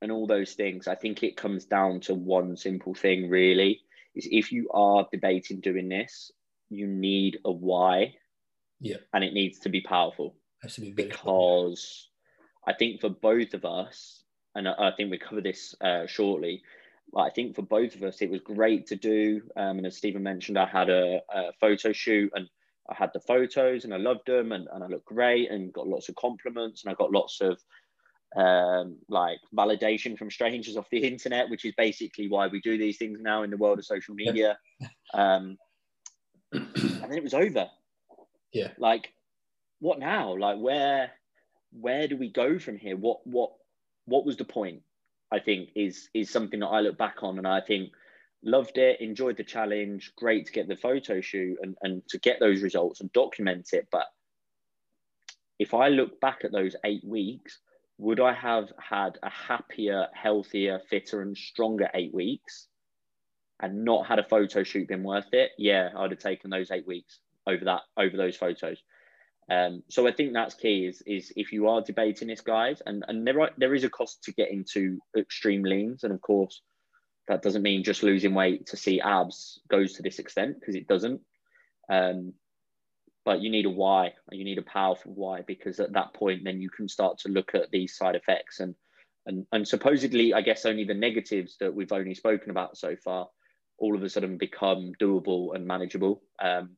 and 0.00 0.10
all 0.10 0.26
those 0.26 0.54
things, 0.54 0.88
I 0.88 0.94
think 0.94 1.22
it 1.22 1.36
comes 1.36 1.66
down 1.66 2.00
to 2.00 2.14
one 2.14 2.56
simple 2.56 2.94
thing 2.94 3.28
really 3.28 3.80
is 4.14 4.28
if 4.30 4.52
you 4.52 4.70
are 4.72 5.06
debating 5.12 5.60
doing 5.60 5.88
this, 5.88 6.30
you 6.70 6.86
need 6.86 7.38
a 7.44 7.50
why. 7.50 8.14
Yeah. 8.80 8.96
And 9.12 9.24
it 9.24 9.34
needs 9.34 9.58
to 9.60 9.68
be 9.68 9.80
powerful. 9.80 10.36
Has 10.64 10.76
to 10.76 10.80
be 10.80 10.92
because 10.92 12.08
I 12.66 12.72
think 12.72 13.02
for 13.02 13.10
both 13.10 13.52
of 13.52 13.66
us, 13.66 14.22
and 14.54 14.66
I, 14.66 14.72
I 14.78 14.92
think 14.96 15.10
we 15.10 15.18
cover 15.18 15.42
this 15.42 15.74
uh, 15.82 16.06
shortly. 16.06 16.62
I 17.14 17.28
think 17.28 17.54
for 17.54 17.60
both 17.60 17.94
of 17.94 18.02
us, 18.02 18.22
it 18.22 18.30
was 18.30 18.40
great 18.40 18.86
to 18.86 18.96
do. 18.96 19.42
Um, 19.58 19.76
and 19.76 19.86
as 19.86 19.98
Stephen 19.98 20.22
mentioned, 20.22 20.58
I 20.58 20.64
had 20.64 20.88
a, 20.88 21.20
a, 21.34 21.52
photo 21.60 21.92
shoot 21.92 22.32
and 22.34 22.48
I 22.88 22.94
had 22.94 23.10
the 23.12 23.20
photos 23.20 23.84
and 23.84 23.92
I 23.92 23.98
loved 23.98 24.26
them 24.26 24.52
and, 24.52 24.66
and 24.72 24.82
I 24.82 24.86
looked 24.86 25.04
great 25.04 25.50
and 25.50 25.70
got 25.70 25.86
lots 25.86 26.08
of 26.08 26.14
compliments 26.14 26.82
and 26.82 26.90
I 26.90 26.94
got 26.94 27.12
lots 27.12 27.42
of 27.42 27.60
um, 28.34 28.96
like 29.10 29.40
validation 29.54 30.16
from 30.16 30.30
strangers 30.30 30.76
off 30.78 30.88
the 30.90 31.06
internet, 31.06 31.50
which 31.50 31.66
is 31.66 31.74
basically 31.76 32.28
why 32.28 32.46
we 32.46 32.62
do 32.62 32.78
these 32.78 32.96
things 32.96 33.18
now 33.20 33.42
in 33.42 33.50
the 33.50 33.58
world 33.58 33.78
of 33.78 33.84
social 33.84 34.14
media. 34.14 34.56
Um, 35.12 35.58
and 36.52 37.02
then 37.02 37.12
it 37.12 37.22
was 37.22 37.34
over. 37.34 37.68
Yeah. 38.50 38.70
Like, 38.78 39.12
what 39.80 39.98
now? 39.98 40.36
Like, 40.36 40.58
where 40.58 41.10
where 41.72 42.06
do 42.08 42.16
we 42.16 42.30
go 42.30 42.58
from 42.58 42.76
here? 42.78 42.96
What 42.96 43.26
what 43.26 43.52
what 44.06 44.24
was 44.24 44.36
the 44.36 44.44
point? 44.44 44.82
I 45.32 45.40
think 45.40 45.70
is 45.74 46.08
is 46.14 46.30
something 46.30 46.60
that 46.60 46.66
I 46.68 46.80
look 46.80 46.96
back 46.96 47.22
on 47.22 47.38
and 47.38 47.46
I 47.46 47.60
think 47.60 47.92
loved 48.44 48.78
it, 48.78 49.00
enjoyed 49.00 49.36
the 49.36 49.44
challenge, 49.44 50.12
great 50.16 50.46
to 50.46 50.52
get 50.52 50.68
the 50.68 50.76
photo 50.76 51.20
shoot 51.20 51.56
and, 51.62 51.76
and 51.82 52.06
to 52.08 52.18
get 52.18 52.38
those 52.40 52.62
results 52.62 53.00
and 53.00 53.12
document 53.12 53.70
it. 53.72 53.88
But 53.90 54.06
if 55.58 55.74
I 55.74 55.88
look 55.88 56.20
back 56.20 56.44
at 56.44 56.52
those 56.52 56.76
eight 56.84 57.04
weeks, 57.04 57.58
would 57.98 58.20
I 58.20 58.32
have 58.32 58.70
had 58.78 59.18
a 59.22 59.30
happier, 59.30 60.08
healthier, 60.12 60.80
fitter, 60.90 61.22
and 61.22 61.36
stronger 61.36 61.88
eight 61.94 62.12
weeks 62.12 62.68
and 63.60 63.84
not 63.84 64.06
had 64.06 64.18
a 64.18 64.24
photo 64.24 64.62
shoot 64.62 64.88
been 64.88 65.04
worth 65.04 65.32
it? 65.32 65.52
Yeah, 65.58 65.90
I'd 65.96 66.10
have 66.10 66.20
taken 66.20 66.50
those 66.50 66.70
eight 66.70 66.86
weeks 66.86 67.20
over 67.46 67.64
that, 67.64 67.82
over 67.96 68.16
those 68.16 68.36
photos. 68.36 68.82
Um, 69.50 69.82
so 69.88 70.06
I 70.08 70.12
think 70.12 70.32
that's 70.32 70.54
key 70.54 70.86
is, 70.86 71.02
is 71.06 71.32
if 71.36 71.52
you 71.52 71.68
are 71.68 71.82
debating 71.82 72.28
this, 72.28 72.40
guys, 72.40 72.82
and, 72.86 73.04
and 73.08 73.26
there, 73.26 73.40
are, 73.40 73.50
there 73.58 73.74
is 73.74 73.84
a 73.84 73.90
cost 73.90 74.22
to 74.24 74.32
getting 74.32 74.64
to 74.72 74.98
extreme 75.16 75.62
leans. 75.62 76.04
And 76.04 76.12
of 76.12 76.20
course, 76.20 76.62
that 77.28 77.42
doesn't 77.42 77.62
mean 77.62 77.84
just 77.84 78.02
losing 78.02 78.34
weight 78.34 78.66
to 78.66 78.76
see 78.76 79.00
abs 79.00 79.60
goes 79.68 79.94
to 79.94 80.02
this 80.02 80.18
extent 80.18 80.56
because 80.60 80.74
it 80.74 80.88
doesn't. 80.88 81.20
Um, 81.90 82.32
but 83.24 83.40
you 83.40 83.50
need 83.50 83.66
a 83.66 83.70
why, 83.70 84.12
you 84.30 84.44
need 84.44 84.58
a 84.58 84.62
powerful 84.62 85.12
why, 85.14 85.40
because 85.46 85.80
at 85.80 85.94
that 85.94 86.12
point, 86.12 86.44
then 86.44 86.60
you 86.60 86.68
can 86.68 86.88
start 86.88 87.18
to 87.20 87.30
look 87.30 87.54
at 87.54 87.70
these 87.70 87.96
side 87.96 88.16
effects 88.16 88.60
and, 88.60 88.74
and, 89.26 89.46
and 89.52 89.66
supposedly, 89.66 90.34
I 90.34 90.42
guess 90.42 90.66
only 90.66 90.84
the 90.84 90.92
negatives 90.92 91.56
that 91.60 91.74
we've 91.74 91.92
only 91.92 92.14
spoken 92.14 92.50
about 92.50 92.76
so 92.76 92.96
far, 92.96 93.28
all 93.78 93.96
of 93.96 94.02
a 94.02 94.08
sudden 94.10 94.36
become 94.36 94.92
doable 95.00 95.54
and 95.54 95.66
manageable. 95.66 96.22
Um, 96.42 96.76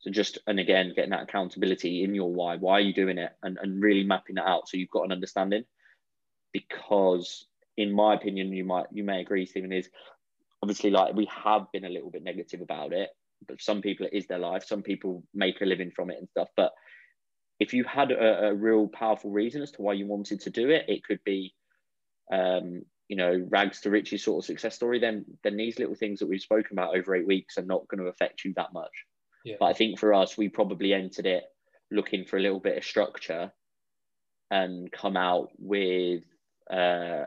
so 0.00 0.10
just 0.10 0.38
and 0.46 0.58
again, 0.58 0.92
getting 0.96 1.10
that 1.10 1.24
accountability 1.24 2.04
in 2.04 2.14
your 2.14 2.32
why. 2.32 2.56
Why 2.56 2.72
are 2.74 2.80
you 2.80 2.94
doing 2.94 3.18
it? 3.18 3.32
And 3.42 3.58
and 3.60 3.82
really 3.82 4.02
mapping 4.02 4.36
that 4.36 4.46
out 4.46 4.68
so 4.68 4.76
you've 4.76 4.90
got 4.90 5.04
an 5.04 5.12
understanding. 5.12 5.64
Because 6.52 7.46
in 7.76 7.92
my 7.92 8.14
opinion, 8.14 8.52
you 8.52 8.64
might 8.64 8.86
you 8.90 9.04
may 9.04 9.20
agree, 9.20 9.46
Stephen, 9.46 9.72
is 9.72 9.88
obviously 10.62 10.90
like 10.90 11.14
we 11.14 11.26
have 11.26 11.70
been 11.72 11.84
a 11.84 11.90
little 11.90 12.10
bit 12.10 12.24
negative 12.24 12.62
about 12.62 12.92
it, 12.92 13.10
but 13.46 13.60
some 13.60 13.82
people 13.82 14.06
it 14.06 14.14
is 14.14 14.26
their 14.26 14.38
life. 14.38 14.64
Some 14.64 14.82
people 14.82 15.22
make 15.34 15.60
a 15.60 15.66
living 15.66 15.90
from 15.90 16.10
it 16.10 16.18
and 16.18 16.28
stuff. 16.30 16.48
But 16.56 16.72
if 17.58 17.74
you 17.74 17.84
had 17.84 18.10
a, 18.10 18.48
a, 18.48 18.54
real 18.54 18.88
powerful 18.88 19.30
reason 19.30 19.60
as 19.60 19.70
to 19.72 19.82
why 19.82 19.92
you 19.92 20.06
wanted 20.06 20.40
to 20.40 20.50
do 20.50 20.70
it, 20.70 20.86
it 20.88 21.04
could 21.04 21.22
be, 21.24 21.54
um, 22.32 22.82
you 23.06 23.16
know, 23.16 23.46
rags 23.50 23.82
to 23.82 23.90
riches 23.90 24.24
sort 24.24 24.42
of 24.42 24.46
success 24.46 24.74
story. 24.74 24.98
Then, 24.98 25.26
then 25.44 25.58
these 25.58 25.78
little 25.78 25.94
things 25.94 26.20
that 26.20 26.28
we've 26.28 26.40
spoken 26.40 26.72
about 26.72 26.96
over 26.96 27.14
eight 27.14 27.26
weeks 27.26 27.58
are 27.58 27.64
not 27.64 27.86
going 27.88 28.00
to 28.00 28.08
affect 28.08 28.46
you 28.46 28.54
that 28.56 28.72
much. 28.72 29.04
Yeah. 29.44 29.56
But 29.58 29.66
I 29.66 29.72
think 29.72 29.98
for 29.98 30.12
us, 30.12 30.36
we 30.36 30.48
probably 30.48 30.92
entered 30.92 31.26
it 31.26 31.44
looking 31.90 32.24
for 32.24 32.36
a 32.36 32.40
little 32.40 32.60
bit 32.60 32.78
of 32.78 32.84
structure, 32.84 33.52
and 34.50 34.90
come 34.92 35.16
out 35.16 35.50
with 35.58 36.22
uh, 36.70 37.24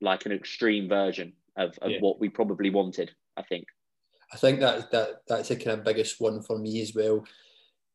like 0.00 0.26
an 0.26 0.32
extreme 0.32 0.88
version 0.88 1.32
of, 1.56 1.78
of 1.80 1.90
yeah. 1.90 1.98
what 2.00 2.20
we 2.20 2.28
probably 2.28 2.70
wanted. 2.70 3.12
I 3.36 3.42
think. 3.42 3.64
I 4.32 4.36
think 4.36 4.60
that 4.60 4.90
that 4.90 5.22
that's 5.28 5.48
the 5.48 5.56
kind 5.56 5.78
of 5.78 5.84
biggest 5.84 6.20
one 6.20 6.42
for 6.42 6.58
me 6.58 6.80
as 6.82 6.94
well. 6.94 7.24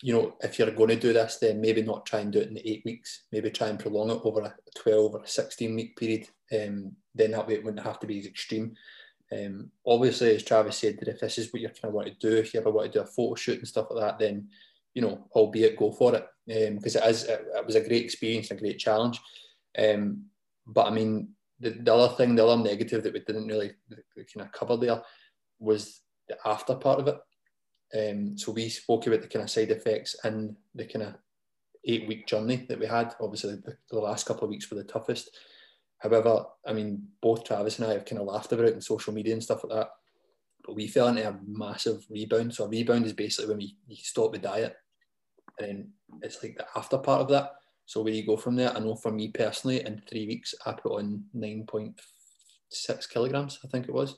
You 0.02 0.14
know, 0.14 0.36
if 0.42 0.60
you're 0.60 0.70
going 0.72 0.90
to 0.90 0.96
do 0.96 1.14
this, 1.14 1.38
then 1.38 1.60
maybe 1.60 1.82
not 1.82 2.06
try 2.06 2.20
and 2.20 2.32
do 2.32 2.40
it 2.40 2.50
in 2.50 2.60
eight 2.64 2.84
weeks. 2.86 3.24
Maybe 3.32 3.50
try 3.50 3.68
and 3.68 3.80
prolong 3.80 4.12
it 4.12 4.22
over 4.24 4.42
a 4.42 4.54
twelve 4.80 5.16
or 5.16 5.24
a 5.24 5.28
sixteen 5.28 5.76
week 5.76 5.96
period. 5.96 6.28
Um, 6.54 6.94
then 7.16 7.32
that 7.32 7.48
way 7.48 7.56
it 7.56 7.64
wouldn't 7.64 7.84
have 7.84 8.00
to 8.02 8.08
be 8.08 8.20
as 8.20 8.28
extreme. 8.28 8.76
Um, 9.32 9.72
obviously, 9.86 10.36
as 10.36 10.44
Travis 10.44 10.78
said, 10.78 10.98
that 11.00 11.10
if 11.10 11.20
this 11.20 11.38
is 11.38 11.52
what 11.52 11.62
you 11.62 11.68
kind 11.68 11.86
of 11.86 11.94
want 11.94 12.08
to 12.08 12.14
do, 12.30 12.38
if 12.38 12.54
you 12.54 12.60
ever 12.60 12.72
want 12.72 12.92
to 12.92 13.00
do 13.00 13.04
a 13.04 13.08
photo 13.08 13.36
shoot 13.36 13.60
and 13.60 13.68
stuff 13.68 13.88
like 13.90 14.02
that, 14.02 14.20
then 14.20 14.48
you 14.94 15.02
know, 15.02 15.28
albeit 15.34 15.78
go 15.78 15.92
for 15.92 16.16
it 16.16 16.26
because 16.48 16.96
um, 16.96 17.04
it 17.04 17.10
is 17.10 17.24
it, 17.26 17.46
it, 17.56 17.66
was 17.66 17.76
a 17.76 17.82
great 17.82 18.04
experience, 18.04 18.50
a 18.50 18.56
great 18.56 18.80
challenge. 18.80 19.20
Um, 19.78 20.24
but 20.66 20.88
I 20.88 20.90
mean, 20.90 21.30
the, 21.60 21.72
the 21.72 21.94
other 21.94 22.16
thing, 22.16 22.36
the 22.36 22.46
other 22.46 22.64
negative 22.64 23.04
that 23.04 23.14
we 23.14 23.20
didn't 23.20 23.48
really 23.48 23.74
kind 24.16 24.48
of 24.48 24.52
cover 24.52 24.78
there 24.78 25.02
was 25.60 26.02
the 26.28 26.38
after 26.46 26.76
part 26.76 27.00
of 27.00 27.08
it. 27.08 27.20
Um, 27.96 28.38
so 28.38 28.52
we 28.52 28.70
spoke 28.70 29.08
about 29.08 29.22
the 29.22 29.28
kind 29.28 29.44
of 29.44 29.50
side 29.50 29.72
effects 29.72 30.16
and 30.24 30.56
the 30.76 30.86
kind 30.86 31.06
of 31.06 31.16
eight 31.86 32.08
week 32.08 32.28
journey 32.28 32.66
that 32.68 32.80
we 32.80 32.86
had. 32.86 33.16
Obviously, 33.22 33.56
the, 33.56 33.78
the, 33.92 34.00
last 34.00 34.26
couple 34.26 34.44
of 34.44 34.50
weeks 34.50 34.70
were 34.70 34.78
the 34.78 34.84
toughest. 34.84 35.38
However, 36.00 36.46
I 36.66 36.74
mean, 36.74 37.08
both 37.22 37.44
Travis 37.44 37.80
and 37.80 37.88
I 37.88 37.94
have 37.94 38.06
kind 38.06 38.22
of 38.22 38.28
laughed 38.28 38.52
about 38.52 38.66
it 38.66 38.74
in 38.74 38.82
social 38.82 39.14
media 39.14 39.34
and 39.34 39.44
stuff 39.44 39.64
like 39.64 39.78
that. 39.78 39.90
But 40.64 40.76
we 40.76 40.88
fell 40.88 41.08
into 41.08 41.28
a 41.28 41.40
massive 41.48 42.06
rebound. 42.10 42.54
So 42.54 42.66
a 42.66 42.68
rebound 42.68 43.06
is 43.06 43.14
basically 43.14 43.50
when 43.50 43.58
we 43.58 43.78
you 43.88 43.96
stop 43.98 44.34
the 44.34 44.38
diet, 44.38 44.76
and 45.58 45.68
then 45.68 45.90
it's 46.22 46.44
like 46.44 46.58
the 46.58 46.66
after 46.76 46.98
part 46.98 47.22
of 47.22 47.30
that. 47.30 47.54
So 47.86 48.02
where 48.02 48.14
you 48.14 48.26
go 48.26 48.36
from 48.36 48.56
there, 48.56 48.76
I 48.76 48.80
know 48.80 48.96
for 48.96 49.12
me 49.12 49.30
personally, 49.30 49.86
in 49.86 50.02
three 50.10 50.28
weeks 50.28 50.54
I 50.66 50.74
put 50.74 51.00
on 51.00 51.24
nine 51.34 51.66
point 51.66 52.00
six 52.70 53.08
kilograms, 53.08 53.60
I 53.64 53.68
think 53.70 53.88
it 53.88 53.94
was. 53.94 54.18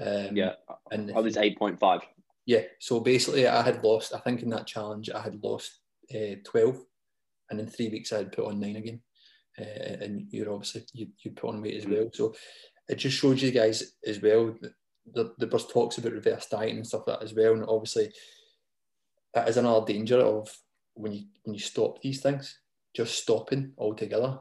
Um, 0.00 0.36
yeah, 0.36 0.54
and 0.90 1.12
I 1.14 1.20
was 1.20 1.36
eight 1.36 1.58
point 1.58 1.78
five. 1.78 2.02
Yeah, 2.44 2.62
so 2.80 3.00
basically 3.00 3.46
I 3.46 3.62
had 3.62 3.84
lost. 3.84 4.14
I 4.14 4.18
think 4.18 4.42
in 4.42 4.50
that 4.50 4.66
challenge 4.66 5.10
I 5.10 5.20
had 5.20 5.42
lost 5.44 5.78
uh, 6.12 6.36
twelve, 6.44 6.84
and 7.50 7.60
in 7.60 7.66
three 7.66 7.88
weeks 7.88 8.12
I 8.12 8.18
had 8.18 8.32
put 8.32 8.46
on 8.46 8.58
nine 8.58 8.76
again. 8.76 9.00
Uh, 9.58 10.04
and 10.04 10.26
you're 10.30 10.52
obviously 10.52 10.84
you, 10.92 11.08
you 11.22 11.30
put 11.32 11.48
on 11.48 11.62
weight 11.62 11.76
as 11.76 11.86
well. 11.86 12.08
So 12.12 12.34
it 12.88 12.96
just 12.96 13.18
shows 13.18 13.42
you 13.42 13.50
guys 13.50 13.94
as 14.06 14.20
well 14.22 14.54
that 14.60 14.72
the, 15.14 15.34
the 15.38 15.46
bus 15.46 15.66
talks 15.66 15.98
about 15.98 16.12
reverse 16.12 16.46
dieting 16.46 16.76
and 16.76 16.86
stuff 16.86 17.06
like 17.06 17.20
that 17.20 17.24
as 17.24 17.34
well. 17.34 17.52
And 17.52 17.64
obviously 17.66 18.12
that 19.34 19.48
is 19.48 19.56
another 19.56 19.86
danger 19.86 20.20
of 20.20 20.48
when 20.94 21.12
you 21.12 21.24
when 21.44 21.54
you 21.54 21.60
stop 21.60 22.00
these 22.00 22.20
things, 22.20 22.58
just 22.94 23.22
stopping 23.22 23.72
altogether 23.78 24.38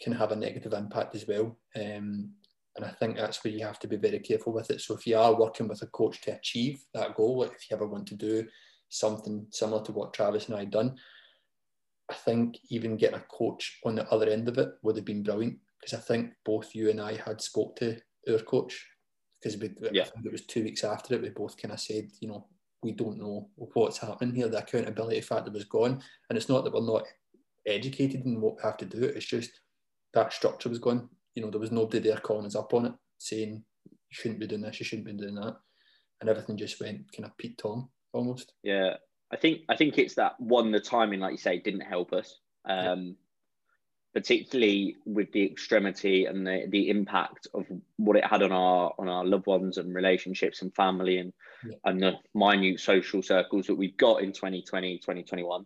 can 0.00 0.12
have 0.12 0.32
a 0.32 0.36
negative 0.36 0.72
impact 0.72 1.14
as 1.14 1.26
well. 1.26 1.56
Um, 1.76 2.32
and 2.76 2.84
I 2.84 2.88
think 2.88 3.16
that's 3.16 3.44
where 3.44 3.52
you 3.52 3.64
have 3.64 3.78
to 3.80 3.88
be 3.88 3.96
very 3.96 4.18
careful 4.18 4.52
with 4.52 4.70
it. 4.70 4.80
So 4.80 4.94
if 4.94 5.06
you 5.06 5.16
are 5.18 5.38
working 5.38 5.68
with 5.68 5.82
a 5.82 5.86
coach 5.86 6.20
to 6.22 6.34
achieve 6.34 6.82
that 6.94 7.14
goal, 7.14 7.40
like 7.40 7.52
if 7.52 7.70
you 7.70 7.76
ever 7.76 7.86
want 7.86 8.06
to 8.08 8.14
do 8.14 8.46
something 8.88 9.46
similar 9.50 9.82
to 9.84 9.92
what 9.92 10.14
Travis 10.14 10.48
and 10.48 10.56
I 10.56 10.64
done, 10.64 10.96
I 12.12 12.16
think 12.16 12.58
even 12.68 12.96
getting 12.96 13.16
a 13.16 13.24
coach 13.30 13.80
on 13.84 13.96
the 13.96 14.08
other 14.10 14.28
end 14.28 14.48
of 14.48 14.58
it 14.58 14.70
would 14.82 14.96
have 14.96 15.04
been 15.04 15.22
brilliant 15.22 15.58
because 15.80 15.98
I 15.98 16.02
think 16.02 16.32
both 16.44 16.74
you 16.74 16.90
and 16.90 17.00
I 17.00 17.16
had 17.16 17.40
spoke 17.40 17.76
to 17.76 17.98
our 18.30 18.38
coach 18.38 18.86
because 19.40 19.58
we, 19.58 19.70
yeah. 19.90 20.06
it 20.24 20.32
was 20.32 20.46
two 20.46 20.62
weeks 20.62 20.84
after 20.84 21.14
it. 21.14 21.22
We 21.22 21.30
both 21.30 21.60
kind 21.60 21.72
of 21.72 21.80
said, 21.80 22.10
you 22.20 22.28
know, 22.28 22.46
we 22.82 22.92
don't 22.92 23.18
know 23.18 23.48
what's 23.56 23.98
happening 23.98 24.34
here. 24.34 24.48
The 24.48 24.58
accountability 24.58 25.20
factor 25.20 25.50
was 25.50 25.64
gone, 25.64 26.02
and 26.28 26.36
it's 26.36 26.48
not 26.48 26.64
that 26.64 26.72
we're 26.72 26.84
not 26.84 27.04
educated 27.66 28.24
in 28.24 28.40
what 28.40 28.56
we 28.56 28.62
have 28.62 28.76
to 28.78 28.84
do. 28.84 29.04
It's 29.04 29.26
just 29.26 29.50
that 30.14 30.32
structure 30.32 30.68
was 30.68 30.78
gone 30.78 31.08
you 31.34 31.42
know, 31.42 31.50
there 31.50 31.60
was 31.60 31.72
nobody 31.72 31.98
there 31.98 32.18
calling 32.18 32.46
us 32.46 32.56
up 32.56 32.74
on 32.74 32.86
it, 32.86 32.92
saying 33.18 33.62
you 33.90 33.96
shouldn't 34.10 34.40
be 34.40 34.46
doing 34.46 34.62
this, 34.62 34.78
you 34.80 34.84
shouldn't 34.84 35.06
be 35.06 35.12
doing 35.12 35.34
that, 35.36 35.56
and 36.20 36.28
everything 36.28 36.56
just 36.56 36.80
went 36.80 37.10
kind 37.14 37.26
of 37.26 37.36
Pete 37.38 37.58
Tong 37.58 37.88
almost. 38.12 38.52
Yeah, 38.62 38.94
I 39.32 39.36
think 39.36 39.62
I 39.68 39.76
think 39.76 39.98
it's 39.98 40.14
that 40.16 40.38
one. 40.38 40.70
The 40.70 40.80
timing, 40.80 41.20
like 41.20 41.32
you 41.32 41.38
say, 41.38 41.58
didn't 41.58 41.80
help 41.80 42.12
us. 42.12 42.38
Um, 42.64 43.02
yeah. 43.02 43.12
Particularly 44.14 44.96
with 45.06 45.32
the 45.32 45.42
extremity 45.42 46.26
and 46.26 46.46
the, 46.46 46.66
the 46.68 46.90
impact 46.90 47.48
of 47.54 47.64
what 47.96 48.16
it 48.16 48.26
had 48.26 48.42
on 48.42 48.52
our 48.52 48.92
on 48.98 49.08
our 49.08 49.24
loved 49.24 49.46
ones 49.46 49.78
and 49.78 49.94
relationships 49.94 50.60
and 50.60 50.74
family 50.74 51.16
and 51.16 51.32
yeah. 51.66 51.76
and 51.86 52.02
the 52.02 52.12
minute 52.34 52.78
social 52.78 53.22
circles 53.22 53.66
that 53.66 53.74
we've 53.74 53.96
got 53.96 54.22
in 54.22 54.32
2020 54.32 54.98
2021 54.98 55.64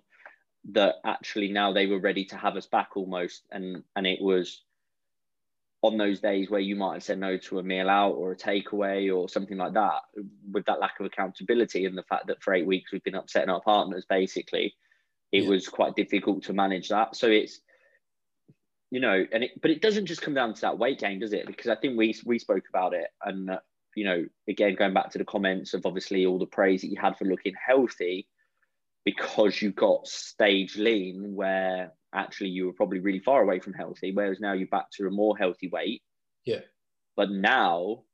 that 0.73 0.97
actually 1.05 1.51
now 1.51 1.73
they 1.73 1.87
were 1.87 1.99
ready 1.99 2.25
to 2.25 2.37
have 2.37 2.57
us 2.57 2.67
back 2.67 2.91
almost 2.97 3.43
and 3.51 3.83
and 3.97 4.07
it 4.07 4.21
was 4.21 4.63
on 5.83 5.99
those 5.99 6.21
days 6.21 6.51
where 6.51 6.61
you 6.61 6.75
might 6.75 6.95
have 6.95 7.03
said 7.03 7.19
no 7.19 7.37
to 7.37 7.59
a 7.59 7.63
meal 7.63 7.89
out 7.89 8.13
or 8.13 8.33
a 8.33 8.37
takeaway 8.37 9.15
or 9.15 9.29
something 9.29 9.59
like 9.59 9.75
that, 9.75 10.01
with 10.51 10.65
that 10.67 10.81
lack 10.81 10.99
of 10.99 11.07
accountability 11.07 11.85
and 11.85 11.97
the 11.97 12.03
fact 12.03 12.27
that 12.27 12.43
for 12.43 12.55
eight 12.55 12.67
weeks 12.67 12.93
we've 12.93 13.05
been 13.05 13.15
upsetting 13.15 13.51
our 13.51 13.61
partners, 13.61 14.07
basically, 14.09 14.75
it 15.33 15.45
yeah. 15.45 15.49
was 15.49 15.69
quite 15.69 15.95
difficult 15.95 16.45
to 16.45 16.53
manage 16.53 16.89
that. 16.89 17.15
So 17.15 17.29
it's, 17.29 17.61
you 18.91 19.01
know, 19.01 19.25
and 19.33 19.45
it, 19.45 19.51
but 19.61 19.71
it 19.71 19.83
doesn't 19.83 20.07
just 20.07 20.23
come 20.23 20.35
down 20.35 20.55
to 20.55 20.61
that 20.63 20.79
weight 20.79 21.01
gain, 21.01 21.19
does 21.19 21.33
it? 21.33 21.47
Because 21.47 21.69
I 21.69 21.77
think 21.77 21.99
we 21.99 22.15
we 22.25 22.39
spoke 22.39 22.65
about 22.69 22.95
it, 22.95 23.09
and 23.23 23.51
uh, 23.51 23.59
you 23.95 24.05
know, 24.05 24.25
again 24.49 24.77
going 24.77 24.95
back 24.95 25.11
to 25.11 25.19
the 25.19 25.25
comments 25.25 25.75
of 25.75 25.85
obviously 25.85 26.25
all 26.25 26.39
the 26.39 26.47
praise 26.47 26.83
that 26.83 26.89
you 26.89 26.97
had 27.01 27.19
for 27.19 27.25
looking 27.25 27.55
healthy, 27.65 28.29
because 29.05 29.61
you 29.61 29.73
got 29.73 30.07
stage 30.07 30.77
lean, 30.77 31.35
where 31.35 31.93
actually 32.15 32.51
you 32.51 32.67
were 32.67 32.73
probably 32.73 33.01
really 33.01 33.21
far 33.21 33.43
away 33.43 33.61
from 33.61 33.75
healthy, 33.75 34.13
whereas 34.13 34.41
now 34.41 34.53
you're 34.53 34.69
back 34.69 34.91
to 34.93 35.07
a 35.07 35.11
more 35.11 35.37
healthy 35.37 35.69
weight. 35.69 36.03
Yeah. 36.45 36.61
But 37.17 37.31
now, 37.31 38.05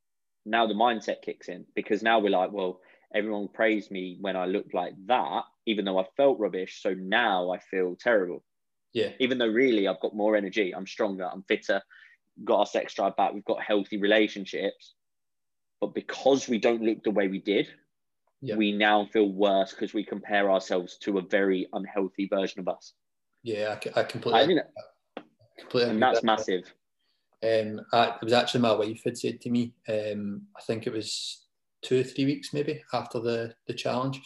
now 0.44 0.66
the 0.66 0.74
mindset 0.74 1.22
kicks 1.22 1.48
in 1.48 1.66
because 1.74 2.02
now 2.02 2.18
we're 2.18 2.30
like, 2.30 2.52
well, 2.52 2.80
everyone 3.14 3.48
praised 3.48 3.90
me 3.90 4.16
when 4.20 4.36
I 4.36 4.46
looked 4.46 4.74
like 4.74 4.94
that, 5.06 5.42
even 5.66 5.84
though 5.84 5.98
I 5.98 6.06
felt 6.16 6.38
rubbish. 6.38 6.80
So 6.82 6.94
now 6.94 7.50
I 7.50 7.58
feel 7.58 7.96
terrible. 7.98 8.44
Yeah. 8.92 9.10
Even 9.20 9.38
though 9.38 9.48
really 9.48 9.88
I've 9.88 10.00
got 10.00 10.14
more 10.14 10.36
energy, 10.36 10.74
I'm 10.74 10.86
stronger, 10.86 11.28
I'm 11.30 11.44
fitter, 11.44 11.82
got 12.44 12.60
our 12.60 12.66
sex 12.66 12.94
drive 12.94 13.16
back, 13.16 13.32
we've 13.32 13.44
got 13.44 13.62
healthy 13.62 13.98
relationships. 13.98 14.94
But 15.80 15.94
because 15.94 16.48
we 16.48 16.58
don't 16.58 16.82
look 16.82 17.02
the 17.02 17.10
way 17.10 17.28
we 17.28 17.40
did, 17.40 17.68
yeah. 18.40 18.56
we 18.56 18.72
now 18.72 19.06
feel 19.12 19.28
worse 19.28 19.72
because 19.72 19.94
we 19.94 20.04
compare 20.04 20.50
ourselves 20.50 20.98
to 20.98 21.18
a 21.18 21.22
very 21.22 21.68
unhealthy 21.72 22.28
version 22.28 22.60
of 22.60 22.68
us. 22.68 22.92
Yeah, 23.42 23.76
I, 23.96 24.00
I 24.00 24.02
completely. 24.04 24.40
I 24.40 24.46
mean, 24.46 24.60
completely 25.58 25.90
and 25.90 26.02
that's 26.02 26.22
massive. 26.22 26.72
Um, 27.42 27.80
I, 27.92 28.10
it 28.10 28.22
was 28.22 28.32
actually 28.32 28.60
my 28.60 28.72
wife 28.72 29.02
had 29.04 29.18
said 29.18 29.40
to 29.40 29.50
me. 29.50 29.74
Um, 29.88 30.42
I 30.56 30.62
think 30.62 30.86
it 30.86 30.92
was 30.92 31.46
two 31.82 32.00
or 32.00 32.04
three 32.04 32.24
weeks 32.24 32.52
maybe 32.52 32.82
after 32.92 33.18
the 33.18 33.54
the 33.66 33.74
challenge, 33.74 34.20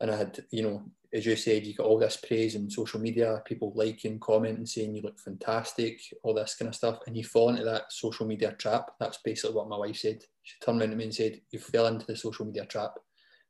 and 0.00 0.10
I 0.10 0.16
had 0.16 0.44
you 0.50 0.62
know 0.62 0.84
as 1.16 1.24
you 1.24 1.36
said, 1.36 1.66
you 1.66 1.74
got 1.74 1.86
all 1.86 1.98
this 1.98 2.18
praise 2.18 2.54
in 2.54 2.68
social 2.68 3.00
media, 3.00 3.42
people 3.46 3.72
liking, 3.74 4.18
commenting, 4.18 4.66
saying 4.66 4.94
you 4.94 5.02
look 5.02 5.18
fantastic, 5.18 6.00
all 6.22 6.34
this 6.34 6.56
kind 6.56 6.68
of 6.68 6.74
stuff, 6.74 6.98
and 7.06 7.16
you 7.16 7.24
fall 7.24 7.48
into 7.48 7.64
that 7.64 7.90
social 7.90 8.26
media 8.26 8.52
trap. 8.52 8.90
That's 9.00 9.18
basically 9.24 9.56
what 9.56 9.68
my 9.68 9.78
wife 9.78 9.96
said. 9.96 10.22
She 10.42 10.56
turned 10.62 10.80
around 10.80 10.90
to 10.90 10.96
me 10.96 11.04
and 11.04 11.14
said, 11.14 11.40
"You 11.50 11.58
fell 11.58 11.86
into 11.86 12.06
the 12.06 12.16
social 12.16 12.44
media 12.44 12.66
trap," 12.66 12.98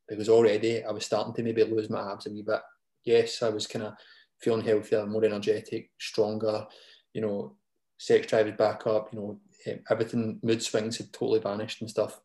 because 0.06 0.28
already 0.28 0.84
I 0.84 0.92
was 0.92 1.06
starting 1.06 1.34
to 1.34 1.42
maybe 1.42 1.64
lose 1.64 1.90
my 1.90 2.12
abs 2.12 2.26
a 2.26 2.30
wee 2.30 2.42
bit. 2.42 2.60
Yes, 3.04 3.42
I 3.42 3.48
was 3.48 3.66
kind 3.66 3.86
of 3.86 3.94
feeling 4.40 4.64
healthier, 4.64 5.06
more 5.06 5.24
energetic, 5.24 5.90
stronger. 5.98 6.66
You 7.12 7.22
know, 7.22 7.56
sex 7.98 8.26
drive 8.26 8.48
is 8.48 8.56
back 8.56 8.86
up. 8.86 9.12
You 9.12 9.18
know, 9.18 9.40
eh, 9.66 9.76
everything, 9.90 10.38
mood 10.42 10.62
swings 10.62 10.98
had 10.98 11.12
totally 11.12 11.40
vanished 11.40 11.80
and 11.80 11.90
stuff. 11.90 12.20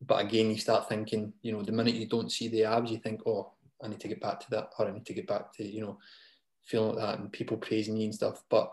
But 0.00 0.24
again, 0.24 0.50
you 0.50 0.58
start 0.58 0.88
thinking, 0.88 1.32
you 1.42 1.52
know, 1.52 1.62
the 1.62 1.72
minute 1.72 1.94
you 1.94 2.06
don't 2.06 2.30
see 2.30 2.48
the 2.48 2.64
abs, 2.64 2.90
you 2.90 2.98
think, 2.98 3.22
oh, 3.26 3.52
I 3.82 3.88
need 3.88 4.00
to 4.00 4.08
get 4.08 4.20
back 4.20 4.40
to 4.40 4.50
that, 4.50 4.70
or 4.78 4.88
I 4.88 4.92
need 4.92 5.06
to 5.06 5.14
get 5.14 5.26
back 5.26 5.52
to, 5.54 5.64
you 5.64 5.80
know, 5.80 5.98
feeling 6.64 6.94
like 6.94 6.98
that 6.98 7.18
and 7.18 7.32
people 7.32 7.56
praising 7.56 7.96
you 7.96 8.04
and 8.04 8.14
stuff. 8.14 8.42
But 8.48 8.72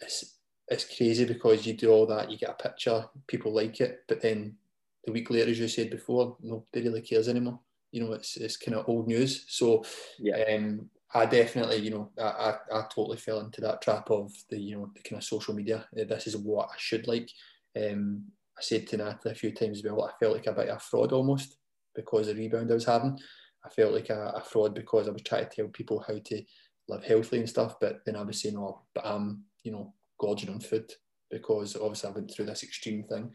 it's 0.00 0.34
it's 0.68 0.96
crazy 0.96 1.24
because 1.24 1.66
you 1.66 1.72
do 1.72 1.90
all 1.90 2.06
that, 2.06 2.30
you 2.30 2.36
get 2.36 2.50
a 2.50 2.62
picture, 2.62 3.06
people 3.26 3.52
like 3.54 3.80
it, 3.80 4.00
but 4.06 4.20
then 4.20 4.56
the 5.04 5.12
week 5.12 5.30
later, 5.30 5.50
as 5.50 5.58
you 5.58 5.68
said 5.68 5.90
before, 5.90 6.36
nobody 6.42 6.86
really 6.86 7.00
cares 7.00 7.28
anymore. 7.28 7.60
You 7.90 8.04
know, 8.04 8.12
it's 8.12 8.36
it's 8.36 8.58
kind 8.58 8.76
of 8.76 8.88
old 8.88 9.08
news. 9.08 9.46
So 9.48 9.84
yeah. 10.18 10.42
Um, 10.54 10.90
I 11.14 11.24
definitely, 11.26 11.76
you 11.78 11.90
know, 11.90 12.10
I, 12.18 12.22
I, 12.22 12.80
I, 12.80 12.82
totally 12.90 13.16
fell 13.16 13.40
into 13.40 13.62
that 13.62 13.80
trap 13.80 14.10
of 14.10 14.30
the, 14.50 14.58
you 14.58 14.76
know, 14.76 14.90
the 14.94 15.00
kind 15.02 15.20
of 15.20 15.24
social 15.24 15.54
media. 15.54 15.86
Uh, 15.98 16.04
this 16.04 16.26
is 16.26 16.36
what 16.36 16.68
I 16.70 16.74
should 16.76 17.08
like. 17.08 17.30
Um, 17.76 18.24
I 18.58 18.60
said 18.62 18.86
to 18.88 18.98
Natalie 18.98 19.32
a 19.32 19.34
few 19.34 19.52
times 19.52 19.78
as 19.78 19.84
well, 19.84 20.04
I 20.04 20.12
felt 20.18 20.34
like 20.34 20.46
a 20.46 20.52
bit 20.52 20.68
of 20.68 20.76
a 20.76 20.80
fraud 20.80 21.12
almost 21.12 21.56
because 21.94 22.28
of 22.28 22.36
the 22.36 22.42
rebound 22.42 22.70
I 22.70 22.74
was 22.74 22.84
having. 22.84 23.18
I 23.64 23.68
felt 23.70 23.94
like 23.94 24.10
a, 24.10 24.34
a, 24.36 24.40
fraud 24.42 24.74
because 24.74 25.08
I 25.08 25.12
was 25.12 25.22
trying 25.22 25.48
to 25.48 25.50
tell 25.50 25.68
people 25.68 26.04
how 26.06 26.18
to 26.18 26.42
live 26.88 27.04
healthily 27.04 27.40
and 27.40 27.48
stuff, 27.48 27.76
but 27.80 28.00
then 28.04 28.16
I 28.16 28.22
was 28.22 28.40
saying, 28.42 28.56
oh, 28.58 28.82
but 28.94 29.06
I'm, 29.06 29.44
you 29.62 29.72
know, 29.72 29.94
gorging 30.18 30.50
on 30.50 30.60
food 30.60 30.92
because 31.30 31.76
obviously 31.76 32.10
I 32.10 32.12
went 32.12 32.30
through 32.30 32.46
this 32.46 32.62
extreme 32.62 33.04
thing. 33.04 33.30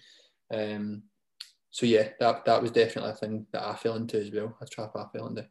Um, 0.53 1.03
so 1.71 1.85
yeah, 1.85 2.09
that 2.19 2.45
that 2.45 2.61
was 2.61 2.71
definitely 2.71 3.11
a 3.11 3.15
thing 3.15 3.47
that 3.51 3.67
I 3.67 3.75
fell 3.75 3.95
into 3.95 4.19
as 4.19 4.31
well, 4.31 4.55
a 4.61 4.65
trap 4.67 4.91
I 4.95 5.05
fell 5.11 5.27
into. 5.27 5.47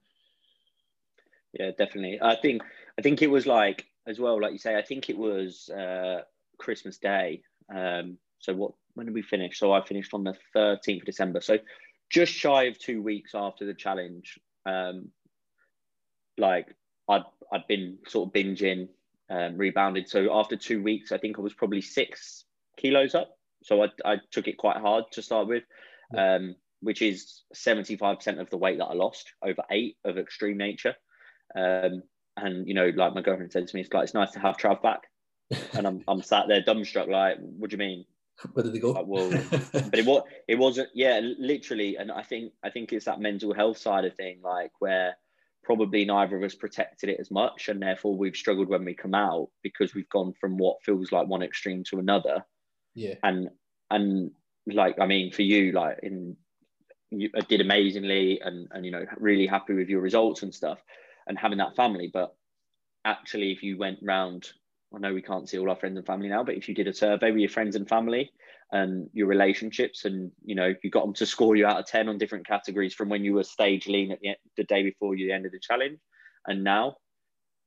Yeah, 1.52 1.70
definitely. 1.76 2.18
I 2.20 2.36
think 2.36 2.62
I 2.98 3.02
think 3.02 3.22
it 3.22 3.30
was 3.30 3.46
like 3.46 3.86
as 4.06 4.18
well, 4.18 4.40
like 4.40 4.52
you 4.52 4.58
say, 4.58 4.76
I 4.76 4.82
think 4.82 5.10
it 5.10 5.18
was 5.18 5.68
uh, 5.68 6.22
Christmas 6.58 6.98
Day. 6.98 7.42
Um, 7.74 8.18
so 8.38 8.54
what? 8.54 8.72
When 8.94 9.06
did 9.06 9.14
we 9.14 9.22
finish? 9.22 9.58
So 9.58 9.72
I 9.72 9.84
finished 9.84 10.12
on 10.12 10.24
the 10.24 10.34
thirteenth 10.52 11.02
of 11.02 11.06
December. 11.06 11.40
So 11.40 11.58
just 12.10 12.32
shy 12.32 12.64
of 12.64 12.78
two 12.78 13.02
weeks 13.02 13.32
after 13.34 13.64
the 13.64 13.74
challenge. 13.74 14.38
Um, 14.66 15.08
like 16.38 16.74
I'd 17.08 17.24
I'd 17.52 17.66
been 17.68 17.98
sort 18.06 18.28
of 18.28 18.32
binging, 18.32 18.88
um, 19.30 19.56
rebounded. 19.56 20.08
So 20.08 20.28
after 20.38 20.56
two 20.56 20.82
weeks, 20.82 21.12
I 21.12 21.18
think 21.18 21.38
I 21.38 21.42
was 21.42 21.54
probably 21.54 21.80
six 21.80 22.44
kilos 22.76 23.14
up. 23.14 23.36
So 23.62 23.82
I 23.82 23.88
I 24.04 24.16
took 24.30 24.48
it 24.48 24.56
quite 24.58 24.78
hard 24.78 25.04
to 25.12 25.22
start 25.22 25.48
with. 25.48 25.64
Um, 26.16 26.56
which 26.82 27.00
is 27.00 27.42
75% 27.54 28.40
of 28.40 28.50
the 28.50 28.56
weight 28.56 28.78
that 28.78 28.86
I 28.86 28.94
lost 28.94 29.32
over 29.40 29.62
eight 29.70 29.96
of 30.04 30.18
extreme 30.18 30.58
nature. 30.58 30.96
Um, 31.54 32.02
and 32.36 32.66
you 32.66 32.74
know, 32.74 32.90
like 32.94 33.14
my 33.14 33.22
girlfriend 33.22 33.52
said 33.52 33.68
to 33.68 33.76
me, 33.76 33.82
it's 33.82 33.92
like 33.92 34.04
it's 34.04 34.14
nice 34.14 34.32
to 34.32 34.40
have 34.40 34.56
Trav 34.56 34.82
back. 34.82 35.02
and 35.74 35.86
I'm 35.86 36.02
I'm 36.08 36.22
sat 36.22 36.48
there 36.48 36.62
dumbstruck, 36.62 37.08
like, 37.08 37.38
what 37.40 37.70
do 37.70 37.74
you 37.74 37.78
mean? 37.78 38.04
Where 38.52 38.64
did 38.64 38.72
they 38.72 38.78
go? 38.78 38.92
Like, 38.92 39.06
well, 39.06 39.30
but 39.72 39.98
it 39.98 40.06
was 40.06 40.22
it 40.48 40.58
wasn't, 40.58 40.88
yeah, 40.94 41.20
literally. 41.38 41.96
And 41.96 42.10
I 42.10 42.22
think 42.22 42.52
I 42.62 42.70
think 42.70 42.92
it's 42.92 43.04
that 43.04 43.20
mental 43.20 43.54
health 43.54 43.78
side 43.78 44.04
of 44.04 44.14
thing, 44.14 44.40
like 44.42 44.72
where 44.78 45.16
probably 45.62 46.04
neither 46.04 46.36
of 46.36 46.42
us 46.42 46.54
protected 46.54 47.08
it 47.08 47.20
as 47.20 47.30
much, 47.30 47.68
and 47.68 47.82
therefore 47.82 48.16
we've 48.16 48.36
struggled 48.36 48.68
when 48.68 48.84
we 48.84 48.94
come 48.94 49.14
out 49.14 49.48
because 49.62 49.94
we've 49.94 50.08
gone 50.08 50.32
from 50.40 50.56
what 50.56 50.82
feels 50.82 51.12
like 51.12 51.28
one 51.28 51.42
extreme 51.42 51.84
to 51.84 51.98
another. 51.98 52.44
Yeah. 52.94 53.14
And 53.22 53.50
and 53.90 54.30
like 54.66 54.98
I 54.98 55.06
mean, 55.06 55.32
for 55.32 55.42
you, 55.42 55.72
like 55.72 55.98
in 56.02 56.36
you 57.10 57.28
did 57.48 57.60
amazingly, 57.60 58.40
and 58.40 58.68
and 58.70 58.86
you 58.86 58.90
know 58.90 59.04
really 59.18 59.46
happy 59.46 59.74
with 59.74 59.90
your 59.90 60.00
results 60.00 60.42
and 60.42 60.54
stuff 60.54 60.78
and 61.26 61.38
having 61.38 61.58
that 61.58 61.76
family. 61.76 62.10
But 62.12 62.34
actually, 63.04 63.52
if 63.52 63.62
you 63.62 63.78
went 63.78 63.98
round, 64.02 64.50
I 64.94 64.98
know 64.98 65.14
we 65.14 65.22
can't 65.22 65.48
see 65.48 65.58
all 65.58 65.70
our 65.70 65.76
friends 65.76 65.96
and 65.96 66.06
family 66.06 66.28
now, 66.28 66.44
but 66.44 66.56
if 66.56 66.68
you 66.68 66.74
did 66.74 66.88
a 66.88 66.94
survey 66.94 67.30
with 67.30 67.40
your 67.40 67.48
friends 67.48 67.76
and 67.76 67.88
family 67.88 68.30
and 68.70 69.08
your 69.12 69.26
relationships, 69.26 70.04
and 70.04 70.30
you 70.44 70.54
know, 70.54 70.74
you 70.82 70.90
got 70.90 71.04
them 71.04 71.14
to 71.14 71.26
score 71.26 71.56
you 71.56 71.66
out 71.66 71.78
of 71.78 71.86
10 71.86 72.08
on 72.08 72.18
different 72.18 72.46
categories 72.46 72.94
from 72.94 73.08
when 73.08 73.24
you 73.24 73.34
were 73.34 73.44
stage 73.44 73.86
lean 73.86 74.12
at 74.12 74.20
the, 74.20 74.34
the 74.56 74.64
day 74.64 74.82
before 74.82 75.14
you 75.14 75.32
ended 75.32 75.52
the 75.52 75.60
challenge, 75.60 75.98
and 76.46 76.64
now 76.64 76.96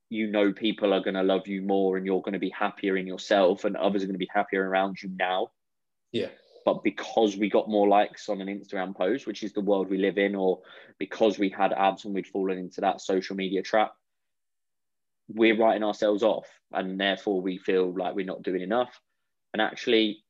you 0.09 0.27
know 0.27 0.53
people 0.53 0.93
are 0.93 1.01
going 1.01 1.15
to 1.15 1.23
love 1.23 1.47
you 1.47 1.61
more 1.61 1.97
and 1.97 2.05
you're 2.05 2.21
going 2.21 2.33
to 2.33 2.39
be 2.39 2.51
happier 2.51 2.97
in 2.97 3.07
yourself 3.07 3.65
and 3.65 3.75
others 3.75 4.03
are 4.03 4.05
going 4.05 4.13
to 4.13 4.19
be 4.19 4.29
happier 4.33 4.67
around 4.67 5.01
you 5.01 5.09
now 5.17 5.47
yeah 6.11 6.27
but 6.65 6.83
because 6.83 7.37
we 7.37 7.47
got 7.47 7.69
more 7.69 7.87
likes 7.87 8.27
on 8.27 8.41
an 8.41 8.47
Instagram 8.47 8.97
post, 8.97 9.27
which 9.27 9.43
is 9.43 9.53
the 9.53 9.61
world 9.61 9.87
we 9.87 9.99
live 9.99 10.17
in, 10.17 10.33
or 10.33 10.61
because 10.97 11.37
we 11.37 11.47
had 11.47 11.71
abs 11.71 12.05
and 12.05 12.15
we'd 12.15 12.25
fallen 12.25 12.57
into 12.57 12.81
that 12.81 12.99
social 12.99 13.35
media 13.35 13.61
trap, 13.61 13.93
we're 15.27 15.57
writing 15.57 15.83
ourselves 15.83 16.23
off 16.23 16.47
and 16.71 16.99
therefore 16.99 17.39
we 17.39 17.59
feel 17.59 17.93
like 17.95 18.15
we're 18.15 18.25
not 18.25 18.41
doing 18.41 18.61
enough. 18.61 18.99
And 19.53 19.61
actually, 19.61 20.23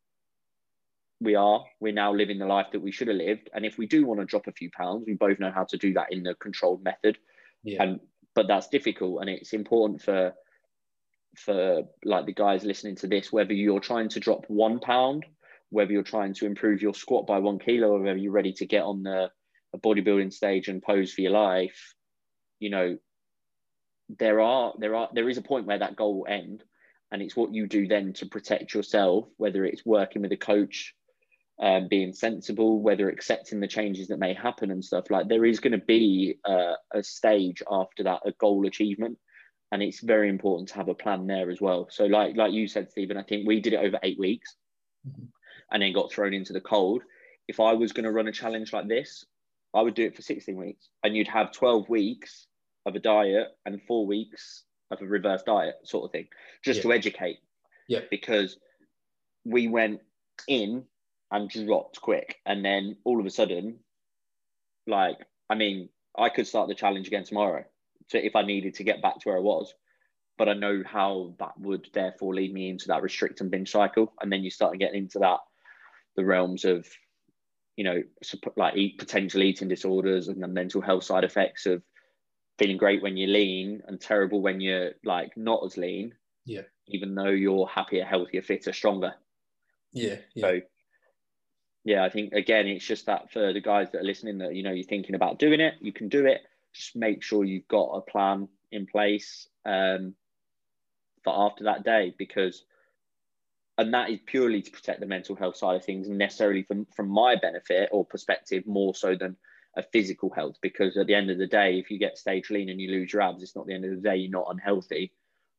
we 1.22 1.36
are. 1.36 1.64
We're 1.80 1.94
now 1.94 2.14
living 2.14 2.38
the 2.38 2.46
life 2.46 2.68
that 2.74 2.82
we 2.82 2.92
should 2.92 3.08
have 3.08 3.18
lived. 3.18 3.50
And 3.54 3.66
if 3.66 3.78
we 3.78 3.88
do 3.88 4.06
want 4.06 4.20
to 4.20 4.26
drop 4.26 4.48
a 4.48 4.52
few 4.52 4.70
pounds, 4.72 5.06
we 5.08 5.14
both 5.14 5.40
know 5.40 5.52
how 5.52 5.64
to 5.64 5.78
do 5.78 5.94
that 5.94 6.12
in 6.12 6.24
the 6.24 6.36
controlled 6.36 6.84
method. 6.84 7.18
Yeah. 7.64 7.82
And 7.82 8.00
but 8.36 8.48
that's 8.50 8.68
difficult 8.68 9.22
and 9.22 9.30
it's 9.30 9.54
important 9.54 10.02
for 10.02 10.34
for 11.38 11.84
like 12.04 12.26
the 12.26 12.34
guys 12.34 12.66
listening 12.66 12.96
to 12.98 13.08
this, 13.08 13.32
whether 13.32 13.54
you're 13.54 13.80
trying 13.80 14.10
to 14.10 14.20
drop 14.20 14.46
one 14.50 14.80
pound 14.80 15.26
whether 15.76 15.92
you're 15.92 16.04
trying 16.04 16.34
to 16.34 16.46
improve 16.46 16.82
your 16.82 16.94
squat 16.94 17.28
by 17.28 17.38
one 17.38 17.60
kilo 17.60 17.90
or 17.90 18.00
whether 18.00 18.18
you're 18.18 18.32
ready 18.32 18.54
to 18.54 18.66
get 18.66 18.84
on 18.84 19.04
the 19.04 19.30
bodybuilding 19.78 20.32
stage 20.32 20.70
and 20.70 20.82
pose 20.82 21.12
for 21.12 21.20
your 21.20 21.34
life, 21.34 21.94
you 22.60 22.70
know, 22.70 22.98
there 24.18 24.40
are 24.40 24.74
there 24.80 24.96
are 24.96 25.10
there 25.14 25.28
is 25.28 25.38
a 25.38 25.42
point 25.42 25.66
where 25.66 25.80
that 25.80 25.98
goal 25.98 26.20
will 26.20 26.34
end. 26.34 26.64
And 27.12 27.22
it's 27.22 27.36
what 27.36 27.54
you 27.54 27.68
do 27.68 27.88
then 27.88 28.14
to 28.14 28.26
protect 28.26 28.74
yourself, 28.74 29.28
whether 29.38 29.66
it's 29.66 29.86
working 29.86 30.22
with 30.22 30.32
a 30.32 30.38
coach, 30.38 30.96
um, 31.62 31.88
being 31.90 32.14
sensible, 32.14 32.82
whether 32.82 33.10
accepting 33.10 33.60
the 33.60 33.68
changes 33.68 34.08
that 34.08 34.20
may 34.20 34.34
happen 34.34 34.72
and 34.72 34.84
stuff. 34.84 35.12
Like 35.12 35.28
there 35.28 35.46
is 35.46 35.60
going 35.60 35.78
to 35.80 35.86
be 35.86 36.40
a, 36.46 36.74
a 36.94 37.04
stage 37.04 37.62
after 37.70 38.04
that, 38.04 38.22
a 38.26 38.32
goal 38.40 38.66
achievement 38.66 39.18
and 39.72 39.84
it's 39.84 40.00
very 40.00 40.30
important 40.30 40.70
to 40.70 40.76
have 40.76 40.88
a 40.88 40.94
plan 40.94 41.28
there 41.28 41.52
as 41.52 41.60
well. 41.60 41.90
So, 41.92 42.06
like 42.06 42.38
like 42.38 42.54
you 42.54 42.68
said, 42.68 42.92
Stephen, 42.92 43.18
I 43.18 43.24
think 43.24 43.46
we 43.46 43.60
did 43.60 43.74
it 43.74 43.84
over 43.86 44.00
eight 44.04 44.18
weeks. 44.18 44.56
Mm-hmm 45.06 45.26
and 45.72 45.82
then 45.82 45.94
got 45.94 46.12
thrown 46.12 46.34
into 46.34 46.54
the 46.54 46.62
cold. 46.62 47.04
If 47.48 47.60
I 47.60 47.74
was 47.74 47.92
going 47.92 48.06
to 48.06 48.12
run 48.12 48.28
a 48.28 48.32
challenge 48.32 48.74
like 48.74 48.88
this, 48.88 49.26
I 49.74 49.82
would 49.82 49.94
do 49.94 50.06
it 50.06 50.16
for 50.16 50.22
16 50.22 50.56
weeks 50.56 50.90
and 51.04 51.16
you'd 51.16 51.28
have 51.28 51.52
12 51.52 51.90
weeks 51.90 52.48
of 52.86 52.96
a 52.96 53.00
diet 53.00 53.48
and 53.66 53.82
four 53.88 54.06
weeks 54.06 54.64
of 54.92 55.02
a 55.02 55.06
reverse 55.06 55.44
diet 55.44 55.76
sort 55.84 56.06
of 56.06 56.12
thing, 56.12 56.28
just 56.64 56.78
yeah. 56.78 56.84
to 56.84 56.94
educate. 56.94 57.38
Yeah. 57.88 58.02
Because 58.10 58.58
we 59.44 59.68
went 59.68 60.02
in 60.48 60.86
and 61.32 61.50
dropped 61.50 62.02
quick. 62.02 62.38
And 62.46 62.64
then 62.64 62.98
all 63.04 63.20
of 63.20 63.26
a 63.26 63.32
sudden, 63.32 63.80
like, 64.88 65.18
I 65.50 65.56
mean, 65.56 65.90
I 66.18 66.30
could 66.30 66.48
start 66.48 66.70
the 66.70 66.76
challenge 66.76 67.08
again 67.08 67.26
tomorrow 67.26 67.66
so 68.08 68.18
if 68.18 68.36
I 68.36 68.44
needed 68.44 68.76
to 68.76 68.84
get 68.84 69.02
back 69.02 69.20
to 69.20 69.30
where 69.30 69.38
I 69.38 69.42
was. 69.42 69.74
But 70.38 70.50
I 70.50 70.54
know 70.54 70.84
how 70.86 71.34
that 71.40 71.58
would 71.58 71.88
therefore 71.94 72.36
lead 72.36 72.54
me 72.54 72.70
into 72.70 72.88
that 72.90 73.02
restrict 73.02 73.42
and 73.42 73.50
binge 73.50 73.72
cycle. 73.72 74.14
And 74.22 74.32
then 74.32 74.44
you 74.44 74.50
start 74.50 74.78
getting 74.78 75.04
into 75.04 75.20
that 75.20 75.40
the 76.16 76.26
realms 76.26 76.66
of 76.66 76.88
you 77.76 77.84
know 77.84 78.02
like 78.56 78.76
eat, 78.76 78.98
potential 78.98 79.44
eating 79.44 79.68
disorders 79.68 80.28
and 80.28 80.42
the 80.42 80.48
mental 80.48 80.82
health 80.82 81.04
side 81.04 81.24
effects 81.24 81.66
of 81.66 81.84
feeling 82.58 82.78
great 82.78 83.02
when 83.02 83.18
you're 83.18 83.30
lean 83.30 83.82
and 83.88 84.00
terrible 84.00 84.42
when 84.42 84.62
you're 84.62 84.92
like 85.04 85.36
not 85.36 85.62
as 85.66 85.78
lean. 85.78 86.14
Yeah. 86.46 86.62
Even 86.88 87.16
though 87.16 87.30
you're 87.30 87.68
happier 87.68 88.06
healthier 88.06 88.42
fitter 88.42 88.72
stronger. 88.72 89.14
Yeah, 89.92 90.18
yeah. 90.34 90.42
so 90.42 90.62
yeah 91.86 92.04
i 92.04 92.10
think 92.10 92.34
again 92.34 92.68
it's 92.68 92.86
just 92.86 93.06
that 93.06 93.32
for 93.32 93.54
the 93.54 93.62
guys 93.62 93.92
that 93.92 94.02
are 94.02 94.06
listening 94.06 94.40
that 94.40 94.56
you 94.56 94.64
know 94.64 94.72
you're 94.72 94.84
thinking 94.84 95.16
about 95.16 95.40
doing 95.40 95.62
it 95.62 95.76
you 95.80 95.94
can 95.94 96.10
do 96.10 96.26
it. 96.26 96.42
Just 96.74 96.96
make 96.96 97.24
sure 97.24 97.46
you've 97.46 97.68
got 97.70 97.92
a 97.92 98.02
plan 98.02 98.50
in 98.72 98.86
place 98.86 99.48
um, 99.66 100.14
for 101.24 101.34
after 101.34 101.64
that 101.66 101.86
day 101.86 102.14
because 102.18 102.66
and 103.78 103.94
that 103.94 104.10
is 104.10 104.20
purely 104.26 104.62
to 104.62 104.72
protect 104.72 105.00
the 105.00 105.06
mental 105.06 105.36
health 105.36 105.58
side 105.58 105.76
of 105.76 105.84
things 105.84 106.08
necessarily 106.08 106.64
from 106.64 106.86
from 106.96 107.10
my 107.10 107.36
benefit 107.36 107.90
or 107.92 108.06
perspective 108.06 108.66
more 108.66 108.96
so 108.96 109.16
than 109.16 109.36
a 109.78 109.84
physical 109.84 110.30
health 110.30 110.56
because 110.62 110.96
at 110.98 111.08
the 111.08 111.14
end 111.14 111.30
of 111.30 111.38
the 111.38 111.48
day 111.48 111.78
if 111.78 111.92
you 111.92 112.00
get 112.00 112.18
stage 112.18 112.50
lean 112.50 112.70
and 112.70 112.80
you 112.80 112.90
lose 112.90 113.12
your 113.12 113.22
abs 113.22 113.44
it's 113.44 113.56
not 113.56 113.68
the 113.68 113.74
end 113.74 113.86
of 113.86 113.92
the 113.92 114.10
day 114.10 114.16
you're 114.16 114.32
not 114.32 114.48
unhealthy. 114.50 115.12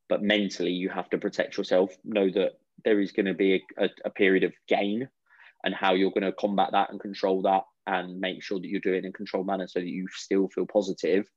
But 0.09 0.23
mentally 0.23 0.71
you 0.71 0.89
have 0.89 1.11
to 1.11 1.19
protect 1.19 1.57
yourself. 1.57 1.95
Know 2.05 2.31
that 2.31 2.53
there 2.85 3.01
is 3.01 3.11
going 3.11 3.27
to 3.27 3.35
be 3.35 3.55
a, 3.55 3.85
a, 3.85 3.89
a 4.05 4.11
period 4.11 4.45
of 4.45 4.53
gain 4.69 5.09
and 5.65 5.75
how 5.75 5.95
you're 5.95 6.13
going 6.13 6.23
to 6.23 6.33
combat 6.33 6.71
that 6.73 6.91
and 6.91 7.01
control 7.01 7.43
that 7.43 7.65
and 7.89 8.21
make 8.21 8.43
sure 8.43 8.61
that 8.61 8.69
you 8.69 8.81
do 8.81 8.95
it 8.95 8.99
in 8.99 9.11
a 9.11 9.13
controlled 9.13 9.49
manner 9.49 9.67
so 9.67 9.81
that 9.81 9.89
you 9.89 10.07
still 10.13 10.49
feel 10.49 10.67
positive 10.67 11.29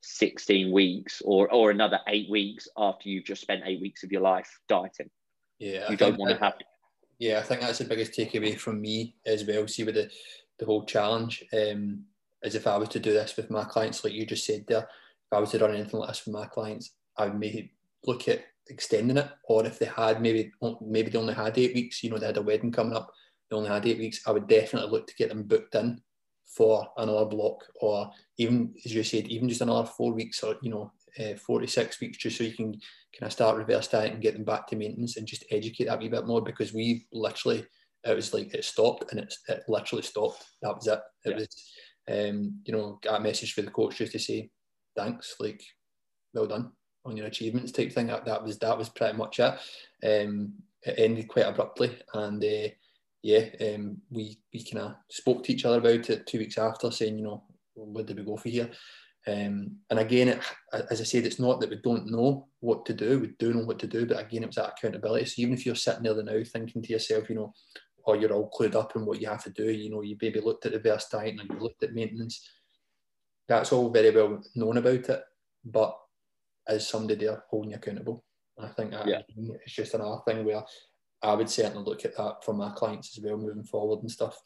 16 0.00 0.72
weeks 0.72 1.22
or 1.24 1.52
or 1.52 1.70
another 1.70 2.00
eight 2.08 2.28
weeks 2.28 2.66
after 2.76 3.08
you've 3.08 3.24
just 3.24 3.42
spent 3.42 3.62
eight 3.64 3.80
weeks 3.80 4.02
of 4.02 4.10
your 4.10 4.22
life 4.22 4.58
dieting 4.68 5.10
yeah, 5.62 5.86
I 5.88 5.94
don't 5.94 6.18
want 6.18 6.32
to 6.32 6.44
have. 6.44 6.54
Yeah, 7.18 7.38
I 7.38 7.42
think 7.42 7.60
that's 7.60 7.78
the 7.78 7.84
biggest 7.84 8.12
takeaway 8.12 8.58
from 8.58 8.80
me 8.80 9.14
as 9.24 9.44
well. 9.44 9.68
See 9.68 9.84
with 9.84 9.94
the 9.94 10.10
the 10.58 10.66
whole 10.66 10.84
challenge, 10.84 11.44
um, 11.52 12.04
as 12.42 12.54
if 12.54 12.66
I 12.66 12.76
was 12.76 12.88
to 12.90 13.00
do 13.00 13.12
this 13.12 13.36
with 13.36 13.50
my 13.50 13.64
clients, 13.64 14.02
like 14.02 14.12
you 14.12 14.26
just 14.26 14.44
said 14.44 14.64
there, 14.66 14.88
if 14.88 15.32
I 15.32 15.38
was 15.38 15.50
to 15.52 15.58
run 15.58 15.74
anything 15.74 16.00
like 16.00 16.08
this 16.08 16.26
with 16.26 16.34
my 16.34 16.46
clients, 16.46 16.92
I 17.16 17.26
would 17.26 17.38
maybe 17.38 17.72
look 18.06 18.26
at 18.28 18.44
extending 18.68 19.16
it, 19.16 19.28
or 19.44 19.64
if 19.64 19.78
they 19.78 19.86
had 19.86 20.20
maybe 20.20 20.52
maybe 20.80 21.10
they 21.10 21.18
only 21.18 21.34
had 21.34 21.56
eight 21.58 21.74
weeks, 21.74 22.02
you 22.02 22.10
know, 22.10 22.18
they 22.18 22.26
had 22.26 22.36
a 22.38 22.42
wedding 22.42 22.72
coming 22.72 22.96
up, 22.96 23.12
they 23.48 23.56
only 23.56 23.68
had 23.68 23.86
eight 23.86 23.98
weeks, 23.98 24.20
I 24.26 24.32
would 24.32 24.48
definitely 24.48 24.90
look 24.90 25.06
to 25.06 25.14
get 25.14 25.28
them 25.28 25.44
booked 25.44 25.76
in 25.76 26.00
for 26.44 26.88
another 26.96 27.26
block, 27.26 27.64
or 27.80 28.10
even 28.36 28.74
as 28.84 28.92
you 28.92 29.02
said, 29.04 29.28
even 29.28 29.48
just 29.48 29.60
another 29.60 29.86
four 29.86 30.12
weeks, 30.12 30.42
or 30.42 30.56
you 30.60 30.70
know, 30.70 30.92
uh, 31.18 31.34
46 31.36 32.00
weeks 32.00 32.18
just 32.18 32.38
so 32.38 32.44
you 32.44 32.52
can 32.52 32.72
kind 32.72 33.22
of 33.22 33.32
start 33.32 33.56
reverse 33.56 33.88
diet 33.88 34.12
and 34.12 34.22
get 34.22 34.34
them 34.34 34.44
back 34.44 34.66
to 34.66 34.76
maintenance 34.76 35.16
and 35.16 35.26
just 35.26 35.44
educate 35.50 35.84
that 35.84 35.96
a 35.96 35.98
wee 35.98 36.08
bit 36.08 36.26
more 36.26 36.42
because 36.42 36.72
we 36.72 37.06
literally 37.12 37.64
it 38.04 38.16
was 38.16 38.34
like 38.34 38.52
it 38.54 38.64
stopped 38.64 39.10
and 39.10 39.20
it, 39.20 39.34
it 39.48 39.62
literally 39.68 40.02
stopped 40.02 40.44
that 40.62 40.74
was 40.74 40.86
it 40.86 41.00
it 41.24 41.30
yeah. 41.30 41.36
was 41.36 41.48
um, 42.10 42.60
you 42.64 42.72
know 42.72 42.98
got 43.02 43.20
a 43.20 43.22
message 43.22 43.52
for 43.52 43.62
the 43.62 43.70
coach 43.70 43.96
just 43.96 44.12
to 44.12 44.18
say 44.18 44.50
thanks 44.96 45.36
like 45.38 45.62
well 46.34 46.46
done 46.46 46.72
on 47.04 47.16
your 47.16 47.26
achievements 47.26 47.72
type 47.72 47.92
thing 47.92 48.06
that, 48.06 48.24
that 48.24 48.42
was 48.42 48.58
that 48.58 48.76
was 48.76 48.88
pretty 48.88 49.16
much 49.16 49.38
it 49.38 49.58
um, 50.04 50.52
it 50.82 50.94
ended 50.98 51.28
quite 51.28 51.46
abruptly 51.46 51.96
and 52.14 52.42
uh, 52.42 52.68
yeah 53.22 53.44
um, 53.60 53.98
we 54.10 54.38
we 54.52 54.64
kind 54.64 54.86
of 54.86 54.94
spoke 55.10 55.44
to 55.44 55.52
each 55.52 55.64
other 55.64 55.78
about 55.78 56.10
it 56.10 56.26
two 56.26 56.38
weeks 56.38 56.58
after 56.58 56.90
saying 56.90 57.18
you 57.18 57.24
know 57.24 57.44
where 57.74 58.04
do 58.04 58.14
we 58.14 58.22
go 58.22 58.36
for 58.36 58.48
here? 58.48 58.70
Um, 59.26 59.76
and 59.88 59.98
again, 60.00 60.28
it, 60.28 60.40
as 60.90 61.00
I 61.00 61.04
said, 61.04 61.24
it's 61.24 61.38
not 61.38 61.60
that 61.60 61.70
we 61.70 61.76
don't 61.76 62.10
know 62.10 62.48
what 62.60 62.84
to 62.86 62.92
do. 62.92 63.20
We 63.20 63.28
do 63.38 63.54
know 63.54 63.64
what 63.64 63.78
to 63.80 63.86
do, 63.86 64.04
but 64.04 64.20
again, 64.20 64.42
it 64.42 64.46
was 64.46 64.56
that 64.56 64.74
accountability. 64.76 65.26
So 65.26 65.42
even 65.42 65.54
if 65.54 65.64
you're 65.64 65.76
sitting 65.76 66.02
there 66.02 66.20
now 66.22 66.42
thinking 66.44 66.82
to 66.82 66.92
yourself, 66.92 67.28
you 67.28 67.36
know, 67.36 67.54
or 68.04 68.16
oh, 68.16 68.18
you're 68.18 68.32
all 68.32 68.50
clued 68.50 68.74
up 68.74 68.96
in 68.96 69.06
what 69.06 69.20
you 69.20 69.28
have 69.28 69.44
to 69.44 69.50
do, 69.50 69.70
you 69.70 69.90
know, 69.90 70.02
you 70.02 70.16
maybe 70.20 70.40
looked 70.40 70.66
at 70.66 70.72
the 70.72 70.78
reverse 70.78 71.08
diet 71.08 71.36
and 71.38 71.48
you 71.48 71.58
looked 71.60 71.82
at 71.84 71.94
maintenance. 71.94 72.48
That's 73.48 73.72
all 73.72 73.90
very 73.90 74.10
well 74.10 74.42
known 74.54 74.78
about 74.78 75.08
it, 75.08 75.22
but 75.64 75.96
as 76.66 76.88
somebody 76.88 77.26
there 77.26 77.44
holding 77.48 77.70
you 77.70 77.76
accountable, 77.76 78.24
I 78.58 78.68
think 78.68 78.90
that 78.90 79.06
yeah. 79.06 79.22
it's 79.64 79.74
just 79.74 79.94
another 79.94 80.20
thing 80.26 80.44
where 80.44 80.64
I 81.22 81.34
would 81.34 81.48
certainly 81.48 81.84
look 81.84 82.04
at 82.04 82.16
that 82.16 82.44
for 82.44 82.54
my 82.54 82.70
clients 82.70 83.16
as 83.16 83.24
well 83.24 83.36
moving 83.36 83.64
forward 83.64 84.00
and 84.00 84.10
stuff. 84.10 84.40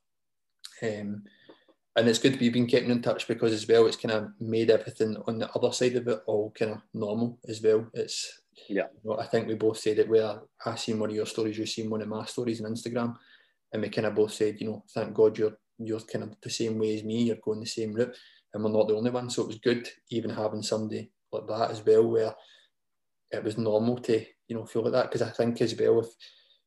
Um, 0.82 1.24
and 1.96 2.08
it's 2.08 2.18
good 2.18 2.34
to 2.34 2.38
be 2.38 2.50
being 2.50 2.66
kept 2.66 2.86
in 2.86 3.02
touch 3.02 3.26
because 3.26 3.52
as 3.52 3.66
well 3.66 3.86
it's 3.86 3.96
kind 3.96 4.12
of 4.12 4.28
made 4.38 4.70
everything 4.70 5.16
on 5.26 5.38
the 5.38 5.50
other 5.52 5.72
side 5.72 5.96
of 5.96 6.06
it 6.06 6.20
all 6.26 6.52
kind 6.58 6.72
of 6.72 6.78
normal 6.92 7.38
as 7.48 7.62
well. 7.62 7.86
It's 7.94 8.42
yeah. 8.68 8.86
You 9.02 9.10
know, 9.10 9.18
I 9.18 9.26
think 9.26 9.46
we 9.46 9.54
both 9.54 9.78
said 9.78 9.98
it 9.98 10.08
where 10.08 10.40
I 10.64 10.74
seen 10.76 10.98
one 10.98 11.10
of 11.10 11.16
your 11.16 11.26
stories, 11.26 11.58
you 11.58 11.66
seen 11.66 11.90
one 11.90 12.02
of 12.02 12.08
my 12.08 12.24
stories 12.26 12.62
on 12.62 12.70
Instagram, 12.70 13.16
and 13.72 13.82
we 13.82 13.88
kind 13.88 14.06
of 14.06 14.14
both 14.14 14.32
said, 14.32 14.60
you 14.60 14.68
know, 14.68 14.84
thank 14.94 15.14
God 15.14 15.38
you're 15.38 15.56
you're 15.78 16.00
kind 16.00 16.24
of 16.24 16.36
the 16.42 16.50
same 16.50 16.78
way 16.78 16.96
as 16.96 17.04
me, 17.04 17.24
you're 17.24 17.36
going 17.36 17.60
the 17.60 17.66
same 17.66 17.92
route, 17.92 18.14
and 18.52 18.62
we're 18.62 18.70
not 18.70 18.88
the 18.88 18.96
only 18.96 19.10
one. 19.10 19.30
So 19.30 19.42
it 19.42 19.48
was 19.48 19.58
good 19.58 19.88
even 20.10 20.30
having 20.30 20.62
somebody 20.62 21.10
like 21.32 21.46
that 21.48 21.70
as 21.70 21.84
well, 21.84 22.06
where 22.06 22.34
it 23.32 23.42
was 23.42 23.58
normal 23.58 23.98
to 23.98 24.24
you 24.48 24.56
know 24.56 24.64
feel 24.64 24.82
like 24.82 24.92
that 24.92 25.10
because 25.10 25.22
I 25.22 25.30
think 25.30 25.60
as 25.60 25.74
well 25.78 26.00
if 26.00 26.08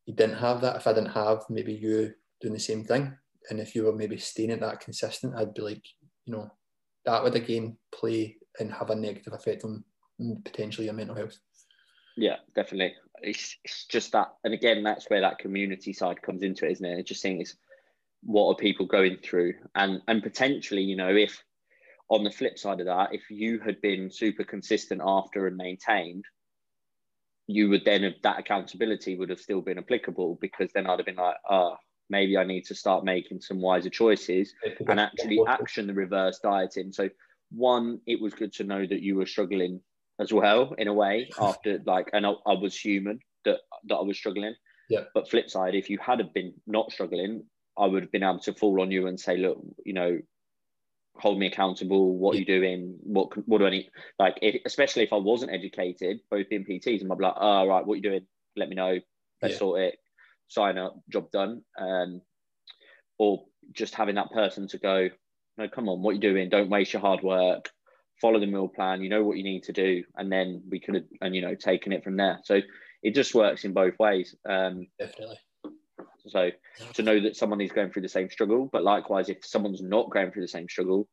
you 0.06 0.14
didn't 0.16 0.38
have 0.38 0.62
that, 0.62 0.78
if 0.78 0.88
I 0.88 0.94
didn't 0.94 1.12
have 1.12 1.44
maybe 1.50 1.74
you 1.74 2.14
doing 2.42 2.54
the 2.54 2.60
same 2.60 2.84
thing, 2.84 3.16
and 3.50 3.60
if 3.60 3.76
you 3.76 3.86
were 3.86 3.96
maybe 3.96 4.18
staying 4.18 4.52
at 4.52 4.60
that 4.62 4.80
consistent, 4.80 5.36
I'd 5.36 5.54
be 5.54 5.62
like, 5.62 5.84
you 6.26 6.34
know, 6.34 6.52
that 7.06 7.24
would 7.24 7.36
again 7.36 7.78
play 7.92 8.38
and 8.60 8.72
have 8.72 8.90
a 8.90 8.96
negative 8.96 9.34
effect 9.34 9.64
on 9.64 9.84
potentially 10.44 10.86
your 10.86 10.94
mental 10.94 11.16
health. 11.16 11.38
Yeah, 12.18 12.38
definitely. 12.56 12.96
It's, 13.22 13.58
it's 13.64 13.86
just 13.86 14.12
that, 14.12 14.34
and 14.44 14.54
again, 14.54 14.84
that's 14.84 15.10
where 15.10 15.22
that 15.22 15.40
community 15.40 15.94
side 15.94 16.22
comes 16.22 16.44
into 16.44 16.66
it, 16.66 16.74
isn't 16.74 16.86
it? 16.86 17.00
It's 17.00 17.10
just 17.10 17.22
saying 17.22 17.42
is 17.42 17.56
what 18.22 18.50
are 18.50 18.56
people 18.56 18.86
going 18.86 19.18
through, 19.24 19.54
and 19.76 20.02
and 20.08 20.22
potentially, 20.22 20.82
you 20.82 20.98
know, 20.98 21.16
if 21.16 21.42
on 22.10 22.24
the 22.24 22.32
flip 22.32 22.58
side 22.58 22.80
of 22.80 22.88
that, 22.88 23.14
if 23.14 23.30
you 23.30 23.60
had 23.60 23.80
been 23.82 24.12
super 24.12 24.44
consistent 24.44 25.02
after 25.04 25.48
and 25.48 25.56
maintained, 25.56 26.26
you 27.48 27.70
would 27.70 27.86
then 27.86 28.04
have 28.04 28.16
that 28.24 28.40
accountability 28.40 29.16
would 29.18 29.30
have 29.30 29.40
still 29.40 29.62
been 29.62 29.78
applicable 29.78 30.38
because 30.42 30.70
then 30.74 30.88
I'd 30.88 31.00
have 31.00 31.06
been 31.06 31.16
like, 31.16 31.38
ah, 31.50 31.72
oh, 31.72 31.76
maybe 32.10 32.38
I 32.38 32.44
need 32.44 32.66
to 32.66 32.76
start 32.76 33.06
making 33.06 33.42
some 33.42 33.62
wiser 33.62 33.90
choices 33.90 34.54
and 34.88 35.00
actually 35.00 35.40
action 35.48 35.88
the 35.88 35.94
reverse 35.94 36.40
dieting. 36.40 36.92
So 36.92 37.10
one, 37.52 38.00
it 38.08 38.20
was 38.20 38.34
good 38.34 38.54
to 38.54 38.64
know 38.64 38.86
that 38.86 39.02
you 39.02 39.16
were 39.16 39.26
struggling 39.26 39.82
as 40.20 40.34
well 40.34 40.74
in 40.78 40.88
a 40.88 40.94
way 40.94 41.30
after 41.40 41.80
like, 41.86 42.10
and 42.14 42.26
I, 42.26 42.34
I 42.46 42.54
was 42.54 42.78
human 42.78 43.20
that 43.46 43.60
that 43.86 43.96
I 43.96 44.02
was 44.02 44.18
struggling. 44.18 44.56
Yeah. 44.90 45.04
But 45.14 45.30
flip 45.30 45.50
side, 45.50 45.76
if 45.76 45.90
you 45.90 46.00
had 46.02 46.34
been 46.34 46.54
not 46.66 46.92
struggling, 46.92 47.44
I 47.78 47.86
would 47.86 48.04
have 48.04 48.12
been 48.12 48.24
able 48.24 48.40
to 48.40 48.54
fall 48.54 48.82
on 48.82 48.92
you 48.92 49.06
and 49.06 49.20
say, 49.20 49.38
look, 49.38 49.60
you 49.86 49.94
know, 49.94 50.20
hold 51.16 51.38
me 51.38 51.46
accountable. 51.46 52.18
What 52.18 52.34
yeah. 52.34 52.38
are 52.38 52.40
you 52.40 52.46
doing? 52.46 52.98
What 53.04 53.48
what 53.48 53.60
do 53.60 53.68
I 53.68 53.70
need? 53.70 53.90
Like, 54.18 54.40
if, 54.42 54.62
especially 54.66 55.04
if 55.04 55.14
I 55.14 55.18
wasn't 55.18 55.52
educated, 55.52 56.22
both 56.32 56.48
in 56.50 56.66
PTs, 56.66 57.02
and 57.02 57.12
I'd 57.12 57.18
be 57.20 57.24
like, 57.24 57.36
oh, 57.40 57.68
right, 57.68 57.86
what 57.86 57.94
are 57.94 57.98
you 57.98 58.02
doing? 58.02 58.26
Let 58.56 58.70
me 58.70 58.76
know. 58.76 58.98
Let's 59.42 59.54
yeah. 59.54 59.60
sort 59.60 59.82
it 59.82 60.00
sign 60.50 60.78
up, 60.78 60.96
job 61.10 61.32
done. 61.32 61.62
Um, 61.80 62.22
or 63.18 63.46
just 63.74 63.96
having 63.96 64.16
that 64.16 64.32
person 64.32 64.68
to 64.70 64.78
go, 64.78 65.10
no, 65.58 65.68
come 65.68 65.90
on, 65.90 66.02
what 66.02 66.12
are 66.12 66.14
you 66.14 66.20
doing? 66.20 66.50
Don't 66.50 66.70
waste 66.70 66.94
your 66.94 67.02
hard 67.02 67.22
work. 67.22 67.70
Follow 68.22 68.40
the 68.40 68.48
meal 68.48 68.68
plan. 68.68 69.02
You 69.02 69.10
know 69.10 69.24
what 69.24 69.38
you 69.38 69.44
need 69.44 69.64
to 69.64 69.74
do, 69.74 70.04
and 70.18 70.32
then 70.32 70.64
we 70.70 70.80
could 70.80 70.96
have, 70.96 71.04
and 71.22 71.36
you 71.36 71.42
know, 71.42 71.56
taken 71.56 71.94
it 71.94 72.04
from 72.04 72.18
there. 72.18 72.40
So 72.44 72.62
it 73.02 73.16
just 73.16 73.34
works 73.34 73.64
in 73.64 73.74
both 73.74 73.98
ways. 73.98 74.36
Um, 74.48 74.88
Definitely. 75.00 75.38
So 76.28 76.52
to 76.94 77.04
know 77.04 77.20
that 77.22 77.36
someone 77.36 77.62
is 77.62 77.72
going 77.72 77.92
through 77.92 78.02
the 78.02 78.10
same 78.10 78.30
struggle, 78.30 78.70
but 78.72 78.84
likewise, 78.84 79.30
if 79.30 79.46
someone's 79.46 79.82
not 79.82 80.12
going 80.12 80.32
through 80.32 80.42
the 80.42 80.50
same 80.50 80.68
struggle, 80.68 81.08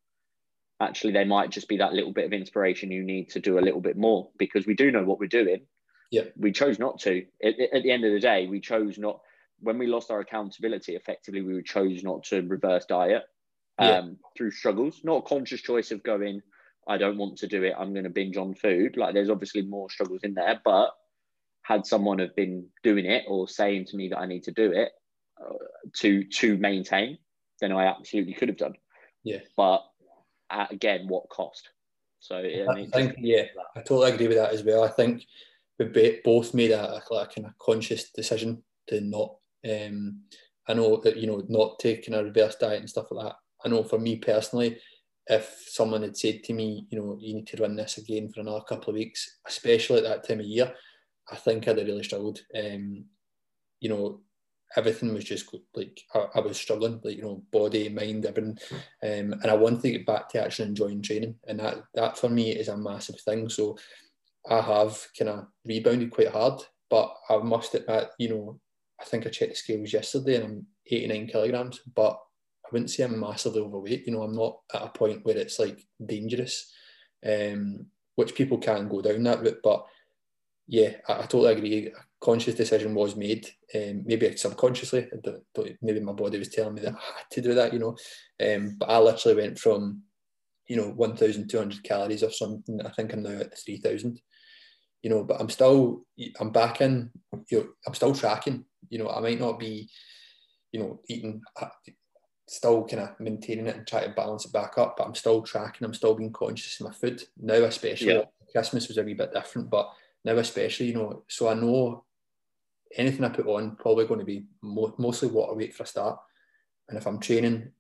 actually 0.81 1.13
they 1.13 1.25
might 1.25 1.51
just 1.51 1.69
be 1.69 1.79
that 1.79 1.93
little 1.93 2.13
bit 2.13 2.27
of 2.27 2.33
inspiration 2.33 2.91
you 2.91 3.05
need 3.05 3.31
to 3.31 3.41
do 3.41 3.59
a 3.59 3.61
little 3.61 3.81
bit 3.81 3.97
more 3.97 4.29
because 4.39 4.67
we 4.67 4.75
do 4.75 4.91
know 4.91 5.05
what 5.05 5.19
we're 5.19 5.27
doing. 5.27 5.67
Yeah. 6.11 6.25
We 6.37 6.53
chose 6.53 6.79
not 6.79 7.01
to. 7.01 7.25
At, 7.43 7.55
at 7.73 7.83
the 7.83 7.91
end 7.91 8.05
of 8.05 8.13
the 8.13 8.21
day, 8.21 8.47
we 8.47 8.61
chose 8.61 8.99
not 8.99 9.21
when 9.61 9.79
we 9.79 9.87
lost 9.87 10.11
our 10.11 10.21
accountability, 10.21 10.97
effectively, 10.97 11.43
we 11.43 11.63
chose 11.63 12.03
not 12.03 12.25
to 12.25 12.43
reverse 12.43 12.85
diet 12.85 13.25
um, 13.79 13.89
yeah. 13.89 14.03
through 14.37 14.51
struggles, 14.51 15.01
not 15.03 15.19
a 15.19 15.29
conscious 15.29 15.61
choice 15.61 15.91
of 15.91 16.03
going, 16.03 16.43
I 16.89 16.99
don't 16.99 17.19
want 17.19 17.39
to 17.39 17.47
do 17.47 17.63
it, 17.65 17.75
I'm 17.79 17.93
going 17.93 18.05
to 18.05 18.11
binge 18.11 18.37
on 18.37 18.55
food. 18.55 18.97
Like 18.97 19.15
there's 19.15 19.31
obviously 19.31 19.63
more 19.63 19.91
struggles 19.91 20.21
in 20.23 20.35
there, 20.35 20.61
but 20.65 20.91
had 21.63 21.87
someone 21.87 22.19
have 22.19 22.37
been 22.37 22.67
doing 22.83 23.07
it 23.07 23.25
or 23.27 23.49
saying 23.49 23.87
to 23.87 23.97
me 23.97 24.09
that 24.09 24.19
I 24.19 24.27
need 24.27 24.45
to 24.45 24.53
do 24.53 24.73
it 24.73 24.93
uh, 25.41 25.55
to 25.97 26.23
to 26.25 26.57
maintain, 26.59 27.19
then 27.61 27.73
I 27.73 27.87
absolutely 27.87 28.35
could 28.35 28.49
have 28.49 28.59
done. 28.59 28.75
Yeah. 29.25 29.41
But 29.57 29.85
at, 30.51 30.73
again, 30.73 31.07
what 31.09 31.29
cost? 31.29 31.71
So 32.21 32.37
I, 32.37 32.75
mean, 32.75 32.91
I 32.93 32.97
think 32.97 33.17
yeah, 33.19 33.45
I 33.75 33.81
totally 33.81 34.13
agree 34.13 34.29
with 34.29 34.37
that 34.37 34.53
as 34.53 34.63
well. 34.63 34.85
I 34.85 34.89
think 34.89 35.25
we 35.79 36.21
both 36.25 36.55
made 36.55 36.71
a, 36.71 36.95
a, 37.11 37.15
a 37.15 37.27
kind 37.27 37.47
of 37.47 37.59
conscious 37.59 38.11
decision 38.11 38.63
to 38.89 39.01
not 39.01 39.37
um, 39.69 40.21
I 40.69 40.75
know 40.75 40.97
that 41.03 41.17
you 41.17 41.27
know 41.27 41.43
not 41.49 41.79
taking 41.79 42.15
a 42.15 42.23
reverse 42.23 42.57
diet 42.57 42.81
and 42.81 42.91
stuff 42.91 43.07
like 43.11 43.27
that. 43.27 43.37
I 43.65 43.69
know 43.69 43.83
for 43.83 43.99
me 43.99 44.17
personally, 44.17 44.79
if 45.27 45.65
someone 45.69 46.03
had 46.03 46.17
said 46.17 46.45
to 46.45 46.53
me, 46.53 46.87
you 46.91 46.99
know, 46.99 47.17
you 47.21 47.35
need 47.35 47.47
to 47.49 47.57
run 47.57 47.77
this 47.77 47.99
again 47.99 48.31
for 48.31 48.41
another 48.41 48.65
couple 48.69 48.91
of 48.91 48.97
weeks, 48.97 49.39
especially 49.47 49.99
at 49.99 50.05
that 50.05 50.27
time 50.27 50.41
of 50.41 50.47
year, 50.47 50.73
I 51.31 51.37
think 51.37 51.67
I'd 51.67 51.79
have 51.79 51.87
really 51.87 52.05
struggled. 52.05 52.41
Um, 52.57 53.05
you 53.81 53.89
know, 53.89 54.21
everything 54.77 55.13
was 55.13 55.25
just 55.25 55.53
like 55.75 56.01
I, 56.15 56.27
I, 56.37 56.41
was 56.41 56.57
struggling, 56.57 57.01
like 57.03 57.17
you 57.17 57.23
know, 57.23 57.43
body, 57.53 57.89
mind, 57.89 58.27
everything. 58.27 58.59
Um, 59.03 59.33
and 59.33 59.47
I 59.47 59.55
wanted 59.55 59.83
to 59.83 59.91
get 59.91 60.07
back 60.07 60.29
to 60.31 60.45
actually 60.45 60.69
enjoying 60.69 61.03
training, 61.03 61.37
and 61.49 61.59
that 61.61 61.83
that 61.95 62.19
for 62.19 62.29
me 62.29 62.51
is 62.53 62.69
a 62.69 62.77
massive 62.77 63.21
thing. 63.21 63.49
So 63.49 63.77
I 64.49 64.61
have 64.61 65.07
kind 65.19 65.31
of 65.31 65.47
rebounded 65.65 66.11
quite 66.11 66.29
hard, 66.29 66.61
but 66.89 67.15
I 67.29 67.39
must 67.39 67.75
admit, 67.75 68.11
you 68.19 68.29
know, 68.29 68.61
I 69.01 69.05
think 69.05 69.27
I 69.27 69.31
checked 69.31 69.53
the 69.53 69.57
scales 69.57 69.93
yesterday 69.93 70.37
and 70.37 70.45
I'm 70.45 70.67
89 70.87 71.27
kilograms, 71.27 71.81
but 71.95 72.19
I 72.65 72.69
wouldn't 72.73 72.91
say 72.91 73.05
I'm 73.05 73.19
massively 73.19 73.61
overweight. 73.61 74.07
You 74.07 74.15
know, 74.15 74.23
I'm 74.23 74.35
not 74.35 74.59
at 74.75 74.83
a 74.83 74.89
point 74.89 75.25
where 75.25 75.37
it's 75.37 75.59
like 75.59 75.79
dangerous, 76.05 76.73
um, 77.25 77.87
which 78.15 78.35
people 78.35 78.59
can 78.59 78.89
go 78.89 79.03
down 79.03 79.23
that 79.25 79.43
route. 79.43 79.61
But 79.63 79.85
yeah, 80.67 80.97
I, 81.09 81.15
I 81.15 81.23
totally 81.23 81.53
agree. 81.53 81.87
A 81.89 81.93
conscious 82.21 82.55
decision 82.55 82.95
was 82.95 83.17
made, 83.17 83.49
um, 83.75 84.03
maybe 84.05 84.37
subconsciously. 84.37 85.09
maybe 85.83 86.01
my 86.01 86.13
body 86.13 86.39
was 86.39 86.49
telling 86.49 86.75
me 86.75 86.81
that 86.83 86.95
I 86.95 87.19
had 87.19 87.31
to 87.33 87.41
do 87.43 87.55
that, 87.55 87.73
you 87.73 87.79
know. 87.79 87.97
Um, 88.45 88.77
but 88.79 88.89
I 88.89 88.99
literally 88.99 89.43
went 89.43 89.59
from, 89.59 90.03
you 90.67 90.77
know, 90.77 90.91
1,200 90.91 91.85
calories 91.85 92.23
or 92.23 92.33
something. 92.33 92.81
I 92.85 92.91
think 92.91 93.13
I'm 93.13 93.23
now 93.23 93.41
at 93.41 93.59
3,000 93.59 94.21
you 95.07 95.11
know, 95.11 95.23
but 95.23 95.41
I'm 95.41 95.49
still, 95.49 96.05
I'm 96.41 96.51
back 96.51 96.81
in, 96.81 97.13
you 97.49 97.59
know, 97.59 97.67
I'm 97.87 97.95
still 97.95 98.13
tracking, 98.13 98.65
you 98.89 98.99
know, 98.99 99.09
I 99.09 99.21
might 99.21 99.39
not 99.39 99.57
be, 99.57 99.89
you 100.73 100.81
know, 100.81 100.99
eating, 101.09 101.43
uh, 101.63 101.69
still 102.49 102.85
kind 102.89 103.03
of 103.03 103.21
maintaining 103.21 103.69
it 103.69 103.77
and 103.77 103.87
trying 103.87 104.09
to 104.09 104.15
balance 104.17 104.47
it 104.47 104.53
back 104.53 104.79
up, 104.79 104.97
but 104.97 105.07
I'm 105.07 105.15
still 105.15 105.43
tracking, 105.43 105.85
I'm 105.85 105.95
still 105.95 106.17
being 106.17 106.33
conscious 106.33 106.81
of 106.81 106.89
my 106.89 106.93
food 106.93 107.23
now, 107.41 107.55
especially 107.55 108.15
yeah. 108.15 108.23
Christmas 108.51 108.89
was 108.89 108.99
a 108.99 109.05
wee 109.05 109.15
bit 109.15 109.33
different, 109.33 109.71
but 109.71 109.93
now 110.25 110.37
especially, 110.39 110.87
you 110.87 110.95
know, 110.95 111.23
so 111.29 111.47
I 111.51 111.55
know 111.55 112.03
anything 112.97 113.23
I 113.23 113.29
put 113.29 113.47
on 113.47 113.77
probably 113.77 114.07
going 114.07 114.19
to 114.19 114.27
be 114.27 114.47
mo- 114.61 114.97
mostly 114.99 115.29
water 115.29 115.55
weight 115.55 115.73
for 115.73 115.85
a 115.85 115.87
start. 115.87 116.19
And 116.89 116.99
if 116.99 117.07
I'm 117.07 117.21
training 117.21 117.71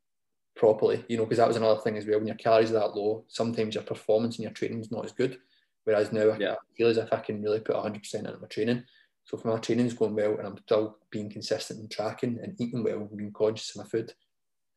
properly, 0.54 1.04
you 1.08 1.16
know, 1.16 1.24
because 1.24 1.38
that 1.38 1.48
was 1.48 1.56
another 1.56 1.80
thing 1.80 1.96
as 1.96 2.06
well, 2.06 2.18
when 2.18 2.28
your 2.28 2.36
calories 2.36 2.70
are 2.70 2.74
that 2.74 2.94
low, 2.94 3.24
sometimes 3.26 3.74
your 3.74 3.82
performance 3.82 4.38
in 4.38 4.44
your 4.44 4.52
training 4.52 4.78
is 4.78 4.92
not 4.92 5.04
as 5.04 5.10
good. 5.10 5.38
Whereas 5.87 6.12
now 6.12 6.37
yeah. 6.39 6.55
I 6.55 6.76
feel 6.76 6.89
as 6.89 6.97
if 6.97 7.12
I 7.12 7.18
can 7.18 7.41
really 7.41 7.61
put 7.61 7.76
100% 7.76 8.14
into 8.14 8.39
my 8.39 8.49
training. 8.49 8.82
So 9.24 9.39
if 9.39 9.45
my 9.45 9.57
training's 9.59 9.95
going 9.95 10.16
well 10.16 10.37
and 10.37 10.47
I'm 10.47 10.59
still 10.59 10.99
being 11.11 11.30
consistent 11.30 11.78
and 11.78 11.91
tracking 11.91 12.41
and 12.43 12.61
eating 12.61 12.82
well 12.82 12.99
and 12.99 13.16
being 13.16 13.32
conscious 13.32 13.70
of 13.70 13.84
my 13.84 13.89
food, 13.89 14.12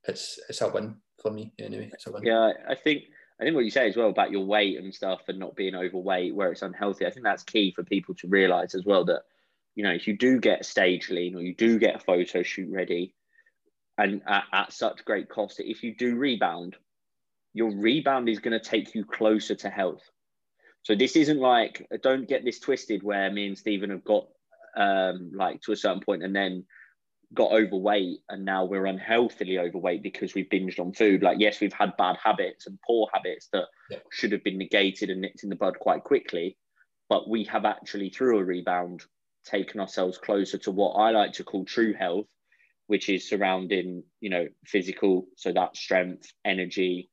it's 0.07 0.39
it's 0.47 0.61
a 0.61 0.69
win 0.69 0.97
for 1.19 1.31
me 1.31 1.51
anyway. 1.59 1.89
It's 1.91 2.05
a 2.05 2.11
win. 2.11 2.23
Yeah, 2.23 2.51
I 2.67 2.75
think 2.75 3.05
I 3.39 3.43
think 3.43 3.55
what 3.55 3.65
you 3.65 3.71
say 3.71 3.89
as 3.89 3.97
well 3.97 4.09
about 4.09 4.31
your 4.31 4.45
weight 4.45 4.77
and 4.77 4.93
stuff 4.93 5.21
and 5.27 5.39
not 5.39 5.55
being 5.55 5.73
overweight 5.73 6.35
where 6.35 6.51
it's 6.51 6.61
unhealthy. 6.61 7.07
I 7.07 7.09
think 7.09 7.23
that's 7.23 7.43
key 7.43 7.73
for 7.75 7.83
people 7.83 8.13
to 8.15 8.27
realise 8.27 8.75
as 8.75 8.85
well 8.85 9.03
that 9.05 9.23
you 9.73 9.83
know 9.83 9.91
if 9.91 10.07
you 10.07 10.15
do 10.15 10.39
get 10.39 10.63
stage 10.63 11.09
lean 11.09 11.35
or 11.35 11.41
you 11.41 11.55
do 11.55 11.79
get 11.79 11.95
a 11.95 11.99
photo 11.99 12.43
shoot 12.43 12.71
ready, 12.71 13.15
and 13.97 14.21
at, 14.27 14.43
at 14.53 14.73
such 14.73 15.05
great 15.05 15.27
cost, 15.27 15.59
if 15.59 15.83
you 15.83 15.95
do 15.95 16.15
rebound, 16.15 16.75
your 17.53 17.71
rebound 17.75 18.29
is 18.29 18.39
going 18.39 18.59
to 18.59 18.63
take 18.63 18.93
you 18.93 19.05
closer 19.05 19.55
to 19.55 19.69
health. 19.69 20.07
So 20.89 20.95
this 20.95 21.15
isn't 21.15 21.39
like 21.39 21.87
don't 22.01 22.27
get 22.27 22.43
this 22.43 22.59
twisted 22.59 23.03
where 23.03 23.31
me 23.31 23.45
and 23.45 23.55
Stephen 23.55 23.91
have 23.91 24.03
got 24.03 24.25
um, 24.75 25.29
like 25.35 25.61
to 25.61 25.71
a 25.71 25.75
certain 25.75 25.99
point 25.99 26.23
and 26.23 26.35
then 26.35 26.65
got 27.31 27.51
overweight 27.51 28.21
and 28.27 28.43
now 28.43 28.65
we're 28.65 28.87
unhealthily 28.87 29.59
overweight 29.59 30.01
because 30.01 30.33
we've 30.33 30.49
binged 30.49 30.79
on 30.79 30.91
food. 30.91 31.21
Like, 31.21 31.37
yes, 31.39 31.61
we've 31.61 31.71
had 31.71 31.95
bad 31.97 32.17
habits 32.23 32.65
and 32.65 32.79
poor 32.87 33.07
habits 33.13 33.49
that 33.53 33.65
yeah. 33.91 33.99
should 34.11 34.31
have 34.31 34.43
been 34.43 34.57
negated 34.57 35.11
and 35.11 35.21
nipped 35.21 35.43
in 35.43 35.49
the 35.49 35.55
bud 35.55 35.77
quite 35.79 36.03
quickly. 36.03 36.57
But 37.07 37.29
we 37.29 37.43
have 37.43 37.65
actually, 37.65 38.09
through 38.09 38.39
a 38.39 38.43
rebound, 38.43 39.03
taken 39.45 39.79
ourselves 39.79 40.17
closer 40.17 40.57
to 40.57 40.71
what 40.71 40.93
I 40.93 41.11
like 41.11 41.33
to 41.33 41.43
call 41.43 41.65
true 41.65 41.93
health, 41.93 42.25
which 42.87 43.09
is 43.09 43.29
surrounding, 43.29 44.01
you 44.21 44.31
know, 44.31 44.47
physical, 44.65 45.27
so 45.35 45.53
that 45.53 45.77
strength, 45.77 46.33
energy, 46.43 47.11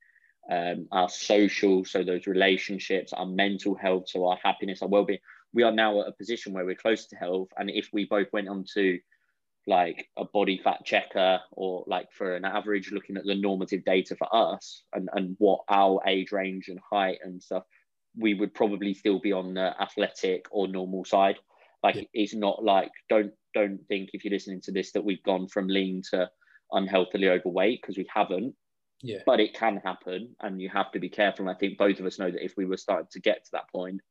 um, 0.49 0.87
our 0.91 1.09
social, 1.09 1.85
so 1.85 2.03
those 2.03 2.27
relationships, 2.27 3.13
our 3.13 3.25
mental 3.25 3.75
health, 3.75 4.09
so 4.09 4.27
our 4.27 4.37
happiness, 4.43 4.81
our 4.81 4.87
well-being. 4.87 5.19
We 5.53 5.63
are 5.63 5.71
now 5.71 6.01
at 6.01 6.07
a 6.07 6.11
position 6.11 6.53
where 6.53 6.65
we're 6.65 6.75
close 6.75 7.07
to 7.07 7.15
health, 7.15 7.49
and 7.57 7.69
if 7.69 7.89
we 7.91 8.05
both 8.05 8.27
went 8.33 8.47
on 8.47 8.65
to 8.73 8.99
like 9.67 10.07
a 10.17 10.23
body 10.23 10.59
fat 10.63 10.83
checker 10.85 11.39
or 11.51 11.83
like 11.87 12.11
for 12.13 12.35
an 12.35 12.45
average 12.45 12.91
looking 12.91 13.17
at 13.17 13.25
the 13.25 13.35
normative 13.35 13.83
data 13.83 14.15
for 14.15 14.33
us 14.33 14.83
and, 14.93 15.09
and 15.13 15.35
what 15.39 15.59
our 15.69 16.01
age 16.07 16.31
range 16.31 16.69
and 16.69 16.79
height 16.89 17.19
and 17.21 17.43
stuff 17.43 17.63
we 18.17 18.33
would 18.33 18.53
probably 18.53 18.93
still 18.93 19.19
be 19.19 19.33
on 19.33 19.53
the 19.53 19.81
athletic 19.81 20.45
or 20.51 20.69
normal 20.69 21.03
side 21.03 21.35
like 21.83 21.95
yeah. 21.95 22.03
it's 22.13 22.33
not 22.33 22.63
like 22.63 22.89
don't 23.09 23.33
don't 23.53 23.79
think 23.89 24.09
if 24.13 24.23
you're 24.23 24.33
listening 24.33 24.61
to 24.61 24.71
this 24.71 24.93
that 24.93 25.03
we've 25.03 25.23
gone 25.23 25.47
from 25.47 25.67
lean 25.67 26.01
to 26.09 26.29
unhealthily 26.71 27.27
overweight 27.27 27.81
because 27.81 27.97
we 27.97 28.07
haven't 28.13 28.55
yeah 29.01 29.19
but 29.25 29.39
it 29.39 29.53
can 29.53 29.77
happen 29.77 30.35
and 30.41 30.61
you 30.61 30.69
have 30.69 30.91
to 30.91 30.99
be 30.99 31.09
careful 31.09 31.47
and 31.47 31.55
i 31.55 31.59
think 31.59 31.77
both 31.77 31.99
of 31.99 32.05
us 32.05 32.19
know 32.19 32.31
that 32.31 32.43
if 32.43 32.55
we 32.57 32.65
were 32.65 32.77
starting 32.77 33.07
to 33.11 33.19
get 33.19 33.43
to 33.43 33.51
that 33.51 33.69
point 33.71 34.01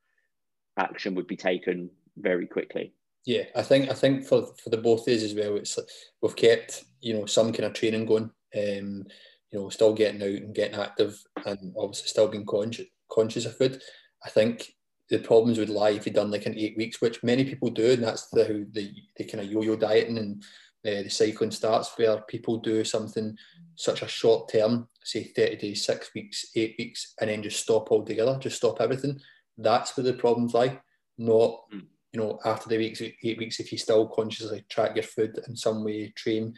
action 0.79 1.15
would 1.15 1.27
be 1.27 1.37
taken 1.37 1.91
very 2.17 2.47
quickly 2.47 2.93
yeah, 3.27 3.43
I 3.57 3.63
think 3.63 3.91
I 3.91 3.93
think 3.93 4.25
for 4.25 4.47
for 4.63 4.71
the 4.71 4.77
both 4.79 5.05
days 5.05 5.25
as 5.25 5.35
well, 5.35 5.57
it's 5.57 5.77
we've 6.23 6.37
kept 6.37 6.85
you 7.01 7.13
know 7.13 7.27
some 7.27 7.53
kind 7.53 7.65
of 7.65 7.75
training 7.75 8.07
going. 8.07 8.31
Um, 8.57 9.05
you 9.51 9.61
know, 9.61 9.69
still 9.69 9.93
getting 9.93 10.23
out 10.23 10.43
and 10.43 10.55
getting 10.55 10.79
active, 10.79 11.21
and 11.45 11.75
obviously 11.77 12.07
still 12.07 12.29
being 12.29 12.47
conscious 12.47 12.87
conscious 13.11 13.45
of 13.45 13.57
food. 13.57 13.83
I 14.25 14.31
think 14.31 14.73
the 15.11 15.19
problems 15.19 15.59
would 15.59 15.69
lie 15.69 15.91
if 15.91 16.07
you'd 16.07 16.15
done 16.15 16.31
like 16.31 16.47
an 16.47 16.57
eight 16.57 16.77
weeks, 16.77 17.01
which 17.01 17.23
many 17.25 17.45
people 17.45 17.69
do, 17.69 17.93
and 17.93 18.05
that's 18.05 18.29
the 18.29 18.67
the, 18.71 18.93
the 19.17 19.25
kind 19.25 19.45
of 19.45 19.51
yo-yo 19.51 19.75
dieting 19.75 20.19
and 20.19 20.43
uh, 20.87 21.03
the 21.03 21.11
cycling 21.11 21.51
starts 21.51 21.93
where 21.97 22.21
people 22.23 22.59
do 22.59 22.85
something 22.85 23.37
such 23.75 24.03
a 24.03 24.09
short 24.09 24.51
term, 24.51 24.89
say 25.03 25.25
30 25.25 25.57
days, 25.57 25.85
six 25.85 26.11
weeks, 26.15 26.47
eight 26.55 26.77
weeks, 26.79 27.15
and 27.21 27.31
then 27.31 27.43
just 27.43 27.61
stop 27.61 27.91
altogether, 27.91 28.39
just 28.41 28.57
stop 28.57 28.81
everything. 28.81 29.21
That's 29.59 29.97
where 29.97 30.05
the 30.05 30.15
problems 30.15 30.55
lie, 30.55 30.81
not 31.19 31.61
mm 31.73 31.83
you 32.17 32.23
know, 32.23 32.39
after 32.47 32.71
the 32.71 32.79
weeks, 32.79 33.03
eight 33.03 33.39
weeks, 33.39 33.61
if 33.61 33.71
you 33.71 33.77
still 33.77 34.07
consciously 34.07 34.65
track 34.71 34.97
your 34.97 35.03
food 35.03 35.39
in 35.49 35.55
some 35.55 35.85
way, 35.85 36.11
train, 36.17 36.55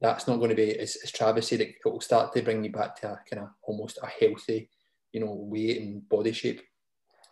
that's 0.00 0.26
not 0.26 0.38
going 0.38 0.48
to 0.48 0.56
be, 0.56 0.78
as, 0.78 0.96
as 1.04 1.12
Travis 1.12 1.48
said, 1.48 1.60
it, 1.60 1.74
it 1.84 1.88
will 1.88 2.00
start 2.00 2.32
to 2.32 2.42
bring 2.42 2.64
you 2.64 2.72
back 2.72 2.96
to 2.96 3.08
a 3.08 3.20
kind 3.30 3.42
of 3.42 3.50
almost 3.64 3.98
a 4.02 4.06
healthy, 4.06 4.70
you 5.12 5.20
know, 5.20 5.34
weight 5.34 5.82
and 5.82 6.08
body 6.08 6.32
shape 6.32 6.62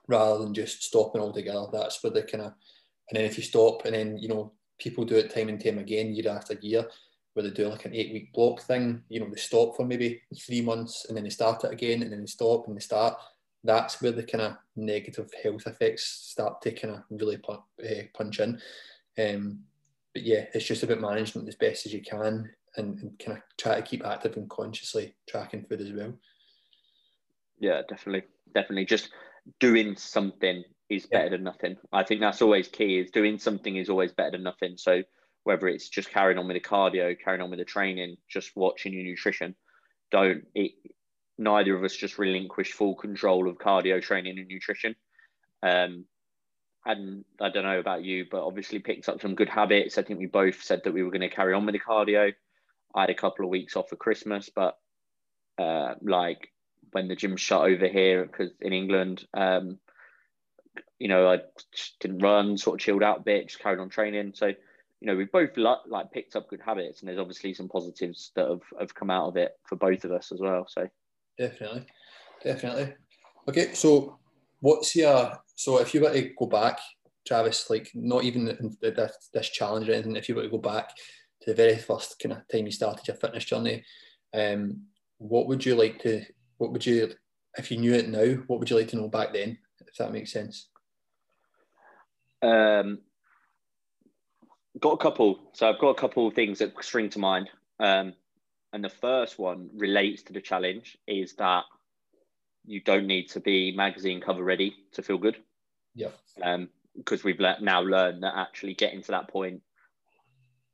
rather 0.07 0.45
than 0.45 0.53
just 0.53 0.83
stopping 0.83 1.23
altogether. 1.23 1.65
That's 1.73 2.03
where 2.03 2.13
the 2.13 2.25
kind 2.25 2.45
of, 2.45 2.53
and 3.09 3.17
then 3.17 3.25
if 3.25 3.39
you 3.39 3.43
stop 3.43 3.87
and 3.87 3.95
then, 3.95 4.19
you 4.19 4.29
know, 4.29 4.53
people 4.79 5.05
do 5.05 5.17
it 5.17 5.35
time 5.35 5.49
and 5.49 5.63
time 5.63 5.79
again, 5.79 6.15
year 6.15 6.31
after 6.31 6.55
year, 6.55 6.87
where 7.35 7.43
they 7.43 7.51
do 7.51 7.69
like 7.69 7.85
an 7.85 7.95
eight 7.95 8.13
week 8.13 8.33
block 8.33 8.63
thing, 8.63 9.03
you 9.09 9.21
know, 9.21 9.29
they 9.29 9.37
stop 9.37 9.77
for 9.77 9.85
maybe 9.85 10.23
three 10.39 10.61
months 10.61 11.07
and 11.07 11.17
then 11.17 11.25
they 11.25 11.31
start 11.31 11.65
it 11.65 11.73
again 11.73 12.03
and 12.03 12.13
then 12.13 12.21
they 12.21 12.27
stop 12.27 12.67
and 12.67 12.77
they 12.77 12.81
start 12.81 13.17
that's 13.67 14.01
where 14.01 14.13
the 14.13 14.23
kind 14.23 14.43
of 14.43 14.57
negative 14.77 15.31
health 15.43 15.67
effects 15.67 16.05
start 16.05 16.63
to 16.63 16.73
kind 16.73 16.95
of 16.95 17.03
really 17.11 17.37
punch, 17.37 17.61
uh, 17.85 18.03
punch 18.15 18.41
in. 18.41 18.61
Um, 19.19 19.61
but 20.15 20.23
yeah, 20.23 20.47
it's 20.55 20.65
just 20.65 20.83
about 20.83 21.01
managing 21.01 21.47
as 21.47 21.57
best 21.57 21.87
as 21.87 21.93
you 21.93 22.01
can 22.03 22.49
and, 22.77 22.99
and 22.99 23.19
kind 23.19 23.39
of 23.39 23.45
try 23.59 23.77
to 23.77 23.83
keep 23.83 24.07
active 24.07 24.37
and 24.37 24.49
consciously 24.49 25.15
tracking 25.29 25.65
food 25.65 25.81
as 25.81 25.93
well. 25.93 26.15
Yeah, 27.59 27.83
definitely, 27.89 28.23
definitely. 28.55 28.87
Just 28.87 29.11
doing 29.61 29.97
something 29.97 30.65
is 30.89 31.07
better 31.07 31.25
yeah. 31.25 31.31
than 31.31 31.45
nothing. 31.45 31.77
I 31.93 32.05
think 32.05 32.21
that's 32.21 32.43
always 32.43 32.69
key. 32.69 32.99
Is 32.99 33.11
doing 33.11 33.39
something 33.39 33.77
is 33.77 33.89
always 33.89 34.13
better 34.13 34.33
than 34.33 34.43
nothing. 34.43 34.77
So 34.77 35.03
whether 35.45 35.69
it's 35.69 35.89
just 35.89 36.11
carrying 36.11 36.39
on 36.39 36.49
with 36.49 36.57
the 36.57 36.69
cardio, 36.69 37.17
carrying 37.23 37.43
on 37.43 37.51
with 37.51 37.59
the 37.59 37.65
training, 37.65 38.17
just 38.29 38.57
watching 38.57 38.93
your 38.93 39.05
nutrition, 39.05 39.55
don't 40.11 40.45
it 40.55 40.73
neither 41.39 41.77
of 41.77 41.85
us 41.85 41.95
just 41.95 42.19
relinquished 42.19 42.73
full 42.73 42.95
control 42.95 43.49
of 43.49 43.59
cardio 43.59 44.01
training 44.01 44.39
and 44.39 44.49
nutrition. 44.49 44.95
Um, 45.63 46.05
and 46.85 47.25
I 47.41 47.51
don't 47.51 47.65
know 47.65 47.81
about 47.81 48.05
you, 48.05 48.27
but 48.31 48.47
obviously 48.47 48.79
picked 48.79 49.09
up 49.09 49.21
some 49.21 49.35
good 49.35 49.49
habits. 49.49 49.99
I 49.99 50.03
think 50.03 50.19
we 50.19 50.27
both 50.27 50.63
said 50.63 50.83
that 50.85 50.95
we 50.95 51.03
were 51.03 51.11
going 51.11 51.29
to 51.29 51.29
carry 51.29 51.53
on 51.53 51.67
with 51.67 51.75
the 51.75 51.81
cardio. 51.81 52.33
I 52.95 53.01
had 53.01 53.11
a 53.11 53.15
couple 53.15 53.45
of 53.45 53.51
weeks 53.51 53.77
off 53.77 53.89
for 53.89 53.97
Christmas, 53.97 54.49
but 54.55 54.79
uh, 55.59 55.95
like 56.01 56.53
when 56.93 57.09
the 57.09 57.17
gym 57.17 57.37
shut 57.37 57.63
over 57.63 57.89
here, 57.89 58.25
because 58.25 58.53
in 58.61 58.73
England, 58.73 59.27
um, 59.37 59.79
you 60.99 61.09
know, 61.09 61.31
I 61.31 61.39
didn't 62.01 62.19
run, 62.19 62.57
sort 62.57 62.75
of 62.75 62.85
chilled 62.85 63.03
out 63.03 63.19
a 63.19 63.23
bit, 63.23 63.49
just 63.49 63.61
carried 63.61 63.81
on 63.81 63.89
training. 63.89 64.33
So, 64.35 64.47
you 64.47 64.55
know, 65.03 65.17
we've 65.17 65.31
both 65.31 65.57
like 65.57 66.11
picked 66.13 66.37
up 66.37 66.49
good 66.49 66.63
habits, 66.65 67.01
and 67.01 67.09
there's 67.09 67.19
obviously 67.19 67.55
some 67.55 67.69
positives 67.69 68.33
that 68.37 68.49
have, 68.49 68.63
have 68.81 68.95
come 68.95 69.11
out 69.11 69.29
of 69.29 69.37
it 69.37 69.53
for 69.65 69.77
both 69.77 70.05
of 70.05 70.13
us 70.13 70.33
as 70.33 70.41
well. 70.41 70.67
So, 70.69 70.89
definitely, 71.39 71.87
definitely. 72.43 72.95
Okay, 73.49 73.75
so 73.75 74.19
what's 74.61 74.97
your 74.97 75.39
so 75.55 75.79
if 75.79 75.95
you 75.95 76.01
were 76.01 76.13
to 76.13 76.31
go 76.39 76.47
back, 76.47 76.79
Travis, 77.27 77.71
like 77.71 77.91
not 77.95 78.25
even 78.25 78.45
this, 78.81 79.31
this 79.33 79.49
challenge 79.51 79.89
or 79.89 79.93
anything, 79.93 80.17
if 80.17 80.29
you 80.29 80.35
were 80.35 80.43
to 80.43 80.49
go 80.49 80.59
back 80.59 80.91
to 81.43 81.51
the 81.51 81.55
very 81.55 81.77
first 81.77 82.19
kind 82.19 82.33
of 82.33 82.49
time 82.49 82.67
you 82.67 82.73
started 82.73 83.07
your 83.07 83.17
fitness 83.17 83.45
journey, 83.45 83.85
um, 84.35 84.83
what 85.19 85.47
would 85.47 85.65
you 85.65 85.75
like 85.75 86.01
to? 86.03 86.23
What 86.59 86.73
would 86.73 86.85
you, 86.85 87.13
if 87.57 87.71
you 87.71 87.79
knew 87.79 87.95
it 87.95 88.09
now, 88.09 88.43
what 88.47 88.59
would 88.59 88.71
you 88.71 88.77
like 88.77 88.89
to 88.89 88.97
know 88.97 89.09
back 89.09 89.33
then? 89.33 89.59
If 89.97 90.05
that 90.05 90.13
makes 90.13 90.31
sense. 90.31 90.67
Um, 92.43 92.99
got 94.79 94.93
a 94.93 94.99
couple. 94.99 95.41
So 95.55 95.67
I've 95.67 95.79
got 95.79 95.89
a 95.89 95.95
couple 95.95 96.27
of 96.27 96.35
things 96.35 96.59
that 96.59 96.85
spring 96.85 97.09
to 97.11 97.19
mind. 97.19 97.49
Um, 97.81 98.13
and 98.75 98.85
the 98.85 98.91
first 98.91 99.39
one 99.39 99.71
relates 99.75 100.23
to 100.25 100.35
the 100.35 100.43
challenge 100.43 100.99
is 101.07 101.33
that 101.37 101.65
you 102.67 102.83
don't 102.83 103.07
need 103.07 103.31
to 103.31 103.41
be 103.41 103.75
magazine 103.75 104.21
cover 104.21 104.45
ready 104.45 104.77
to 104.93 105.03
feel 105.03 105.17
good. 105.17 105.39
Yeah. 105.95 106.09
Um, 106.43 106.69
because 106.95 107.25
we've 107.25 107.41
le- 107.41 107.63
now 107.63 107.81
learned 107.81 108.23
that 108.23 108.37
actually 108.37 108.75
getting 108.75 109.01
to 109.01 109.13
that 109.13 109.29
point 109.29 109.63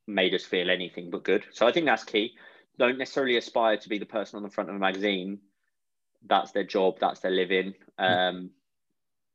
made 0.09 0.35
us 0.35 0.45
feel 0.45 0.68
anything 0.68 1.11
but 1.11 1.23
good. 1.23 1.45
So 1.53 1.64
I 1.64 1.70
think 1.70 1.87
that's 1.87 2.03
key. 2.03 2.33
Don't 2.77 2.99
necessarily 2.99 3.37
aspire 3.37 3.77
to 3.77 3.89
be 3.89 3.99
the 3.99 4.05
person 4.05 4.37
on 4.37 4.43
the 4.43 4.51
front 4.51 4.68
of 4.68 4.75
a 4.75 4.81
magazine. 4.81 5.39
That's 6.27 6.51
their 6.51 6.64
job. 6.64 6.97
That's 7.01 7.20
their 7.20 7.31
living. 7.31 7.75
Um. 7.99 8.51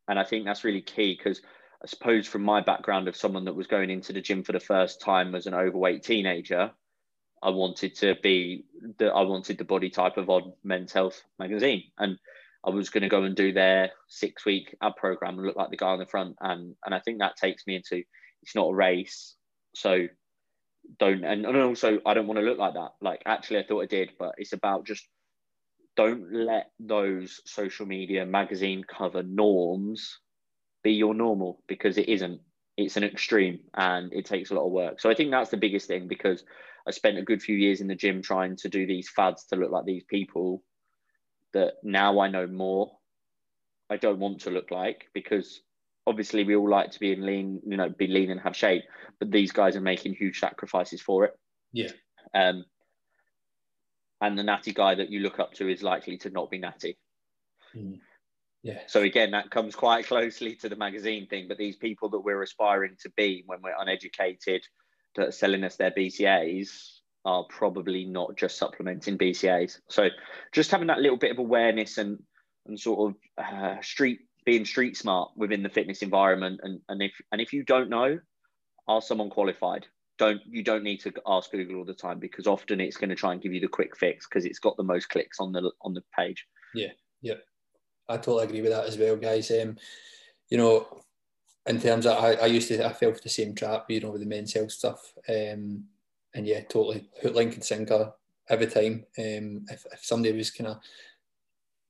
And 0.08 0.20
I 0.20 0.24
think 0.24 0.46
that's 0.46 0.64
really 0.64 0.82
key 0.82 1.18
because 1.18 1.42
I 1.84 1.88
suppose 1.88 2.28
from 2.28 2.44
my 2.44 2.62
background 2.62 3.08
of 3.08 3.16
someone 3.16 3.46
that 3.46 3.56
was 3.56 3.68
going 3.68 3.90
into 3.90 4.14
the 4.14 4.22
gym 4.22 4.44
for 4.44 4.52
the 4.52 4.60
first 4.60 5.02
time 5.02 5.36
as 5.36 5.46
an 5.46 5.54
overweight 5.54 6.04
teenager, 6.04 6.72
I 7.42 7.50
wanted 7.50 7.96
to 7.98 8.16
be 8.22 8.66
the 8.98 9.08
I 9.08 9.22
wanted 9.22 9.58
the 9.58 9.64
body 9.64 9.90
type 9.90 10.18
of 10.18 10.30
Odd 10.30 10.54
Men's 10.64 10.92
Health 10.92 11.22
magazine, 11.38 11.84
and 11.98 12.18
I 12.66 12.72
was 12.72 12.90
going 12.90 13.04
to 13.04 13.10
go 13.10 13.24
and 13.24 13.36
do 13.36 13.54
their 13.54 13.92
six 14.08 14.46
week 14.46 14.76
ad 14.82 14.96
program 14.98 15.36
and 15.38 15.46
look 15.46 15.56
like 15.56 15.70
the 15.70 15.78
guy 15.78 15.90
on 15.90 16.00
the 16.00 16.06
front, 16.06 16.36
and 16.42 16.76
and 16.86 16.96
I 16.96 17.00
think 17.00 17.20
that 17.20 17.38
takes 17.38 17.68
me 17.68 17.76
into 17.76 18.04
it's 18.42 18.56
not 18.56 18.70
a 18.70 18.74
race, 18.74 19.36
so 19.76 20.08
don't 21.00 21.24
and, 21.24 21.46
and 21.46 21.58
also 21.58 22.00
I 22.06 22.14
don't 22.14 22.28
want 22.28 22.40
to 22.40 22.46
look 22.46 22.58
like 22.58 22.74
that. 22.74 22.94
Like 23.02 23.22
actually, 23.26 23.60
I 23.60 23.64
thought 23.64 23.84
I 23.84 23.88
did, 23.88 24.14
but 24.18 24.34
it's 24.38 24.54
about 24.54 24.86
just 24.88 25.08
don't 25.98 26.32
let 26.32 26.72
those 26.80 27.42
social 27.46 27.86
media 27.86 28.26
magazine 28.26 28.84
cover 28.84 29.24
norms 29.24 30.20
be 30.84 30.94
your 30.94 31.14
normal 31.14 31.62
because 31.68 31.98
it 31.98 32.08
isn't. 32.08 32.40
It's 32.78 32.96
an 32.96 33.04
extreme 33.04 33.60
and 33.74 34.14
it 34.14 34.26
takes 34.26 34.52
a 34.52 34.54
lot 34.54 34.68
of 34.68 34.72
work. 34.72 35.02
So 35.02 35.10
I 35.10 35.16
think 35.16 35.32
that's 35.32 35.50
the 35.50 35.58
biggest 35.58 35.88
thing 35.88 36.08
because 36.08 36.44
I 36.88 36.92
spent 36.92 37.18
a 37.18 37.24
good 37.24 37.42
few 37.42 37.58
years 37.58 37.82
in 37.82 37.88
the 37.88 37.96
gym 37.96 38.22
trying 38.22 38.56
to 38.58 38.70
do 38.70 38.86
these 38.86 39.10
fads 39.10 39.46
to 39.48 39.56
look 39.56 39.72
like 39.72 39.86
these 39.86 40.04
people 40.08 40.64
that 41.54 41.74
now 41.84 42.20
I 42.20 42.30
know 42.30 42.46
more. 42.46 42.92
I 43.90 43.98
don't 43.98 44.20
want 44.20 44.42
to 44.42 44.52
look 44.52 44.70
like 44.70 45.06
because 45.14 45.62
obviously 46.06 46.44
we 46.44 46.56
all 46.56 46.70
like 46.70 46.92
to 46.92 47.00
be 47.00 47.12
in 47.12 47.26
lean, 47.26 47.60
you 47.66 47.76
know, 47.76 47.90
be 47.90 48.08
lean 48.08 48.30
and 48.30 48.40
have 48.42 48.56
shape, 48.56 48.84
but 49.20 49.32
these 49.32 49.52
guys 49.52 49.76
are 49.76 49.82
making 49.82 50.14
huge 50.14 50.40
sacrifices 50.40 51.02
for 51.02 51.26
it. 51.26 51.34
Yeah. 51.74 51.90
Um, 52.36 52.66
and 54.22 54.38
the 54.38 54.44
natty 54.44 54.74
guy 54.74 54.96
that 54.96 55.10
you 55.10 55.20
look 55.20 55.40
up 55.40 55.54
to 55.54 55.70
is 55.70 55.84
likely 55.84 56.18
to 56.18 56.30
not 56.30 56.50
be 56.50 56.58
natty. 56.58 56.98
Mm. 57.76 58.00
Yeah. 58.64 58.80
So 58.88 59.02
again, 59.02 59.32
that 59.32 59.52
comes 59.52 59.76
quite 59.76 60.08
closely 60.08 60.56
to 60.56 60.70
the 60.70 60.76
magazine 60.76 61.28
thing. 61.28 61.48
But 61.48 61.58
these 61.58 61.76
people 61.76 62.10
that 62.10 62.20
we're 62.20 62.42
aspiring 62.42 62.98
to 63.02 63.12
be 63.16 63.44
when 63.46 63.62
we're 63.62 63.80
uneducated, 63.80 64.64
that 65.16 65.28
are 65.28 65.32
selling 65.32 65.64
us 65.64 65.76
their 65.76 65.92
BCAAs 65.92 67.00
are 67.26 67.44
probably 67.50 68.06
not 68.06 68.38
just 68.38 68.58
supplementing 68.58 69.18
BCAAs. 69.18 69.80
So 69.90 70.08
just 70.54 70.72
having 70.72 70.88
that 70.88 71.00
little 71.00 71.18
bit 71.18 71.32
of 71.32 71.40
awareness 71.40 71.98
and 71.98 72.20
and 72.66 72.80
sort 72.80 73.12
of 73.12 73.46
uh, 73.46 73.82
street 73.82 74.20
being 74.46 74.66
street 74.66 74.98
smart 74.98 75.32
within 75.36 75.64
the 75.64 75.70
fitness 75.70 76.02
environment. 76.02 76.62
And 76.64 76.80
and 76.88 77.02
if 77.02 77.14
and 77.32 77.42
if 77.42 77.54
you 77.54 77.64
don't 77.64 77.90
know, 77.90 78.20
ask 78.88 79.08
someone 79.08 79.30
qualified. 79.30 79.86
Don't 80.18 80.42
you 80.46 80.64
don't 80.64 80.84
need 80.84 81.00
to 81.02 81.14
ask 81.28 81.52
Google 81.52 81.78
all 81.78 81.86
the 81.86 81.94
time 81.94 82.20
because 82.20 82.48
often 82.48 82.82
it's 82.82 82.98
going 82.98 83.10
to 83.10 83.16
try 83.16 83.32
and 83.32 83.42
give 83.42 83.54
you 83.54 83.60
the 83.60 83.68
quick 83.68 83.96
fix 83.96 84.28
because 84.28 84.46
it's 84.46 84.60
got 84.60 84.78
the 84.78 84.84
most 84.84 85.10
clicks 85.10 85.40
on 85.40 85.52
the 85.52 85.72
on 85.82 85.94
the 85.94 86.04
page. 86.16 86.46
Yeah, 86.74 86.92
yeah, 87.22 87.36
I 88.10 88.18
totally 88.18 88.46
agree 88.46 88.62
with 88.62 88.72
that 88.72 88.86
as 88.86 88.98
well, 88.98 89.16
guys. 89.16 89.52
Um, 89.52 89.78
you 90.50 90.58
know, 90.58 91.02
in 91.66 91.80
terms 91.80 92.06
of 92.06 92.24
I, 92.24 92.34
I 92.34 92.46
used 92.48 92.68
to 92.70 92.86
I 92.86 92.94
fell 92.94 93.14
for 93.14 93.22
the 93.22 93.30
same 93.30 93.56
trap, 93.56 93.86
you 93.90 94.00
know, 94.00 94.12
with 94.12 94.22
the 94.22 94.28
men's 94.28 94.54
health 94.54 94.72
stuff. 94.72 95.14
Um, 95.30 95.86
and 96.34 96.46
yeah, 96.46 96.62
totally 96.62 97.08
hook, 97.22 97.36
link, 97.36 97.56
and 97.56 97.64
sinker 97.64 98.14
every 98.50 98.68
time. 98.68 99.06
Um, 99.18 99.66
if, 99.70 99.86
if 99.92 100.04
somebody 100.04 100.36
was 100.38 100.52
kind 100.52 100.70
of, 100.70 100.78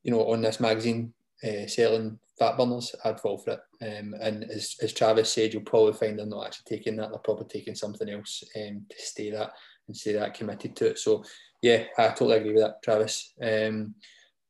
you 0.04 0.12
know, 0.12 0.32
on 0.32 0.42
this 0.42 0.60
magazine 0.60 1.14
uh, 1.44 1.68
selling 1.68 2.20
fat 2.38 2.58
burners, 2.58 2.96
I'd 3.04 3.20
fall 3.20 3.38
for 3.38 3.52
it. 3.52 3.60
Um, 3.82 4.16
and 4.22 4.44
as, 4.46 4.76
as 4.82 4.94
Travis 4.94 5.32
said, 5.32 5.54
you'll 5.54 5.64
probably 5.64 5.94
find 5.94 6.20
they're 6.20 6.26
not 6.26 6.48
actually 6.48 6.78
taking 6.78 6.96
that; 6.98 7.10
they're 7.10 7.20
probably 7.20 7.48
taking 7.48 7.76
something 7.76 8.10
else 8.10 8.44
um, 8.56 8.86
to 8.90 8.96
stay 8.98 9.32
that 9.32 9.52
and 9.88 9.96
stay 9.96 10.14
that 10.14 10.34
committed 10.34 10.76
to 10.76 10.88
it. 10.88 11.00
So 11.00 11.24
yeah, 11.62 11.86
I 11.98 12.10
totally 12.10 12.38
agree 12.38 12.54
with 12.54 12.64
that, 12.64 12.84
Travis. 12.84 13.34
Um, 13.42 13.96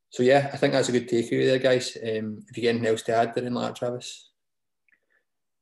so 0.10 0.24
yeah, 0.24 0.50
I 0.54 0.58
think 0.58 0.74
that's 0.74 0.90
a 0.90 0.92
good 0.92 1.10
takeaway 1.10 1.46
there, 1.46 1.60
guys. 1.60 1.98
Um, 1.98 2.44
if 2.50 2.58
you 2.58 2.64
get 2.64 2.70
anything 2.70 2.88
else 2.88 3.04
to 3.04 3.16
add 3.16 3.36
there 3.36 3.44
in 3.44 3.54
that, 3.54 3.76
Travis. 3.76 4.30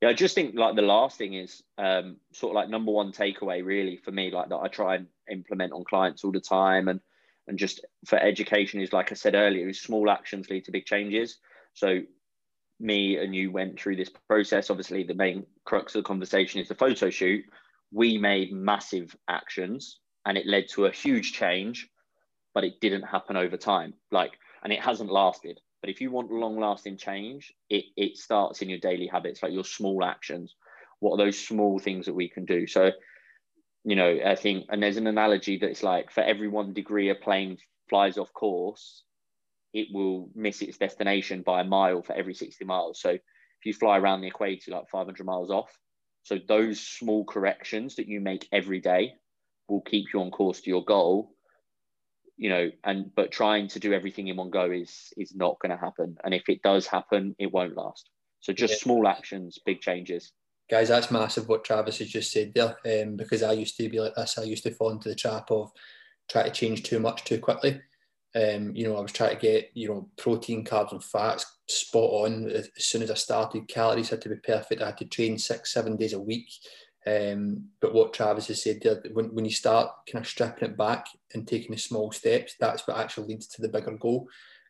Yeah, 0.01 0.09
I 0.09 0.13
just 0.13 0.36
think 0.36 0.55
like 0.55 0.76
the 0.76 0.82
last 0.82 1.17
thing 1.17 1.34
is 1.34 1.63
um, 1.78 2.17
sort 2.34 2.51
of 2.51 2.55
like 2.55 2.69
number 2.69 2.91
one 2.91 3.11
takeaway 3.11 3.63
really 3.63 3.97
for 3.97 4.11
me, 4.11 4.32
like 4.32 4.49
that 4.49 4.57
I 4.57 4.67
try 4.67 4.95
and 4.95 5.07
implement 5.32 5.73
on 5.73 5.84
clients 5.84 6.23
all 6.23 6.32
the 6.32 6.39
time, 6.39 6.88
and 6.88 6.99
and 7.47 7.59
just 7.59 7.86
for 8.05 8.17
education 8.17 8.82
is 8.82 8.93
like 8.93 9.11
I 9.11 9.15
said 9.15 9.36
earlier, 9.36 9.67
is 9.67 9.82
small 9.82 10.09
actions 10.09 10.49
lead 10.49 10.65
to 10.65 10.71
big 10.71 10.86
changes. 10.86 11.38
So 11.73 12.01
me 12.80 13.17
and 13.17 13.36
you 13.36 13.51
went 13.51 13.80
through 13.80 13.95
this 13.95 14.11
process. 14.28 14.69
Obviously, 14.69 15.03
the 15.03 15.13
main 15.13 15.45
crux 15.63 15.95
of 15.95 16.03
the 16.03 16.07
conversation 16.07 16.61
is 16.61 16.67
the 16.67 16.76
photo 16.76 17.09
shoot. 17.09 17.43
We 17.91 18.17
made 18.17 18.51
massive 18.51 19.15
actions, 19.28 19.99
and 20.26 20.38
it 20.38 20.47
led 20.47 20.67
to 20.69 20.86
a 20.86 20.91
huge 20.91 21.34
change, 21.34 21.89
but 22.53 22.63
it 22.63 22.82
didn't 22.82 23.03
happen 23.03 23.38
over 23.38 23.57
time. 23.57 23.93
Like, 24.11 24.34
and 24.63 24.73
it 24.73 24.82
hasn't 24.82 25.11
lasted. 25.11 25.59
But 25.82 25.89
if 25.89 26.01
you 26.01 26.09
want 26.11 26.32
long 26.32 26.59
lasting 26.59 26.97
change, 26.97 27.53
it, 27.69 27.86
it 27.95 28.17
starts 28.17 28.61
in 28.61 28.69
your 28.69 28.80
daily 28.80 29.07
habits, 29.07 29.43
like 29.43 29.53
your 29.53 29.63
small 29.63 30.03
actions. 30.03 30.55
What 30.99 31.13
are 31.13 31.26
those 31.26 31.38
small 31.38 31.78
things 31.78 32.07
that 32.07 32.15
we 32.15 32.28
can 32.28 32.45
do? 32.45 32.65
So, 32.65 32.91
you 33.84 33.95
know, 33.95 34.17
I 34.26 34.36
think, 34.36 34.65
and 34.69 34.82
there's 34.82 34.97
an 34.97 35.05
analogy 35.05 35.59
that 35.59 35.69
it's 35.69 35.84
like 35.84 36.11
for 36.11 36.21
every 36.21 36.47
one 36.47 36.73
degree 36.73 37.09
a 37.09 37.15
plane 37.15 37.57
flies 37.88 38.17
off 38.17 38.34
course, 38.34 39.03
it 39.76 39.89
will 39.93 40.30
miss 40.34 40.61
its 40.61 40.78
destination 40.78 41.43
by 41.43 41.61
a 41.61 41.65
mile 41.65 42.01
for 42.01 42.13
every 42.13 42.34
60 42.34 42.65
miles. 42.65 42.99
So 42.99 43.09
if 43.09 43.21
you 43.65 43.73
fly 43.73 43.99
around 43.99 44.21
the 44.21 44.28
equator 44.28 44.71
like 44.71 44.89
500 44.91 45.23
miles 45.26 45.51
off, 45.51 45.78
so 46.23 46.39
those 46.47 46.80
small 46.80 47.26
corrections 47.26 47.97
that 47.97 48.07
you 48.07 48.19
make 48.19 48.47
every 48.51 48.80
day 48.80 49.13
will 49.67 49.82
keep 49.82 50.05
you 50.13 50.21
on 50.21 50.32
course 50.32 50.61
to 50.61 50.69
your 50.69 50.84
goal 50.84 51.36
you 52.38 52.49
know, 52.49 52.69
and 52.84 53.13
but 53.15 53.32
trying 53.32 53.67
to 53.69 53.80
do 53.80 53.93
everything 53.93 54.28
in 54.28 54.36
one 54.36 54.49
go 54.49 54.69
is 54.71 55.13
is 55.17 55.36
not 55.36 55.57
going 55.61 55.71
to 55.71 55.78
happen. 55.78 56.17
And 56.23 56.34
if 56.34 56.49
it 56.49 56.61
does 56.61 56.86
happen, 56.88 57.36
it 57.39 57.51
won't 57.51 57.78
last. 57.78 58.09
So 58.41 58.53
just 58.53 58.73
yeah. 58.73 58.80
small 58.80 59.07
actions, 59.07 59.59
big 59.65 59.82
changes. 59.82 60.32
Guys, 60.69 60.89
that's 60.89 61.11
massive 61.11 61.47
what 61.47 61.63
Travis 61.63 61.99
has 61.99 62.09
just 62.09 62.32
said 62.32 62.53
there. 62.53 62.76
Um, 62.86 63.15
because 63.15 63.43
I 63.43 63.53
used 63.53 63.78
to 63.78 63.88
be 63.88 63.99
like 63.99 64.15
this. 64.15 64.38
I 64.38 64.43
used 64.43 64.63
to 64.63 64.71
fall 64.71 64.89
into 64.89 65.09
the 65.09 65.15
trap 65.15 65.49
of 65.51 65.71
trying 66.30 66.45
to 66.45 66.51
change 66.51 66.84
too 66.84 66.99
much 66.99 67.23
too 67.23 67.39
quickly. 67.39 67.80
Um, 68.36 68.75
you 68.75 68.86
know, 68.86 68.97
I 68.97 69.01
was 69.01 69.13
trying 69.13 69.36
to 69.36 69.41
get, 69.41 69.71
you 69.73 69.88
know, 69.88 70.09
protein, 70.17 70.65
carbs, 70.65 70.91
and 70.91 71.03
fats 71.03 71.45
spot 71.67 72.09
on. 72.11 72.51
As 72.51 72.69
soon 72.77 73.01
as 73.01 73.09
I 73.09 73.13
started, 73.13 73.67
calories 73.67 74.09
had 74.09 74.21
to 74.23 74.29
be 74.29 74.36
perfect. 74.36 74.81
I 74.81 74.88
had 74.88 74.97
to 74.97 75.05
train 75.05 75.38
six, 75.38 75.73
seven 75.73 75.95
days 75.95 76.13
a 76.13 76.19
week. 76.19 76.49
Um, 77.07 77.65
but 77.81 77.93
what 77.93 78.13
Travis 78.13 78.47
has 78.47 78.63
said 78.63 78.79
there, 78.81 79.01
when, 79.13 79.33
when 79.33 79.45
you 79.45 79.51
start 79.51 79.91
kind 80.11 80.25
of 80.25 80.29
stripping 80.29 80.69
it 80.69 80.77
back 80.77 81.05
and 81.33 81.47
taking 81.47 81.71
the 81.71 81.77
small 81.77 82.11
steps, 82.11 82.55
that's 82.59 82.88
what 82.88 82.97
actually 82.97 83.27
leads 83.27 83.47
to 83.47 83.61
the 83.61 83.69
bigger 83.69 83.91
goal. 83.91 84.27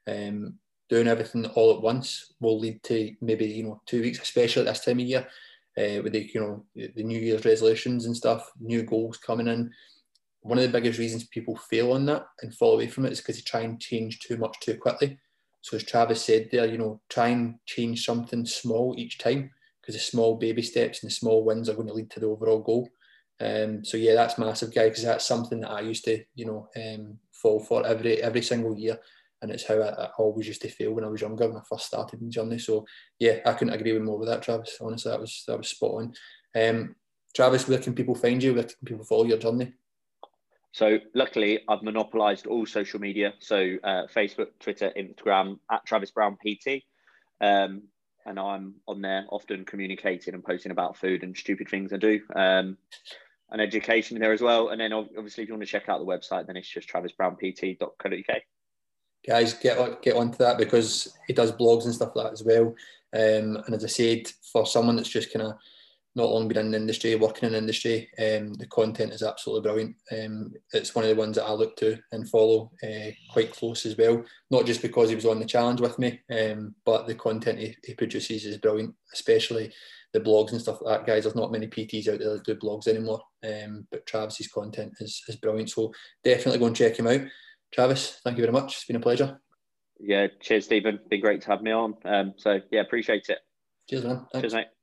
Um, 0.08 0.56
doing 0.90 1.08
everything 1.08 1.46
all 1.48 1.74
at 1.76 1.82
once 1.82 2.34
will 2.40 2.60
lead 2.60 2.84
to 2.84 3.16
maybe 3.22 3.46
you 3.46 3.64
know 3.64 3.82
two 3.86 4.02
weeks, 4.02 4.22
especially 4.22 4.68
at 4.68 4.74
this 4.74 4.84
time 4.84 5.00
of 5.00 5.06
year, 5.06 5.28
uh, 5.78 6.02
with 6.04 6.14
the 6.14 6.30
you 6.34 6.42
know 6.42 6.66
the 6.76 7.04
New 7.04 7.20
Year's 7.20 7.46
resolutions 7.46 8.06
and 8.06 8.16
stuff, 8.16 8.52
new 8.60 8.84
goals 8.84 9.18
coming 9.18 9.48
in. 9.48 9.72
One 10.46 10.60
of 10.60 10.64
the 10.64 10.80
biggest 10.80 11.00
reasons 11.00 11.24
people 11.26 11.56
fail 11.56 11.94
on 11.94 12.06
that 12.06 12.28
and 12.44 12.54
fall 12.54 12.76
away 12.76 12.88
from 12.88 13.08
it 13.08 13.12
is 13.12 13.20
because 13.20 13.38
they 13.38 13.42
try 13.42 13.62
and 13.62 13.82
change 13.82 14.20
too 14.20 14.38
much 14.38 14.60
too 14.60 14.78
quickly. 14.78 15.18
So 15.62 15.76
as 15.76 15.84
Travis 15.84 16.24
said 16.24 16.50
there, 16.52 16.68
you 16.68 16.78
know, 16.78 17.02
try 17.10 17.30
and 17.30 17.56
change 17.66 18.06
something 18.06 18.46
small 18.46 18.94
each 18.96 19.18
time 19.18 19.50
because 19.82 19.96
the 19.96 20.02
small 20.02 20.36
baby 20.36 20.62
steps 20.62 21.02
and 21.02 21.10
the 21.10 21.16
small 21.16 21.44
wins 21.44 21.68
are 21.68 21.74
going 21.74 21.88
to 21.88 21.96
lead 21.96 22.12
to 22.12 22.20
the 22.20 22.28
overall 22.28 22.60
goal. 22.60 22.88
Um, 23.40 23.84
so 23.84 23.98
yeah, 23.98 24.14
that's 24.14 24.38
massive, 24.38 24.72
guy, 24.72 24.90
because 24.90 25.04
that's 25.04 25.26
something 25.26 25.62
that 25.62 25.72
I 25.72 25.82
used 25.82 26.06
to, 26.06 26.24
you 26.36 26.46
know, 26.46 26.68
um, 26.78 27.18
fall 27.32 27.60
for 27.60 27.84
every 27.84 28.22
every 28.22 28.44
single 28.44 28.78
year, 28.78 29.00
and 29.42 29.50
it's 29.50 29.68
how 29.68 29.82
I, 29.82 29.90
I, 30.04 30.10
always 30.20 30.48
used 30.48 30.62
to 30.62 30.70
feel 30.70 30.94
when 30.94 31.04
I 31.04 31.10
was 31.10 31.22
younger 31.22 31.48
when 31.48 31.58
I 31.58 31.64
first 31.68 31.88
started 31.88 32.20
the 32.20 32.30
journey. 32.30 32.60
So 32.60 32.86
yeah, 33.18 33.40
I 33.48 33.54
couldn't 33.54 33.74
agree 33.74 33.94
with 33.94 34.04
more 34.04 34.20
with 34.20 34.30
that, 34.30 34.44
Travis. 34.44 34.78
Honestly, 34.80 35.10
that 35.10 35.20
was 35.20 35.44
that 35.48 35.58
was 35.58 35.70
spot 35.70 35.92
on. 35.92 36.14
Um, 36.56 36.96
Travis, 37.36 37.68
where 37.68 37.80
can 37.80 37.96
people 37.96 38.16
find 38.16 38.42
you? 38.42 38.54
Where 38.54 38.64
can 38.64 38.76
people 38.86 39.04
follow 39.04 39.26
your 39.26 39.40
journey? 39.40 39.74
So 40.76 41.00
luckily, 41.14 41.62
I've 41.70 41.84
monopolised 41.84 42.48
all 42.48 42.66
social 42.66 43.00
media. 43.00 43.34
So 43.40 43.78
uh, 43.82 44.08
Facebook, 44.14 44.48
Twitter, 44.60 44.92
Instagram 44.98 45.58
at 45.72 45.86
Travis 45.86 46.12
Brown 46.12 46.36
PT. 46.36 46.84
Um, 47.40 47.84
and 48.26 48.38
I'm 48.38 48.76
on 48.86 49.02
there 49.02 49.24
often 49.30 49.64
communicating 49.64 50.34
and 50.34 50.44
posting 50.44 50.74
about 50.74 50.98
food 50.98 51.24
and 51.24 51.38
stupid 51.38 51.70
things 51.70 51.94
I 51.94 51.98
do. 51.98 52.20
Um, 52.36 52.78
and 53.52 53.62
education 53.62 54.20
there 54.20 54.34
as 54.34 54.42
well. 54.42 54.68
And 54.68 54.82
then 54.82 54.92
obviously, 54.92 55.44
if 55.44 55.48
you 55.48 55.56
want 55.56 55.66
to 55.66 55.72
check 55.72 55.88
out 55.88 56.00
the 56.00 56.06
website, 56.06 56.46
then 56.46 56.58
it's 56.58 56.68
just 56.68 56.90
travisbrownpt.co.uk. 56.90 58.42
Guys, 59.26 59.54
get 59.54 60.02
get 60.02 60.18
onto 60.18 60.38
that 60.40 60.58
because 60.58 61.18
he 61.26 61.32
does 61.32 61.54
blogs 61.54 61.86
and 61.86 61.96
stuff 61.96 62.14
like 62.18 62.26
that 62.26 62.34
as 62.34 62.44
well. 62.44 62.76
Um, 63.14 63.64
and 63.66 63.76
as 63.76 63.86
I 63.86 63.88
said, 63.88 64.28
for 64.52 64.66
someone 64.66 64.98
that's 64.98 65.08
just 65.08 65.32
kind 65.32 65.46
of 65.46 65.56
not 66.16 66.30
long 66.30 66.48
been 66.48 66.58
in 66.58 66.72
the 66.72 66.78
industry, 66.78 67.14
working 67.16 67.48
in 67.48 67.52
the 67.52 67.58
industry. 67.58 68.10
Um, 68.18 68.54
the 68.54 68.68
content 68.68 69.12
is 69.12 69.22
absolutely 69.22 69.64
brilliant. 69.64 69.96
Um, 70.12 70.54
it's 70.72 70.96
one 70.96 71.04
of 71.04 71.10
the 71.10 71.16
ones 71.16 71.36
that 71.36 71.44
I 71.44 71.52
look 71.52 71.76
to 71.78 72.00
and 72.14 72.28
follow 72.30 72.72
uh, 72.84 73.12
quite 73.32 73.54
close 73.54 73.86
as 73.86 73.98
well. 73.98 74.24
Not 74.50 74.66
just 74.66 74.82
because 74.82 75.10
he 75.10 75.16
was 75.16 75.26
on 75.26 75.40
the 75.40 75.46
challenge 75.46 75.82
with 75.82 76.00
me, 76.00 76.22
um, 76.32 76.74
but 76.86 77.06
the 77.06 77.16
content 77.16 77.60
he, 77.60 77.76
he, 77.84 77.94
produces 77.96 78.46
is 78.46 78.58
brilliant, 78.58 78.96
especially 79.14 79.74
the 80.14 80.22
blogs 80.22 80.54
and 80.54 80.62
stuff 80.62 80.82
like 80.82 81.00
that. 81.00 81.08
Guys, 81.08 81.24
there's 81.24 81.36
not 81.36 81.52
many 81.52 81.68
PTs 81.68 82.08
out 82.08 82.20
there 82.20 82.34
that 82.36 82.46
do 82.46 82.56
blogs 82.56 82.88
anymore, 82.88 83.22
um, 83.46 83.86
but 83.92 84.06
Travis's 84.06 84.48
content 84.48 84.94
is, 85.02 85.22
is 85.28 85.36
brilliant. 85.36 85.70
So 85.70 85.92
definitely 86.24 86.60
go 86.60 86.68
and 86.68 86.76
check 86.76 86.98
him 86.98 87.08
out. 87.08 87.22
Travis, 87.74 88.22
thank 88.24 88.38
you 88.38 88.44
very 88.44 88.54
much. 88.54 88.76
It's 88.76 88.86
been 88.86 88.96
a 88.96 89.02
pleasure. 89.02 89.38
Yeah, 90.00 90.28
cheers, 90.42 90.66
Stephen. 90.66 91.00
Been 91.10 91.22
great 91.22 91.42
to 91.42 91.48
have 91.48 91.62
me 91.62 91.72
on. 91.72 91.96
Um, 92.06 92.34
so 92.38 92.60
yeah, 92.72 92.82
appreciate 92.82 93.28
it. 93.28 93.40
Cheers, 93.90 94.06
man. 94.06 94.26
Thanks. 94.32 94.44
Cheers, 94.44 94.54
mate. 94.54 94.75